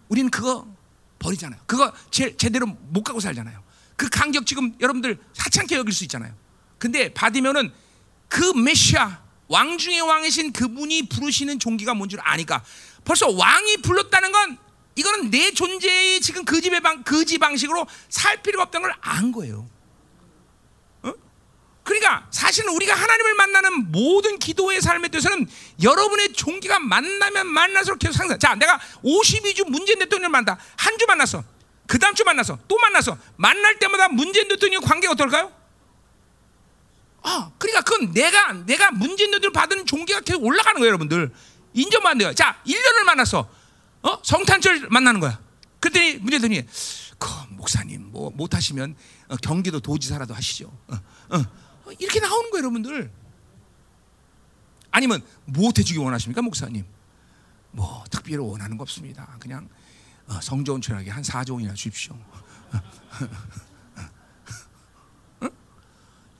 [0.08, 0.66] 우리는 그거
[1.18, 1.60] 버리잖아요.
[1.66, 3.62] 그거 제, 제대로 못 가고 살잖아요.
[3.96, 6.34] 그 간격 지금 여러분들 하찮게 여길 수 있잖아요.
[6.78, 7.70] 근데 바디메오는
[8.32, 12.64] 그 메시아 왕 중의 왕이신 그분이 부르시는 종기가 뭔지를 아니까
[13.04, 14.56] 벌써 왕이 불렀다는 건
[14.96, 19.68] 이거는 내 존재의 지금 그 집의 방 그지 방식으로 살 필요가 없다는 걸 안 거예요.
[21.02, 21.12] 어?
[21.82, 25.46] 그러니까 사실은 우리가 하나님을 만나는 모든 기도의 삶에 대해서는
[25.82, 28.38] 여러분의 종기가 만나면 만날수록 계속 상승.
[28.38, 31.44] 자, 내가 52주 문재인 대통령을 만나 한주 만났어.
[31.86, 32.58] 그 다음 주 만났어.
[32.66, 33.18] 또 만났어.
[33.36, 35.52] 만날 때마다 문재인 대통령 관계가 어떨까요?
[37.22, 41.32] 아, 그러니까 그건 내가 내가 문제인들 받은 종기가 계속 올라가는 거예요, 여러분들.
[41.74, 42.34] 인정만 돼요.
[42.34, 43.48] 자, 1년을 만났어.
[44.02, 44.18] 어?
[44.22, 45.40] 성탄절 만나는 거야.
[45.80, 46.66] 그때 문제더니
[47.18, 48.96] 그 목사님 뭐 못 하시면
[49.28, 50.66] 어, 경기도 도지사라도 하시죠.
[50.88, 50.94] 어,
[51.30, 51.92] 어, 어.
[51.98, 53.10] 이렇게 나오는 거예요, 여러분들.
[54.90, 56.84] 아니면 무엇 해 주기 원하십니까, 목사님?
[57.70, 59.36] 뭐 특별히 원하는 거 없습니다.
[59.40, 59.68] 그냥
[60.26, 62.18] 어, 성조원 철학에 한 4조 원이나 주십시오.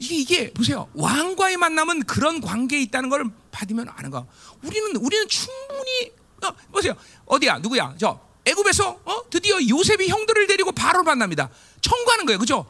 [0.02, 0.88] 이게, 이게 보세요.
[0.94, 4.26] 왕과의 만남은 그런 관계에 있다는 걸 받으면 아는 거.
[4.62, 6.12] 우리는 우리는 충분히
[6.44, 6.94] 어, 보세요.
[7.26, 7.58] 어디야?
[7.58, 7.94] 누구야?
[7.98, 9.30] 저 애굽에서 어?
[9.30, 11.48] 드디어 요셉이 형들을 데리고 바로 만납니다.
[11.80, 12.38] 청구하는 거예요.
[12.38, 12.66] 그죠?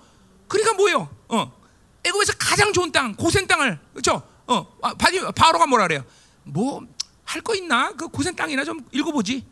[0.49, 1.09] 그러니까 뭐예요?
[1.29, 1.53] 어.
[2.05, 4.23] 애굽에서 가장 좋은 땅, 고센 땅을 그죠?
[4.47, 4.67] 어.
[4.83, 6.05] 아, 바로가 뭐라 그래요?
[6.45, 6.83] 뭐
[7.25, 7.93] 할 거 있나?
[7.93, 9.47] 그 고센 땅이나 좀 읽어 보지.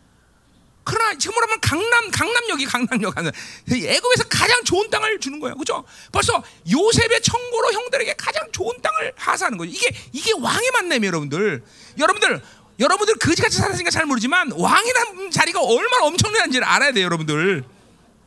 [0.84, 3.30] 그러나 지금으로 하면 강남 강남역이 강남역 하는
[3.70, 5.54] 애굽에서 가장 좋은 땅을 주는 거예요.
[5.54, 5.84] 그렇죠?
[6.10, 9.70] 벌써 요셉의 청고로 형들에게 가장 좋은 땅을 하사하는 거죠.
[9.70, 11.62] 이게 이게 왕의 만남이에요, 여러분들.
[11.98, 12.42] 여러분들
[12.78, 17.62] 여러분들 거지같이 살았으니까 잘 모르지만 왕이라는 자리가 얼마나 엄청난지를 알아야 돼요, 여러분들.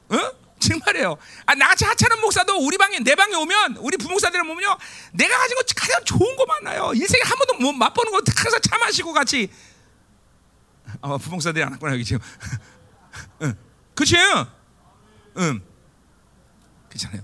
[0.10, 0.44] 어?
[0.60, 1.18] 정말이에요.
[1.46, 4.78] 아, 나같이 하찮은 목사도 우리 방에 내 방에 오면 우리 부목사들을 보면요,
[5.12, 6.92] 내가 가진 거 가장 좋은 거 많아요.
[6.94, 9.50] 인생에 한 번도 못 맛보는 거 항상 차 마시고 같이
[11.04, 12.22] 아, 부목사들이 안 왔구나 여기 지금.
[13.44, 13.54] 응.
[13.94, 14.16] 그치?
[15.38, 15.62] 응.
[16.88, 17.22] 그렇잖아요.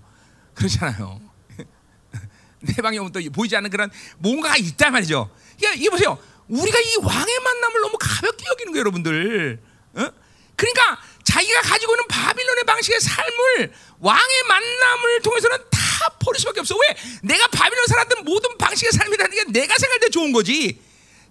[0.54, 1.22] 그렇잖아요.
[2.60, 5.34] 내 방에 오면 또 보이지 않는 그런 뭔가가 있단 말이죠.
[5.58, 6.20] 그러니까 이게 보세요.
[6.50, 9.62] 우리가 이 왕의 만남을 너무 가볍게 여기는 거예요, 여러분들.
[9.94, 10.12] 어?
[10.58, 15.80] 그러니까 자기가 가지고 있는 바빌론의 방식의 삶을 왕의 만남을 통해서는 다
[16.20, 16.76] 버릴 수밖에 없어.
[16.76, 16.98] 왜?
[17.24, 20.82] 내가 바빌론 살았던 모든 방식의 삶이라는 게 내가 생각할 때 좋은 거지.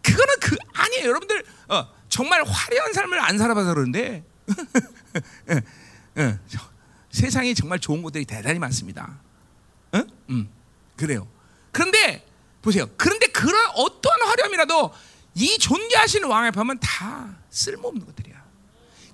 [0.00, 1.44] 그거는 그 아니에요, 여러분들.
[1.68, 4.24] 어, 정말 화려한 삶을 안 살아봐서 그러는데
[7.10, 9.20] 세상에 정말 좋은 것들이 대단히 많습니다.
[9.94, 10.06] 응?
[10.30, 10.48] 음,
[10.96, 11.26] 그래요.
[11.72, 12.26] 그런데
[12.62, 12.88] 보세요.
[12.96, 14.92] 그런데 그런 어떠한 화려함이라도
[15.34, 18.36] 이 존재하시는 왕 앞에 하면 다 쓸모없는 것들이야.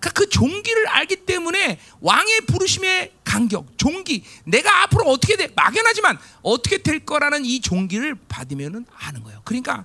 [0.00, 6.82] 그러니까 그 종기를 알기 때문에 왕의 부르심의 간격, 종기, 내가 앞으로 어떻게 돼 막연하지만 어떻게
[6.82, 9.40] 될 거라는 이 종기를 받으면은 아는 거예요.
[9.44, 9.84] 그러니까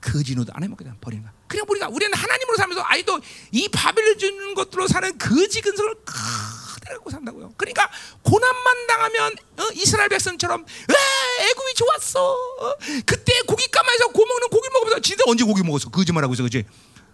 [0.00, 1.32] 거지노도 안 해먹게 되면 버리는 거야.
[1.46, 3.20] 그냥 우리가 우리는 하나님으로 살면서 아이도
[3.52, 7.54] 이 바벨을 주는 것들로 사는 거지 근성을 갖고 산다고요.
[7.56, 7.90] 그러니까
[8.22, 12.32] 고난만 당하면 어, 이스라엘 백성처럼 에, 애굽이 좋았어.
[12.32, 12.74] 어,
[13.04, 15.90] 그때 고기 까마에서 고 먹는 고기 먹으면서 진짜 언제 고기 먹었어?
[15.90, 16.64] 거짓말하고 있어, 그지?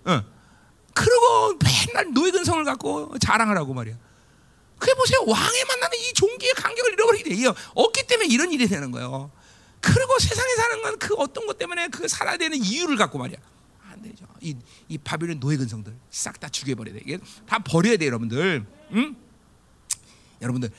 [0.04, 0.22] 어.
[0.94, 3.96] 그러고 맨날 노예 근성을 갖고 자랑하라고 말이야.
[4.78, 5.20] 그래 보세요.
[5.26, 7.52] 왕에 만나는 이 종기의 간격을 잃어버리게 돼.
[7.74, 9.30] 없기 때문에 이런 일이 되는 거예요.
[9.80, 13.38] 그리고 세상에 사는 건 그 어떤 것 때문에 그 살아야 되는 이유를 갖고 말이야.
[14.02, 14.26] 안 되죠.
[14.40, 14.56] 이,
[14.88, 17.00] 이 바빌론 노예 근성들 싹 다 죽여버려야 돼.
[17.06, 18.66] 이게 다 버려야 돼, 여러분들.
[18.92, 19.16] 응?
[20.40, 20.70] 여러분들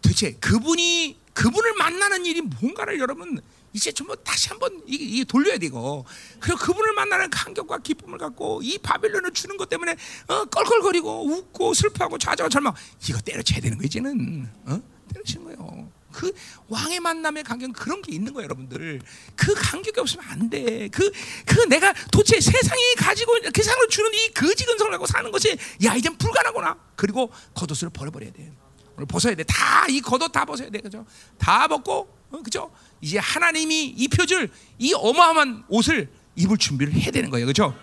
[0.00, 3.40] 도대체 그분이 그분을 만나는 일이 뭔가를 여러분
[3.72, 6.04] 이제 좀 다시 한번 이게, 이게 돌려야 되고
[6.38, 9.96] 그리고 그분을 만나는 감격과 기쁨을 갖고 이 바빌론을 주는 것 때문에
[10.28, 12.72] 어, 껄껄거리고 웃고 슬퍼하고 좌절하고 절망
[13.08, 14.80] 이거 때려쳐야 되는 거 이제는 어?
[15.12, 15.90] 때려치는 거예요.
[16.12, 16.32] 그
[16.68, 19.00] 왕의 만남의 간격 그런 게 있는 거예요, 여러분들.
[19.36, 20.88] 그 간격이 없으면 안 돼.
[20.88, 21.10] 그,
[21.46, 25.94] 그 내가 도대체 세상이 가지고 그 세상으로 주는 이 거지 근성을 갖고 사는 것이 야
[25.94, 26.76] 이젠 불가능하구나.
[26.96, 28.52] 그리고 겉옷을 버려버려야 돼.
[28.96, 29.44] 오늘 벗어야 돼.
[29.44, 31.06] 다 이 겉옷 다 벗어야 돼, 그죠?
[31.38, 32.70] 다 벗고, 어, 그죠?
[33.00, 37.74] 이제 하나님이 입혀줄 이 어마어마한 옷을 입을 준비를 해야 되는 거예요, 그죠?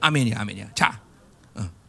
[0.00, 0.74] 아멘이야, 아멘이야.
[0.74, 1.01] 자, 어,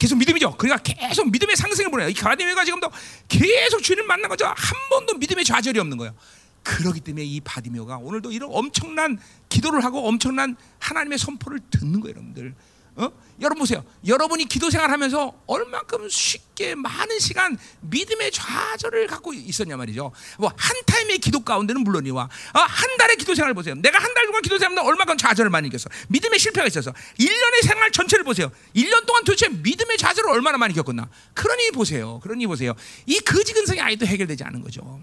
[0.04, 0.58] 계속 믿음이죠.
[0.58, 2.10] 그러니까 계속 믿음의 상승을 보내요.
[2.10, 2.92] 이 가라데미가 지금도
[3.30, 4.46] 계속 주님을 만난 거죠.
[4.48, 4.56] 한
[4.90, 6.14] 번도 믿음의 좌절이 없는 거예요.
[6.62, 12.54] 그렇기 때문에 이 바디메오가 오늘도 이런 엄청난 기도를 하고 엄청난 하나님의 선포를 듣는 거예요, 여러분들.
[12.96, 13.10] 어?
[13.42, 13.84] 여러분 보세요.
[14.06, 20.12] 여러분이 기도 생활하면서 얼만큼 쉽게 많은 시간 믿음의 좌절을 갖고 있었냐 말이죠.
[20.38, 23.74] 뭐 한 타임의 기도 가운데는 물론이와 어, 한 달의 기도 생활을 보세요.
[23.76, 25.90] 내가 한 달 동안 기도 생활하면 얼마큼 좌절을 많이 겪었어.
[26.10, 28.52] 믿음의 실패가 있어서 1년의 생활 전체를 보세요.
[28.76, 31.10] 1년 동안 도대체 믿음의 좌절을 얼마나 많이 겪었나.
[31.34, 32.20] 그러니 보세요.
[32.20, 32.76] 그러니 보세요.
[33.08, 35.02] 이 거지 근성이 아직도 해결되지 않은 거죠.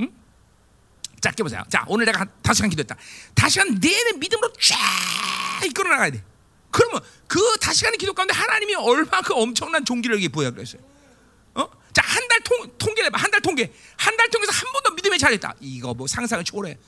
[0.00, 0.10] 응?
[1.20, 1.62] 짧게 보세요.
[1.68, 2.96] 자, 오늘 내가 다섯 시간 기도했다.
[3.36, 6.24] 다섯 시간 내내 믿음으로 쫙 이끌어 나가야 돼.
[6.70, 10.80] 그러면 그 다섯 시간의 기도 가운데 하나님이 얼마큼 엄청난 종기를 보여 그랬어요.
[11.54, 11.68] 어?
[11.92, 12.40] 자, 한 달
[12.78, 13.18] 통계 내봐.
[13.18, 13.72] 한 달 통계.
[13.96, 15.54] 한 달 통계에서 한 번도 믿음에 잘했다.
[15.60, 16.78] 이거 뭐 상상을 초월해.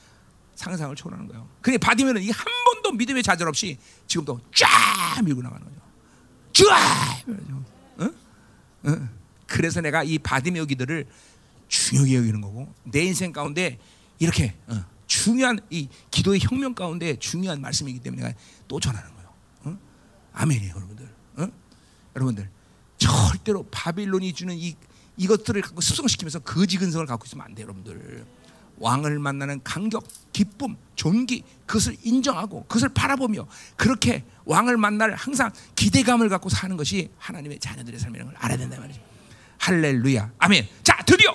[0.55, 1.49] 상상을 초월하는 거예요.
[1.61, 3.77] 근데 받으면 이한 번도 믿음의 좌절 없이
[4.07, 5.81] 지금도 쫙 밀고 나가는 거죠.
[6.69, 7.23] 쫙!
[7.97, 8.09] 어?
[8.83, 9.09] 어?
[9.47, 11.07] 그래서 내가 이 받으며 기도를
[11.67, 13.79] 중요하게 여기는 거고 내 인생 가운데
[14.19, 18.35] 이렇게 어, 중요한 이 기도의 혁명 가운데 중요한 말씀이기 때문에 내가
[18.67, 19.12] 또 전하는?
[20.33, 21.09] 아멘이에요, 여러분들.
[21.37, 21.47] 어?
[22.15, 22.49] 여러분들
[22.97, 24.75] 절대로 바빌론이 주는 이
[25.17, 28.25] 이것들을 갖고 습성시키면서 거지 근성을 갖고 있으면 안 돼요, 여러분들.
[28.77, 36.49] 왕을 만나는 감격, 기쁨, 존귀 그것을 인정하고 그것을 바라보며 그렇게 왕을 만날 항상 기대감을 갖고
[36.49, 38.99] 사는 것이 하나님의 자녀들의 삶이라는 걸 알아야 된다 말이죠.
[39.59, 40.33] 할렐루야.
[40.39, 40.67] 아멘.
[40.83, 41.33] 자, 드디어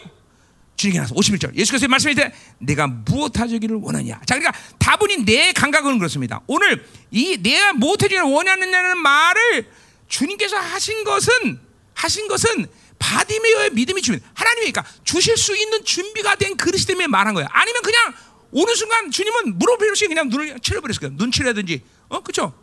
[0.79, 4.20] 주님께 나서 51절 예수께서 말씀하실 때 내가 무엇하기를 원하냐.
[4.24, 6.41] 자, 그러니까 다분히 내 감각은 그렇습니다.
[6.47, 9.68] 오늘 이 내가 무엇하기를 원하느냐는 말을
[10.07, 11.61] 주님께서 하신 것은
[11.95, 12.66] 하신 것은
[13.01, 17.49] 바디메어의 믿음이 주면 하나님이 그러니까 주실 수 있는 준비가 된 그릇이 때문에 말한 거예요.
[17.51, 18.14] 아니면 그냥
[18.55, 21.14] 어느 순간 주님은 물어볼 시 그냥 눈을 칠해버렸을 거예요.
[21.16, 22.55] 눈치라든지 어 그렇죠?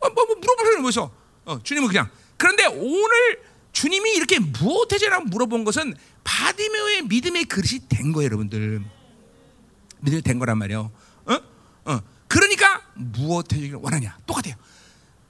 [0.00, 1.12] 어, 뭐, 뭐 물어보려는 거서
[1.44, 5.94] 어, 주님은 그냥 그런데 오늘 주님이 이렇게 무엇해제라고 물어본 것은
[6.24, 8.84] 바디메오의 믿음의 그릇이 된 거예요, 여러분들.
[10.00, 10.90] 믿음이 된 거란 말이에요.
[11.26, 11.34] 어?
[11.84, 12.00] 어.
[12.28, 14.18] 그러니까 무엇해주기를 원하냐?
[14.26, 14.54] 똑같아요.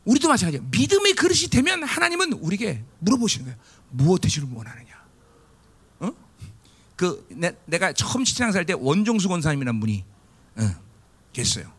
[0.05, 0.67] 우리도 마찬가지예요.
[0.71, 3.59] 믿음의 그릇이 되면 하나님은 우리에게 물어보시는 거예요.
[3.91, 5.05] 무엇해주기를 원하느냐?
[6.01, 6.13] 어?
[6.97, 10.05] 그 내, 내가 처음 시청살 때 원종수 권사님이란 분이
[10.57, 10.71] 어,
[11.33, 11.73] 계셨어요.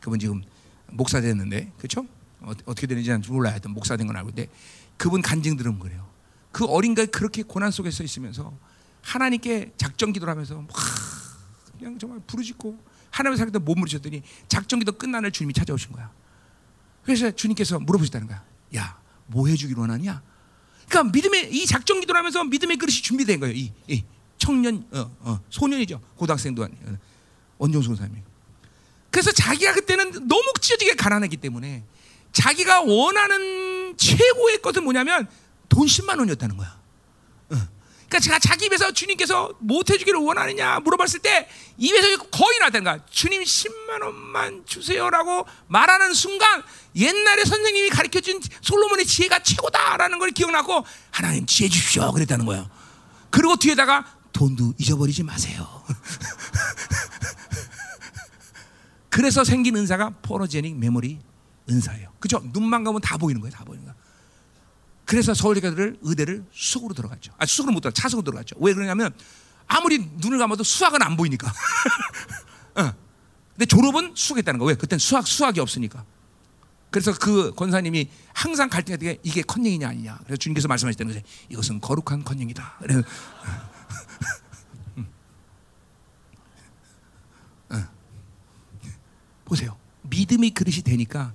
[0.00, 0.42] 그분 지금
[0.88, 2.06] 목사 됐는데, 그렇죠?
[2.40, 3.52] 어, 떻게 되는지 몰라요.
[3.52, 4.50] 하여튼 목사 된 건 알고 있는데
[4.96, 6.08] 그분 간증 들으면 그래요.
[6.52, 8.56] 그 어린 가 그렇게 고난 속에 서 있으면서
[9.00, 10.68] 하나님께 작정 기도를 하면서 막
[11.78, 12.78] 그냥 정말 부르짖고
[13.10, 16.12] 하나님의 사람들 못부르셨더니 작정 기도 날 주님이 찾아오신 거야.
[17.02, 18.44] 그래서 주님께서 물어보셨다는 거야.
[18.76, 20.22] 야, 뭐 해주기로 원하냐?
[20.88, 23.54] 그러니까 믿음의 이 작정 기도를 하면서 믿음의 그릇이 준비된 거예요.
[23.54, 24.04] 이, 이
[24.38, 26.00] 청년, 어, 어, 소년이죠.
[26.16, 26.82] 고등학생도 아니에요.
[26.86, 26.98] 어,
[27.58, 28.20] 원종수 사님이.
[29.10, 31.84] 그래서 자기가 그때는 너무 찢어지게 가난했기 때문에
[32.32, 35.28] 자기가 원하는 최고의 것은 뭐냐면
[35.72, 36.78] 돈 10만 원이었다는 거야.
[37.48, 42.98] 그러니까 제가 자기 입에서 주님께서 못 해주기를 원하느냐 물어봤을 때 입에서 거의 나다는 거야.
[43.10, 46.62] 주님 10만 원만 주세요라고 말하는 순간
[46.94, 52.68] 옛날에 선생님이 가르쳐준 솔로몬의 지혜가 최고다라는 걸 기억나고 하나님 지혜 주십시오 그랬다는 거야.
[53.30, 54.04] 그리고 뒤에다가
[54.34, 55.82] 돈도 잊어버리지 마세요.
[59.08, 61.18] 그래서 생긴 은사가 포로제닉 메모리
[61.70, 62.12] 은사예요.
[62.20, 62.42] 그죠?
[62.52, 63.54] 눈만 가면 다 보이는 거예요.
[63.54, 63.94] 다 보이는 거야.
[65.12, 67.34] 그래서 서울대를 의대를 수석으로 들어갔죠.
[67.36, 68.56] 아, 수석으로 못 들어, 차석으로 들어갔죠.
[68.60, 69.12] 왜 그러냐면
[69.66, 71.52] 아무리 눈을 감아도 수학은 안 보이니까.
[72.76, 72.94] 어.
[73.50, 74.64] 근데 졸업은 수학했다는 거.
[74.64, 74.74] 왜?
[74.74, 76.06] 그땐 수학 수학이 없으니까.
[76.90, 80.18] 그래서 그 권사님이 항상 갈등할 때 이게 컨닝이냐 아니냐.
[80.24, 81.26] 그래서 주님께서 말씀하셨다는 거죠.
[81.50, 82.76] 이것은 거룩한 컨닝이다.
[82.78, 83.02] 그래서
[84.96, 85.06] 음.
[87.68, 87.84] 어.
[89.44, 89.76] 보세요.
[90.04, 91.34] 믿음이 그릇이 되니까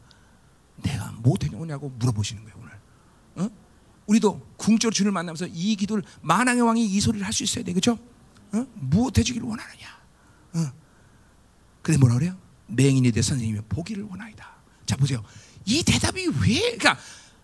[0.77, 2.56] 내가 뭐 되냐고 물어보시는 거예요?
[4.07, 7.99] 우리도 궁적으로 주를 만나면서 이 기도를 만왕의 왕이 이 소리를 할 수 있어야 돼, 그렇죠?
[8.53, 8.65] 어?
[8.73, 9.97] 무엇 해주기를 원하느냐?
[10.55, 10.71] 어.
[11.81, 12.35] 근데 뭐라 그래요?
[12.67, 14.49] 맹인이 대 선생님이 보기를 원하이다.
[14.85, 15.23] 자 보세요.
[15.65, 16.59] 이 대답이 왜?
[16.77, 16.97] 그러니까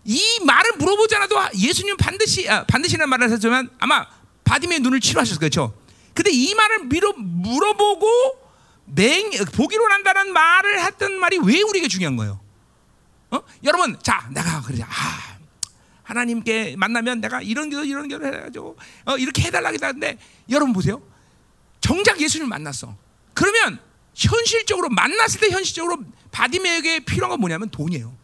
[0.04, 4.06] 이 말을 물어보지 않아도 예수님 반드시 아, 반드시라는 말을 하셨지만 아마
[4.44, 5.78] 바디메의 눈을 치료하셨을 거죠.
[6.14, 8.06] 근데 이 말을 밀어, 물어보고
[8.86, 12.40] 맹 보기로 원한다는 말을 했던 말이 왜 우리에게 중요한 거예요?
[13.30, 13.40] 어?
[13.64, 14.86] 여러분, 자, 내가 그러자.
[14.86, 15.33] 아,
[16.04, 18.76] 하나님께 만나면 내가 이런 기도 이런 기도 해가지고
[19.06, 20.18] 어, 이렇게 해달라고 했는데
[20.50, 21.02] 여러분 보세요.
[21.80, 22.96] 정작 예수님을 만났어.
[23.32, 23.78] 그러면
[24.14, 25.98] 현실적으로 만났을 때 현실적으로
[26.30, 28.16] 바디메에게 필요한 건 뭐냐면 돈이에요.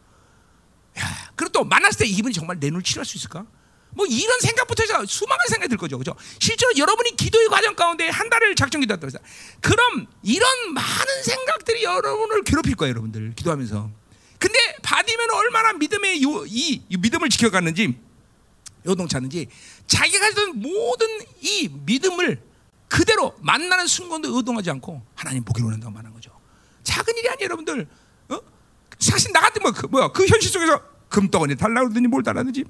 [0.98, 3.44] 야, 그리고 또 만났을 때 이분이 정말 내 눈을 치료할 수 있을까?
[3.92, 6.14] 뭐 이런 생각부터 해서 수많은 생각이 들 거죠, 그죠?
[6.38, 9.18] 실제로 여러분이 기도의 과정 가운데 한 달을 작정 기도했다고 해서
[9.60, 13.99] 그럼 이런 많은 생각들이 여러분을 괴롭힐 거예요, 여러분들 기도하면서.
[14.40, 17.94] 근데 바디면 얼마나 믿음의 요, 이, 이 믿음을 지켜갔는지
[18.86, 19.48] 요동치는지
[19.86, 21.06] 자기가 가진 모든
[21.42, 22.42] 이 믿음을
[22.88, 26.32] 그대로 만나는 순간도 의동하지 않고 하나님 보기로 원한다고 말하는 거죠.
[26.82, 27.86] 작은 일이 아니에요, 여러분들.
[28.30, 28.40] 어?
[28.98, 32.64] 사실 나 같으면 그, 뭐야 그 현실 속에서 금덩어리 달라고 그러더니 뭘 달라든지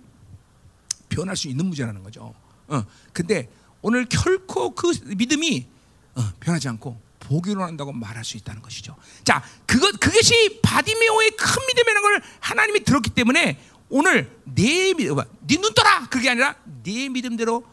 [1.09, 2.35] 변할 수 있는 문제라는 거죠.
[2.67, 2.85] 어.
[3.13, 3.49] 근데
[3.81, 5.69] 오늘 결코 그 믿음이
[6.17, 8.97] 어, 변하지 않고 보기로 한다고 말할 수 있다는 것이죠.
[9.25, 15.17] 자, 그것 그것이 바디메오의 큰 믿음이라는 걸 하나님이 들었기 때문에 오늘 내 믿음,
[15.47, 17.65] 네눈 떠라 그게 아니라 내 믿음대로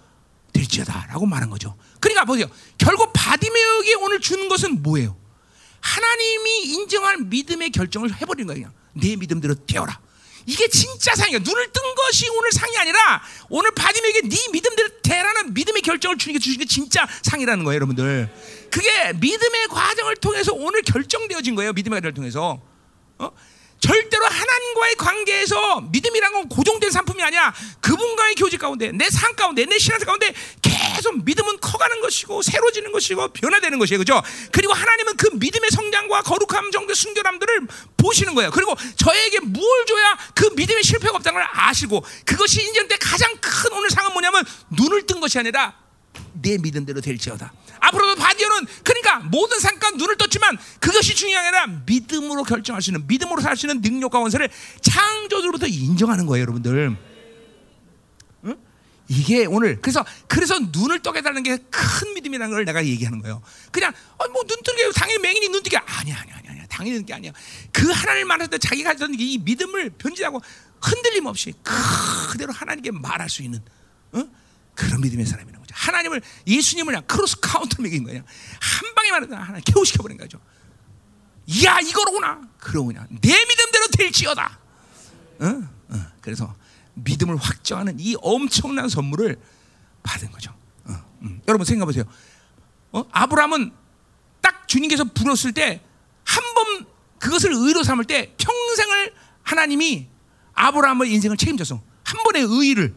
[0.53, 1.75] 될지어다라고 말한 거죠.
[1.99, 2.47] 그러니까 보세요.
[2.77, 5.17] 결국 바디메오에게 오늘 주는 것은 뭐예요?
[5.81, 8.71] 하나님이 인정할 믿음의 결정을 해버린 거예요.
[8.93, 9.99] 내 믿음대로 되어라.
[10.45, 11.39] 이게 진짜 상이야.
[11.39, 16.39] 눈을 뜬 것이 오늘 상이 아니라 오늘 바디메에게 네 믿음대로 되라는 믿음의 결정을 주는 게
[16.39, 18.29] 주신 게 진짜 상이라는 거예요, 여러분들.
[18.71, 21.73] 그게 믿음의 과정을 통해서 오늘 결정되어진 거예요.
[21.73, 22.61] 믿음의 과정을 통해서.
[23.19, 23.31] 어?
[23.79, 27.53] 절대로 하나님과의 관계에서 믿음이란 건 고정된 상품이 아니야.
[27.79, 30.33] 그분과의 교제 가운데, 내 삶 가운데, 내 신앙 가운데
[30.97, 33.99] 계속 믿음은 커가는 것이고 새로지는 것이고 변화되는 것이에요.
[33.99, 34.19] 그죠?
[34.51, 37.67] 그리고 하나님은 그 믿음의 성장과 거룩함 정도 순결함들을
[37.97, 38.49] 보시는 거예요.
[38.49, 43.73] 그리고 저에게 뭘 줘야 그 믿음의 실패가 없다는 걸 아시고 그것이 인정 때 가장 큰
[43.73, 45.75] 오늘 상은 뭐냐면 눈을 뜬 것이 아니라
[46.41, 47.53] 내 믿음대로 될지어다.
[47.79, 53.05] 앞으로도 바디오는 그러니까 모든 상가 눈을 떴지만 그것이 중요한 게 아니라 믿음으로 결정할 수 있는
[53.05, 54.49] 믿음으로 살 수 있는 능력과 원세를
[54.81, 57.06] 창조주로부터 인정하는 거예요, 여러분들.
[59.09, 59.15] 응?
[59.15, 63.41] 이게 오늘 그래서 그래서 눈을 뜨게 달라는 게 큰 믿음이라는 걸 내가 얘기하는 거예요.
[63.71, 67.31] 그냥 어, 뭐 눈 뜨게 당연히 맹인이 눈 뜨게 아니야, 아니야, 아니야, 당연히 눈게 아니야.
[67.71, 70.41] 그 하나님을 만날 때 자기가 가졌던 이 믿음을 변질하고
[70.81, 71.53] 흔들림 없이
[72.31, 73.61] 그대로 하나님께 말할 수 있는.
[74.15, 74.29] 응?
[74.75, 75.73] 그런 믿음의 사람이라는 거죠.
[75.75, 78.21] 하나님을 예수님을 그냥 cross counter 먹인 거야.
[78.59, 80.39] 한 방에 말하다 하나 KO시켜 버린 거죠.
[81.65, 82.41] 야 이거로구나.
[82.59, 84.59] 그러고 그냥 내 믿음대로 될지어다.
[85.39, 85.45] 어?
[85.89, 86.05] 어.
[86.21, 86.55] 그래서
[87.03, 89.37] 믿음을 확정하는 이 엄청난 선물을
[90.03, 90.53] 받은 거죠.
[90.85, 90.93] 어.
[91.23, 91.41] 음.
[91.47, 92.03] 여러분 생각해 보세요.
[92.91, 93.03] 어?
[93.11, 93.71] 아브라함은
[94.41, 95.81] 딱 주님께서 불었을 때
[96.25, 96.85] 한 번
[97.19, 99.13] 그것을 의로 삼을 때 평생을
[99.43, 100.07] 하나님이
[100.53, 101.81] 아브라함의 인생을 책임졌어.
[102.03, 102.93] 한 번의 의를.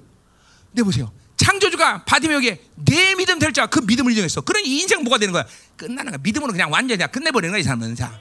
[0.73, 1.13] 네 보세요.
[1.37, 4.41] 창조주가 바디메에게 내 믿음 될 자 그 믿음을 인정했어.
[4.43, 5.47] 그런 이 인생 뭐가 되는 거야?
[5.77, 6.19] 끝나는 거야.
[6.23, 8.21] 믿음으로 그냥 완전히 그냥 끝내버리는 거야 이 사람은 자.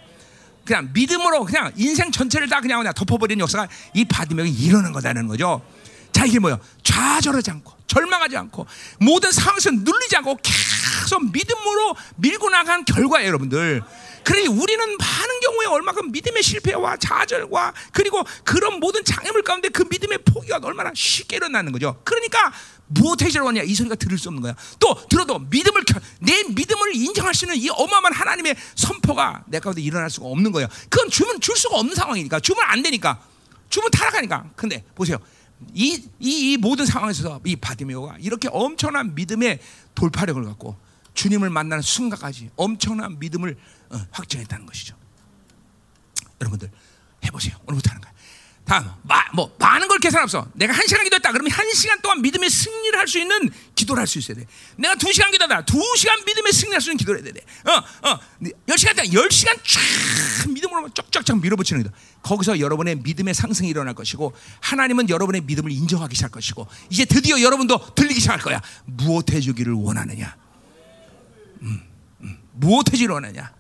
[0.70, 5.64] 그냥 믿음으로 그냥 인생 전체를 다 그냥 그냥 덮어버리는 역사가 이 바디메에게 이러는 거다는 거죠.
[6.12, 6.60] 자 이게 뭐야?
[6.84, 8.68] 좌절하지 않고 절망하지 않고
[9.00, 13.82] 모든 상황에서 눌리지 않고 계속 믿음으로 밀고 나간 결과예요, 여러분들.
[14.24, 20.20] 그러니 우리는 많은 경우에 얼마큼 믿음의 실패와 좌절과 그리고 그런 모든 장애물 가운데 그 믿음의
[20.20, 22.00] 포기가 얼마나 쉽게 일어나는 거죠.
[22.04, 22.54] 그러니까
[22.90, 24.56] 무엇 해결 원이야 이 소리가 들을 수 없는 거야.
[24.80, 25.84] 또 들어도 믿음을
[26.20, 30.68] 내 믿음을 인정할 수 있는 이 어마어마한 하나님의 선포가 내 가운데 일어날 수가 없는 거예요.
[30.90, 33.24] 그건 주면 줄 수가 없는 상황이니까 주면 안 되니까
[33.70, 34.52] 주면 타락하니까.
[34.56, 35.18] 근데 보세요.
[35.74, 39.60] 이, 이, 이 모든 상황에서 이 바디메오가 이렇게 엄청난 믿음의
[39.94, 40.78] 돌파력을 갖고
[41.14, 43.58] 주님을 만나는 순간까지 엄청난 믿음을
[43.90, 44.96] 어, 확정했다는 것이죠.
[46.42, 46.72] 여러분들
[47.26, 47.58] 해보세요.
[47.66, 48.14] 오늘부터 하는 거야.
[48.70, 50.48] 다음, 마, 뭐 많은 걸 계산 없어.
[50.54, 51.32] 내가 한 시간 기도했다.
[51.32, 54.46] 그러면 한 시간 동안 믿음의 승리를 할 수 있는 기도를 할 수 있어야 돼.
[54.76, 55.66] 내가 두 시간 기도다.
[55.66, 57.42] 두 시간 믿음의 승리할 수 있는 기도를 해야 돼.
[57.66, 58.20] 어, 어,
[58.68, 61.96] 열 시간 때, 열 시간 쫙 믿음으로 쫙쫙쫙 밀어붙이는 기도.
[62.22, 67.96] 거기서 여러분의 믿음의 상승이 일어날 것이고, 하나님은 여러분의 믿음을 인정하기 시작할 것이고, 이제 드디어 여러분도
[67.96, 68.62] 들리기 시작할 거야.
[68.86, 70.38] 무엇 해주기를 원하느냐?
[71.64, 71.82] 음,
[72.22, 73.52] 음, 무엇 해주기를 원하느냐?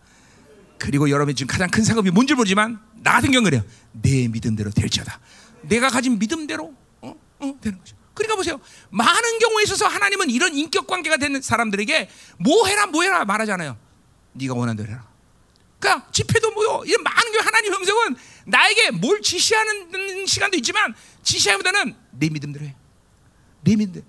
[0.78, 3.64] 그리고 여러분이 지금 가장 큰 상업이 뭔지 모르지만 나 같은 경우 그래요.
[3.92, 5.20] 내 믿음대로 될지어다.
[5.64, 7.16] 내가 가진 믿음대로 어?
[7.40, 7.96] 어, 되는 거죠.
[8.14, 8.60] 그러니까 보세요.
[8.90, 13.78] 많은 경우에 있어서 하나님은 이런 인격 관계가 되는 사람들에게 뭐 해라 뭐 해라 말하잖아요.
[14.34, 15.08] 네가 원하는 대로 해라.
[15.80, 16.84] 그러니까 집회도 뭐요.
[16.86, 18.16] 이런 많은 경우 하나님 음성은
[18.46, 20.94] 나에게 뭘 지시하는 시간도 있지만
[21.24, 22.76] 지시하기보다는 내 믿음대로 해.
[23.62, 24.06] 내 믿음대로.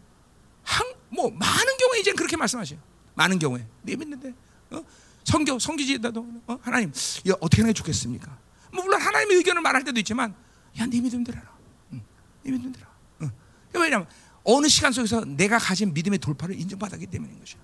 [0.65, 2.81] 한, 뭐 많은 경우에 이제 그렇게 말씀하셔요.
[3.15, 4.35] 많은 경우에 내 믿는데
[4.71, 4.83] 어?
[5.25, 6.59] 성교 성기지다도 어?
[6.62, 6.93] 하나님
[7.25, 8.39] 이거 어떻게 하는 게 좋겠습니까?
[8.72, 10.34] 뭐 물론 하나님의 의견을 말할 때도 있지만
[10.78, 11.51] 야내 믿음대로 해라.
[11.92, 12.02] 응.
[12.42, 12.86] 내 믿음대로.
[13.22, 13.30] 응.
[13.74, 14.06] 왜냐하면
[14.44, 17.59] 어느 시간 속에서 내가 가진 믿음의 돌파를 인정받았기 때문인 것이야.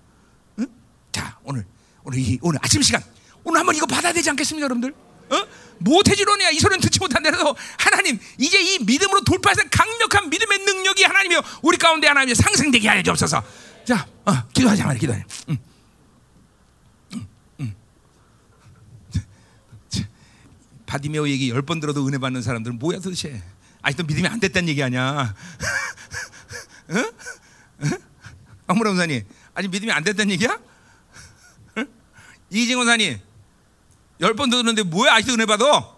[0.59, 0.67] 응?
[1.11, 1.65] 자 오늘
[2.03, 3.03] 오늘 이 오늘 아침 시간
[3.43, 4.93] 오늘 한번 이거 받아야 되지 않겠습니까, 여러분들?
[5.29, 5.47] 어?
[5.79, 11.77] 모태지론이야 이 소리는 듣지 못한데도 하나님 이제 이 믿음으로 돌파해서 강력한 믿음의 능력이 하나님이여 우리
[11.77, 13.43] 가운데 하나님이 상승되게 하여 주옵소서.
[13.85, 15.25] 자, 어, 기도하자 말이야, 기도해.
[15.49, 15.57] 응.
[15.57, 15.57] 응,
[20.87, 23.43] 바디메오 얘기 열 번 들어도 은혜 받는 사람들은 뭐야 도대체?
[23.81, 25.35] 아직도 믿음이 안 됐다는 얘기 아니야?
[26.91, 27.11] 응?
[27.83, 27.89] 응?
[28.65, 29.23] 박무라 원사님
[29.53, 30.57] 아직 믿음이 안 됐다는 얘기야?
[31.77, 31.85] 응?
[32.49, 33.19] 이징 원사님
[34.21, 35.65] 열 번 들었는데 뭐야 아직도 은혜 받아?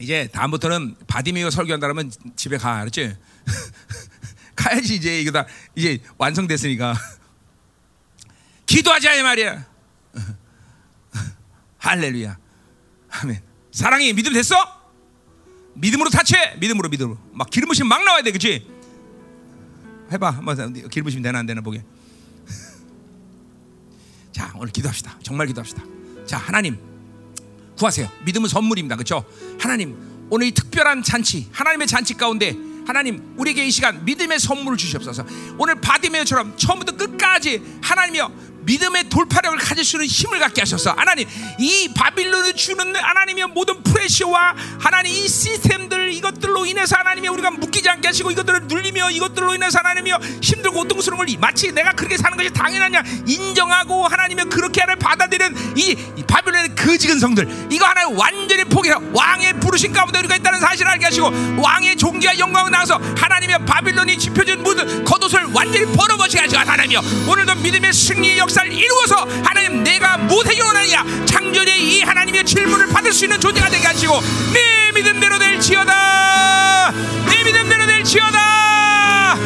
[0.00, 3.16] 이제 다음부터는 바디메오 설교한다 그러면 집에 가 알았지?
[4.56, 6.94] 가야지 이제 이거 다 이제 완성됐으니까
[8.66, 9.66] 기도하자 이 말이야.
[11.78, 12.38] 할렐루야.
[13.10, 13.42] 아멘.
[13.70, 14.54] 사랑이 믿음 됐어?
[15.74, 17.18] 믿음으로 타체 믿음으로 믿음으로.
[17.32, 18.66] 막 기름 부심 막 나와야 돼 그치?
[20.10, 21.82] 해봐 한번 기름 부심 되나 안 되나 보게.
[24.32, 25.18] 자 오늘 기도합시다.
[25.22, 25.82] 정말 기도합시다.
[26.26, 26.78] 자 하나님
[27.76, 28.10] 구하세요.
[28.24, 28.96] 믿음은 선물입니다.
[28.96, 29.24] 그렇죠
[29.58, 32.54] 하나님 오늘 이 특별한 잔치 하나님의 잔치 가운데
[32.86, 35.24] 하나님 우리에게 이 시간 믿음의 선물을 주시옵소서.
[35.58, 41.28] 오늘 바디메어처럼 처음부터 끝까지 하나님이여 믿음의 돌파력을 가질 수 있는 힘을 갖게 하셔서 하나님
[41.58, 48.08] 이 바빌론을 주는 하나님의 모든 프레시와 하나님 이 시스템들 이것들로 인해서 하나님이 우리가 묶이지 않게
[48.08, 53.02] 하시고 이것들을 눌리며 이것들로 인해서 하나님이여 힘들고 고통스러운 걸 마치 내가 그렇게 사는 것이 당연하냐?
[53.26, 57.68] 인정하고 하나님의 그렇게 하나를 받아들이는 이, 이 바빌론의 거지근 성들.
[57.70, 61.32] 이거 하나님 완전히 포기해서 왕의 부르신 가운데 우리가 있다는 사실을 알게 하시고
[61.62, 67.92] 왕의 존귀와 영광을 나와서 하나님의 바빌론이 짚혀준 모든 겉옷을 완전히 벌어버리게 하시고 하나님이여 오늘도 믿음의
[67.92, 71.24] 승리 역 역사를 이루어서 하나님 내가 못해 원하냐?
[71.24, 74.20] 창조의 이 하나님의 질문을 받을 수 있는 존재가 되게 하시고
[74.52, 76.01] 내 믿음대로 될지어다
[77.28, 79.36] 내 믿음대로 될지어다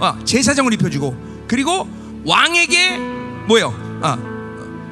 [0.00, 1.88] 어, 제사장을 입혀주고 그리고
[2.24, 2.98] 왕에게
[3.46, 3.66] 뭐요?
[4.02, 4.16] 어,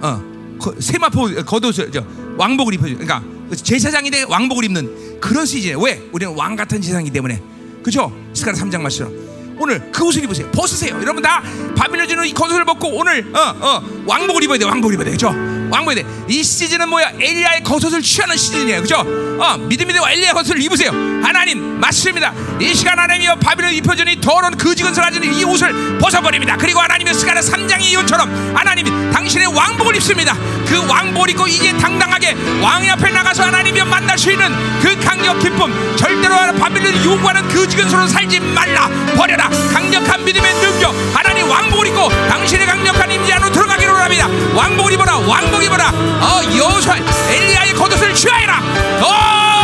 [0.02, 0.22] 어,
[0.58, 2.04] 거- 세마포 겉옷을 저
[2.36, 3.22] 왕복을 입혀 그러니까
[3.56, 6.00] 제사장인데 왕복을 입는 그런 시즌에 왜?
[6.12, 7.42] 우리는 왕 같은 제사장이기 때문에.
[7.82, 9.12] 그죠 스가라 3장 말처럼.
[9.58, 10.48] 오늘 그 옷을 입으세요.
[10.52, 10.94] 벗으세요.
[11.00, 11.42] 여러분 다
[11.76, 15.30] 바빌론 주는 이 겉옷을 벗고 오늘 어 어 왕복을 입어야 돼 왕복을 입어야 돼 그죠
[15.70, 16.06] 왕복이 돼.
[16.28, 17.12] 이 시즌은 뭐야?
[17.20, 18.82] 엘리야의 겉옷을 취하는 시즌이에요.
[18.82, 19.04] 그죠?
[19.38, 20.90] 어, 믿음이 되고 엘리야의 겉옷을 입으세요.
[21.22, 22.32] 하나님, 맞습니다.
[22.60, 26.56] 이 시간 하나님이여 바빌론 입혀주니 더러운 거지건설 하지는 이 옷을 벗어버립니다.
[26.56, 30.34] 그리고 하나님의 스가랴 3장의 이혼처럼 하나님이 당신의 왕복을 입습니다.
[30.66, 35.96] 그 왕복을 입고 이제 당당하게 왕의 앞에 나가서 하나님이여 만날 수 있는 그 강력 기쁨
[35.96, 43.10] 절대로 바빌론이 요구하는 거지건설로 살지 말라 버려라 강력한 믿음의 능력 하나님 왕복을 입고 당신의 강력한
[43.10, 44.28] 임재 안으로 들어가기로 합니다.
[44.54, 45.90] 왕복을 입어라 왕복 입어라.
[45.90, 48.62] 어 여호수아 엘리야의 겉옷을 취하여라.
[49.02, 49.57] 어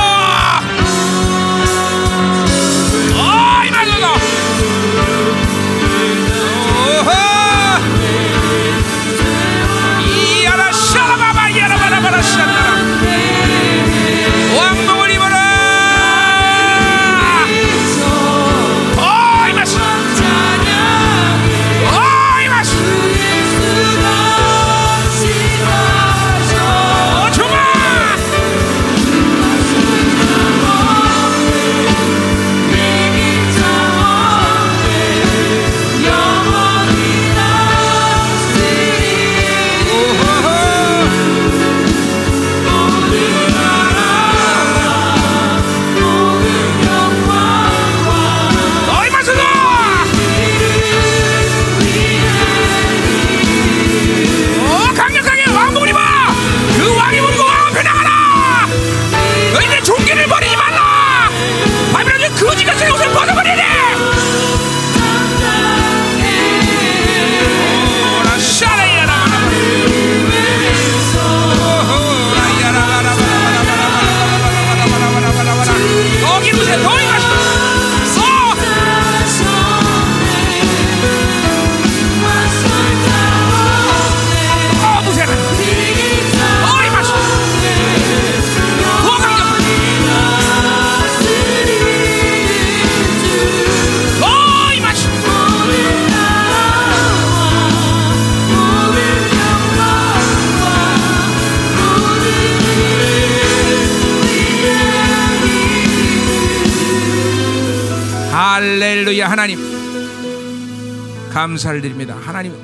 [111.64, 112.54] 감사를 드립니다 하나님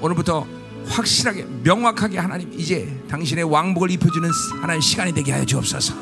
[0.00, 0.46] 오늘부터
[0.88, 4.28] 확실하게 명확하게 하나님 이제 당신의 왕복을 입혀주는
[4.60, 5.94] 하나님 시간이 되게 하여 주옵소서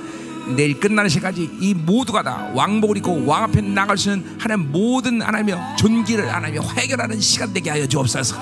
[0.56, 5.20] 내일 끝나는 시까지 이 모두가 다 왕복을 입고 왕 앞에 나갈 수 있는 하나님 모든
[5.20, 8.36] 하나님의 존귀를 하나님 해결하는 시간 되게 하여 주옵소서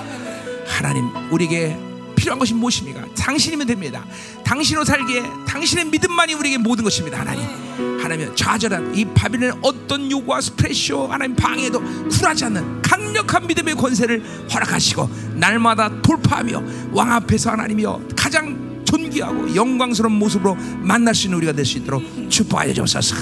[0.67, 1.77] 하나님 우리에게
[2.15, 3.05] 필요한 것이 무엇입니까?
[3.15, 4.03] 당신이면 됩니다.
[4.43, 7.17] 당신으로 살기에 당신의 믿음만이 우리에게 모든 것입니다.
[7.21, 7.47] 하나님.
[8.01, 12.78] 하나님 좌절한 이 바빌론의 어떤 요구와 스프레쇼 하나님 방해도 굴하지 않는
[13.19, 14.23] 강력한 믿음의 권세를
[14.53, 21.65] 허락하시고 날마다 돌파하며 왕 앞에서 하나님이여 가장 존귀하고 영광스러운 모습으로 만날 수 있는 우리가 될
[21.65, 23.15] 수 있도록 축복하여 주옵소서.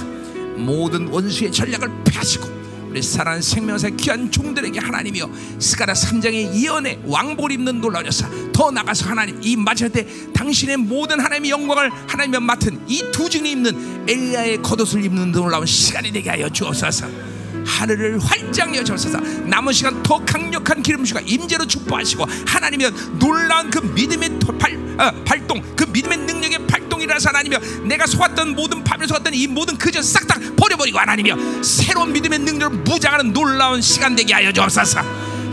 [0.57, 2.57] 모든 원수의 전략을 펴시고
[2.89, 5.29] 우리 사랑하는 생명사 귀한 종들에게 하나님이여
[5.59, 11.19] 스가라 3장의 예언의 왕복을 입는 놀라운 역사 더 나가서 하나님 이 마지막 때 당신의 모든
[11.19, 16.47] 하나님의 영광을 하나님의 맡은 이 두 증이 입는 엘리야의 겉옷을 입는 놀라운 시간이 되게 하여
[16.49, 17.36] 주옵소서
[17.67, 19.19] 하늘을 활짝 여주옵소서.
[19.19, 22.89] 남은 시간 더 강력한 기름주가 임재로 축복하시고 하나님이여
[23.19, 28.83] 놀라운 그 믿음의 도- 발, 어, 발동 그 믿음의 능력의 발동이라서 하나님이여 내가 속았던 모든
[28.83, 34.15] 밤에 속았던 이 모든 그저 싹 다 버려버리고 하나님이여 새로운 믿음의 능력을 무장하는 놀라운 시간
[34.15, 35.01] 되게 하여 주옵소서.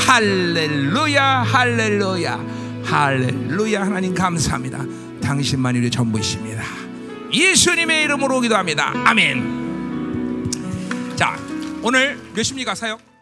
[0.00, 2.40] 할렐루야 할렐루야
[2.84, 3.80] 할렐루야.
[3.82, 4.84] 하나님 감사합니다.
[5.22, 6.62] 당신만이 우리 전부이십니다.
[7.32, 8.92] 예수님의 이름으로 기도합니다.
[9.06, 9.42] 아멘.
[9.42, 9.63] 자
[11.86, 13.13] 오늘 몇 시입니까 사역?